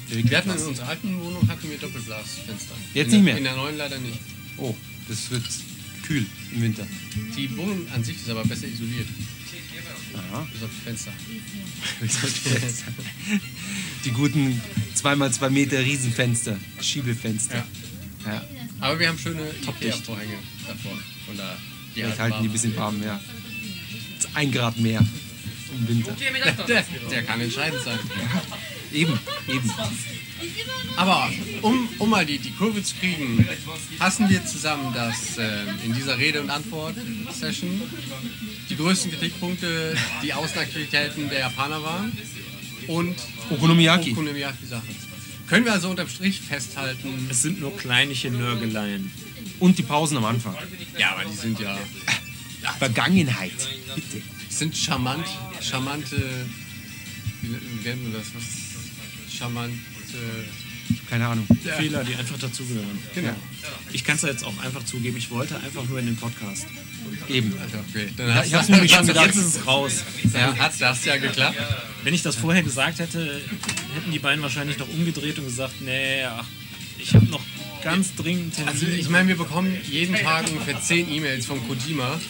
[0.09, 2.75] Wir hatten in unserer alten Wohnung hatten wir Doppelglasfenster.
[2.95, 3.37] Jetzt in nicht der, mehr?
[3.39, 4.19] In der neuen leider nicht.
[4.57, 4.75] Oh,
[5.09, 5.45] das wird
[6.05, 6.85] kühl im Winter.
[7.37, 9.07] Die Wohnung an sich ist aber besser isoliert.
[10.15, 10.47] Aha.
[10.53, 11.13] Bis auf die Fenster.
[14.05, 14.61] Die guten
[14.97, 17.57] 2x2 Meter Riesenfenster, Schiebefenster.
[17.57, 18.33] Ja.
[18.33, 18.45] Ja.
[18.81, 20.99] Aber wir haben schöne Ikea-Vorhänge davor.
[21.27, 21.57] Von da.
[21.95, 23.21] Die Vielleicht halten halten die ein bisschen warm, ja.
[24.35, 25.01] Ein Grad mehr
[25.73, 26.13] im Winter.
[26.69, 27.99] Der, der kann entscheidend sein.
[28.93, 29.71] Eben, eben.
[30.97, 31.31] Aber
[31.63, 33.47] um, um mal die, die Kurve zu kriegen,
[33.99, 37.81] fassen wir zusammen, dass ähm, in dieser Rede- und Antwort-Session
[38.69, 42.13] die größten Kritikpunkte die Außenaktivitäten der Japaner waren
[42.87, 43.17] und
[43.51, 44.13] Okonomiyaki.
[44.13, 44.83] Okonomiyaki-Sache.
[45.49, 49.11] Können wir also unterm Strich festhalten, Es sind nur kleinliche Nörgeleien.
[49.59, 50.57] Und die Pausen am Anfang.
[50.97, 51.77] ja, aber die sind ja
[52.79, 53.53] Vergangenheit.
[53.95, 54.23] Bitte.
[54.49, 55.27] sind charmant,
[55.61, 56.47] charmante,
[57.43, 58.27] wie, nennt man das?
[58.35, 59.35] Was?
[59.37, 60.00] Charmant, äh,
[61.09, 61.47] Keine Ahnung.
[61.77, 62.99] Fehler, die einfach dazugehören.
[63.15, 63.35] genau.
[63.93, 66.67] Ich kann es ja jetzt auch einfach zugeben, ich wollte einfach nur in den Podcast.
[67.29, 67.53] Eben.
[67.91, 69.27] Okay, dann Ja, hast ich hab's mir schon gedacht.
[69.27, 70.05] Jetzt ist es raus.
[70.33, 71.57] Dann hat das ja geklappt.
[72.05, 73.41] Wenn ich das vorher gesagt hätte,
[73.95, 76.45] hätten die beiden wahrscheinlich noch umgedreht und gesagt, nee, ach,
[76.99, 77.41] ich habe noch
[77.83, 78.73] ganz dringend Termin.
[78.73, 82.21] Also ich meine, wir bekommen jeden Tag ungefähr 10 E-Mails von Kojima.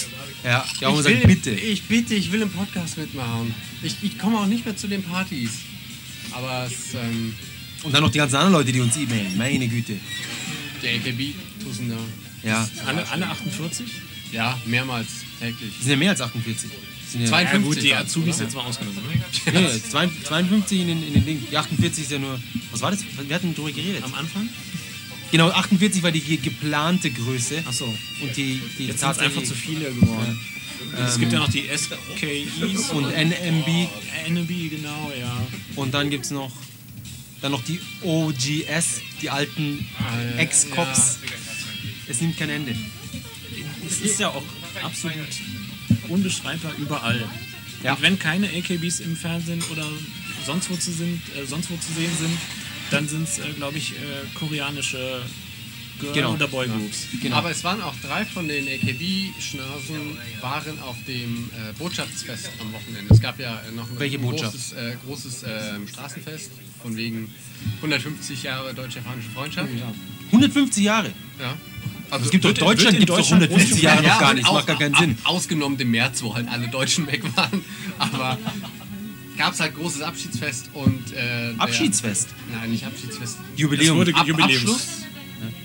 [0.45, 1.51] Ja, die haben ich, gesagt, will, bitte.
[1.51, 3.55] ich bitte, ich will im Podcast mitmachen.
[3.83, 5.51] Ich, ich komme auch nicht mehr zu den Partys.
[6.33, 7.35] Aber es, ähm,
[7.83, 9.37] Und dann noch die ganzen anderen Leute, die uns e-mailen.
[9.37, 9.95] Meine Güte.
[10.83, 11.97] der AKB tusen da.
[12.49, 12.69] Ja.
[12.87, 13.87] alle, alle 48?
[14.33, 15.09] Ja, mehrmals
[15.41, 15.71] täglich.
[15.77, 16.71] Das sind ja mehr als 48.
[16.71, 18.45] Das sind ja, 52 Ja gut, die Azubis oder?
[18.45, 18.99] jetzt mal ausgenommen.
[19.53, 19.61] ne?
[19.61, 19.81] nee,
[20.25, 21.43] 52 in den, in den Ding.
[21.51, 22.39] Die 48 ist ja nur.
[22.71, 23.01] Was war das?
[23.27, 24.05] Wir hatten drüber geredet.
[24.05, 24.49] Am Anfang?
[25.31, 27.63] Genau, 48 war die ge geplante Größe.
[27.67, 27.85] Achso,
[28.21, 30.39] Und die, die jetzt sind einfach zu viele geworden.
[31.07, 33.89] es gibt ja noch die SKIs Und NMB.
[34.29, 35.41] NB, genau, ja.
[35.77, 36.51] Und dann gibt es noch,
[37.41, 39.87] dann noch die OGS, die alten
[40.37, 41.19] Ex-Cops.
[42.09, 42.75] Es nimmt kein Ende.
[43.87, 44.43] Es ist ja auch
[44.83, 45.15] absolut
[46.09, 47.29] unbeschreibbar überall.
[47.83, 47.95] Ja.
[47.95, 49.87] Und wenn keine AKBs im Fernsehen oder
[50.45, 52.39] sonst wo zu, sind, äh, sonst wo zu sehen sind,
[52.91, 53.97] dann sind es, äh, glaube ich, äh,
[54.35, 55.23] koreanische
[56.15, 56.33] Genau.
[56.35, 57.07] oder Boygroups.
[57.23, 57.37] Genau.
[57.37, 63.13] Aber es waren auch drei von den AKB-Schnasen waren auf dem äh, Botschaftsfest am Wochenende.
[63.13, 64.53] Es gab ja äh, noch ein Welche Botschaft?
[64.53, 66.51] großes, äh, großes ähm, Straßenfest
[66.83, 67.33] von wegen
[67.77, 69.69] 150 Jahre deutsch-japanische Freundschaft.
[70.33, 71.09] 150 Jahre.
[71.39, 71.57] Ja.
[72.11, 74.47] Also Es gibt doch Deutschland gibt doch Deutschland 150 Jahre noch gar nicht.
[74.47, 75.19] auch- Macht gar keinen ab- Sinn.
[75.25, 77.65] Ausgenommen dem März, wo halt alle Deutschen weg waren.
[77.99, 78.37] Aber
[79.39, 82.29] gab es halt großes Abschiedsfest und äh, der- Abschiedsfest.
[82.53, 83.39] Nein, nicht Abschiedsfest.
[83.57, 83.97] Jubiläum.
[83.99, 84.57] wurde Ab, Jubiläums.
[84.63, 84.87] Abschluss.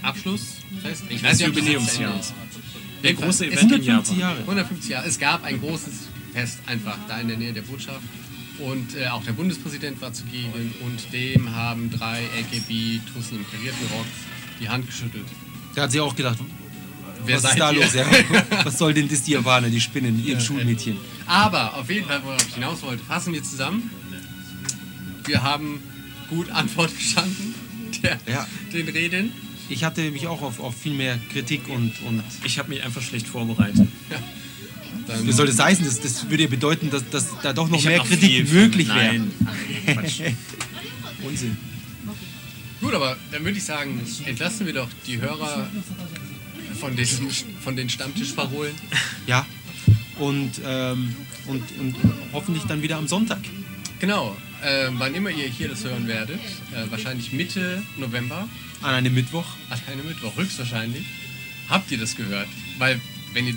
[0.01, 1.03] Abschlussfest.
[1.09, 1.87] Ich Das weiß nicht, ob das jetzt Jubiläumsjahr.
[1.95, 2.33] zählen muss.
[3.03, 4.19] Der große Event sind in 150 Japan.
[4.19, 4.39] Jahre.
[4.41, 5.07] 150 Jahre.
[5.07, 5.93] Es gab ein großes
[6.33, 8.01] Fest einfach da in der Nähe der Botschaft.
[8.59, 14.07] Und äh, auch der Bundespräsident war zugegen und dem haben drei AKB-Tussen im Kariert gerockt
[14.61, 15.25] die Hand geschüttelt.
[15.75, 16.37] Der hat sich auch gedacht,
[17.25, 17.81] Wer was ist da ihr?
[17.81, 17.93] los?
[17.93, 18.05] Ja?
[18.63, 20.95] Was soll denn das die Japaner, die spinnen, ihr Schulmädchen?
[21.25, 23.89] Aber auf jeden Fall, worauf ich hinaus wollte, fassen wir zusammen.
[25.25, 25.81] Wir haben
[26.29, 27.55] gut Antwort gestanden
[28.03, 28.47] der, Ja.
[28.71, 29.31] den Reden.
[29.69, 33.01] Ich hatte mich auch auf, auf viel mehr Kritik und, und Ich habe mich einfach
[33.01, 33.87] schlecht vorbereitet.
[35.07, 35.85] Dann, wie soll das heißen?
[35.85, 38.87] Das, das würde ja bedeuten, dass, dass da doch noch Ich mehr noch Kritik möglich
[38.87, 39.23] wäre.
[41.23, 41.57] Unsinn.
[42.81, 45.67] Gut, aber dann würde ich sagen, entlassen wir doch die Hörer
[46.79, 47.29] von, diesem,
[47.63, 48.73] von den Stammtischparolen.
[49.27, 49.45] Ja.
[50.19, 51.15] Und, ähm,
[51.47, 51.95] und, und
[52.31, 53.39] hoffentlich dann wieder am Sonntag.
[53.99, 56.39] Genau, äh, wann immer ihr hier das hören werdet,
[56.73, 58.47] äh, wahrscheinlich Mitte November,
[58.81, 59.45] An einem Mittwoch.
[59.69, 61.05] an einem Mittwoch höchstwahrscheinlich,
[61.69, 62.47] habt ihr das gehört.
[62.77, 62.99] Weil,
[63.33, 63.55] wenn ihr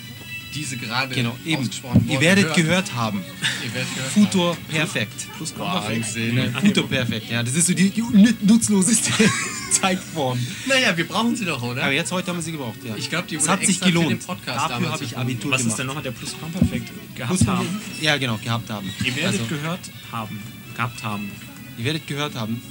[0.54, 1.62] diese gerade Genau, eben.
[1.62, 2.56] ausgesprochenen Ihr werdet hört.
[2.56, 3.22] gehört haben.
[3.64, 5.26] Ihr werdet gehört Futur perfekt.
[5.58, 6.34] Wahnsinn.
[6.36, 7.42] Ne, Futur perfekt, ja.
[7.42, 8.02] Das ist so die, die
[8.42, 9.12] nutzloseste
[9.70, 10.38] Zeitform.
[10.66, 11.82] Naja, wir brauchen sie doch, oder?
[11.84, 12.96] Aber jetzt heute haben wir sie gebraucht, ja.
[12.96, 14.10] Ich glaube, die Es wurde hat sich gelohnt.
[14.10, 15.18] den Podcast Dafür damals habe ich.
[15.18, 15.78] Abitur Was ist gemacht.
[15.80, 16.92] denn nochmal der Plusquamperfekt?
[17.14, 17.68] Gehabt Muss haben.
[18.00, 18.88] Ja, genau, gehabt haben.
[19.04, 19.80] Ihr werdet Also, gehört
[20.10, 20.42] haben.
[20.78, 21.28] Gehabt haben.
[21.76, 22.62] ihr werdet gehört haben.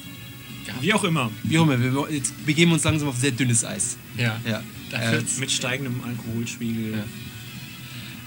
[0.80, 1.30] Wie auch immer.
[1.44, 3.98] Wie auch immer, wir, jetzt begeben uns langsam auf sehr dünnes Eis.
[4.18, 4.40] Ja.
[4.46, 4.64] Ja.
[4.98, 7.04] Äh, Mit steigendem Alkoholspiegel.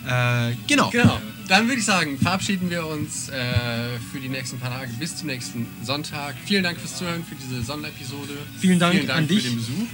[0.06, 0.90] Äh, genau.
[0.90, 1.18] Genau.
[1.48, 5.28] Dann würde ich sagen, verabschieden wir uns äh, für die nächsten paar Tage bis zum
[5.28, 6.36] nächsten Sonntag.
[6.44, 8.34] Vielen Dank fürs Zuhören für diese Sonderepisode.
[8.58, 9.44] Vielen Dank Vielen Dank an für dich.
[9.44, 9.86] den Besuch.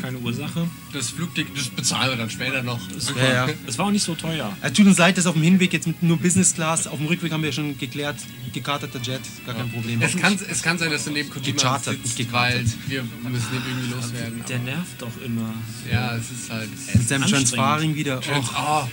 [0.00, 0.66] Keine Ursache.
[0.92, 2.80] Das Flugticket, das bezahlen wir dann später noch.
[3.16, 3.54] Ja, ja.
[3.66, 4.56] Es war auch nicht so teuer.
[4.62, 7.06] Es tut uns leid, dass auf dem Hinweg jetzt mit nur Business Class, auf dem
[7.06, 8.16] Rückweg haben wir schon geklärt,
[8.52, 10.00] gekarteter Jet, gar kein Problem.
[10.02, 12.78] Es kann, es kann sein, dass du neben Kojima Gechartert, sitzt, nicht weil gekartet.
[12.88, 14.44] wir müssen den irgendwie loswerden.
[14.48, 15.54] Der nervt doch immer.
[15.90, 16.70] Ja, es ist halt...
[16.94, 17.26] mit seinem.
[17.28, 18.22] Transfaring wieder.
[18.22, 18.88] Schön, Oh, oh,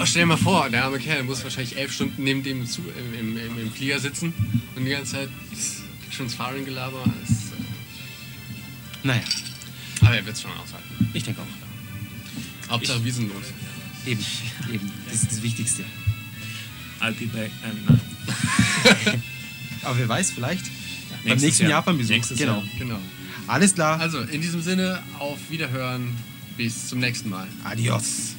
[0.00, 2.82] oh, stell dir mal vor, der arme Kerl muss wahrscheinlich elf Stunden neben dem zu,
[2.82, 4.34] im, im, im, im Flieger sitzen
[4.76, 5.28] und die ganze Zeit
[6.10, 7.52] schon Sparring gelaber ist.
[7.52, 9.22] Äh, naja,
[10.02, 11.10] aber er wird es schon aushalten.
[11.14, 12.70] ich denke auch.
[12.70, 13.44] Hauptsache wir sind los.
[14.06, 14.24] Eben,
[14.72, 14.90] eben.
[15.06, 15.84] Das ist das Wichtigste.
[17.00, 17.50] I'll be back.
[17.62, 18.00] Nein.
[19.82, 20.64] Aber wer weiß, vielleicht
[21.26, 21.70] beim nächsten Jahr.
[21.80, 22.10] Japan-Besuch.
[22.14, 22.58] Nächstes Genau.
[22.58, 22.64] Jahr.
[22.78, 22.98] Genau.
[23.48, 23.98] Alles klar.
[24.00, 26.16] Also in diesem Sinne, auf Wiederhören.
[26.56, 27.48] Bis zum nächsten Mal.
[27.64, 28.34] Adios.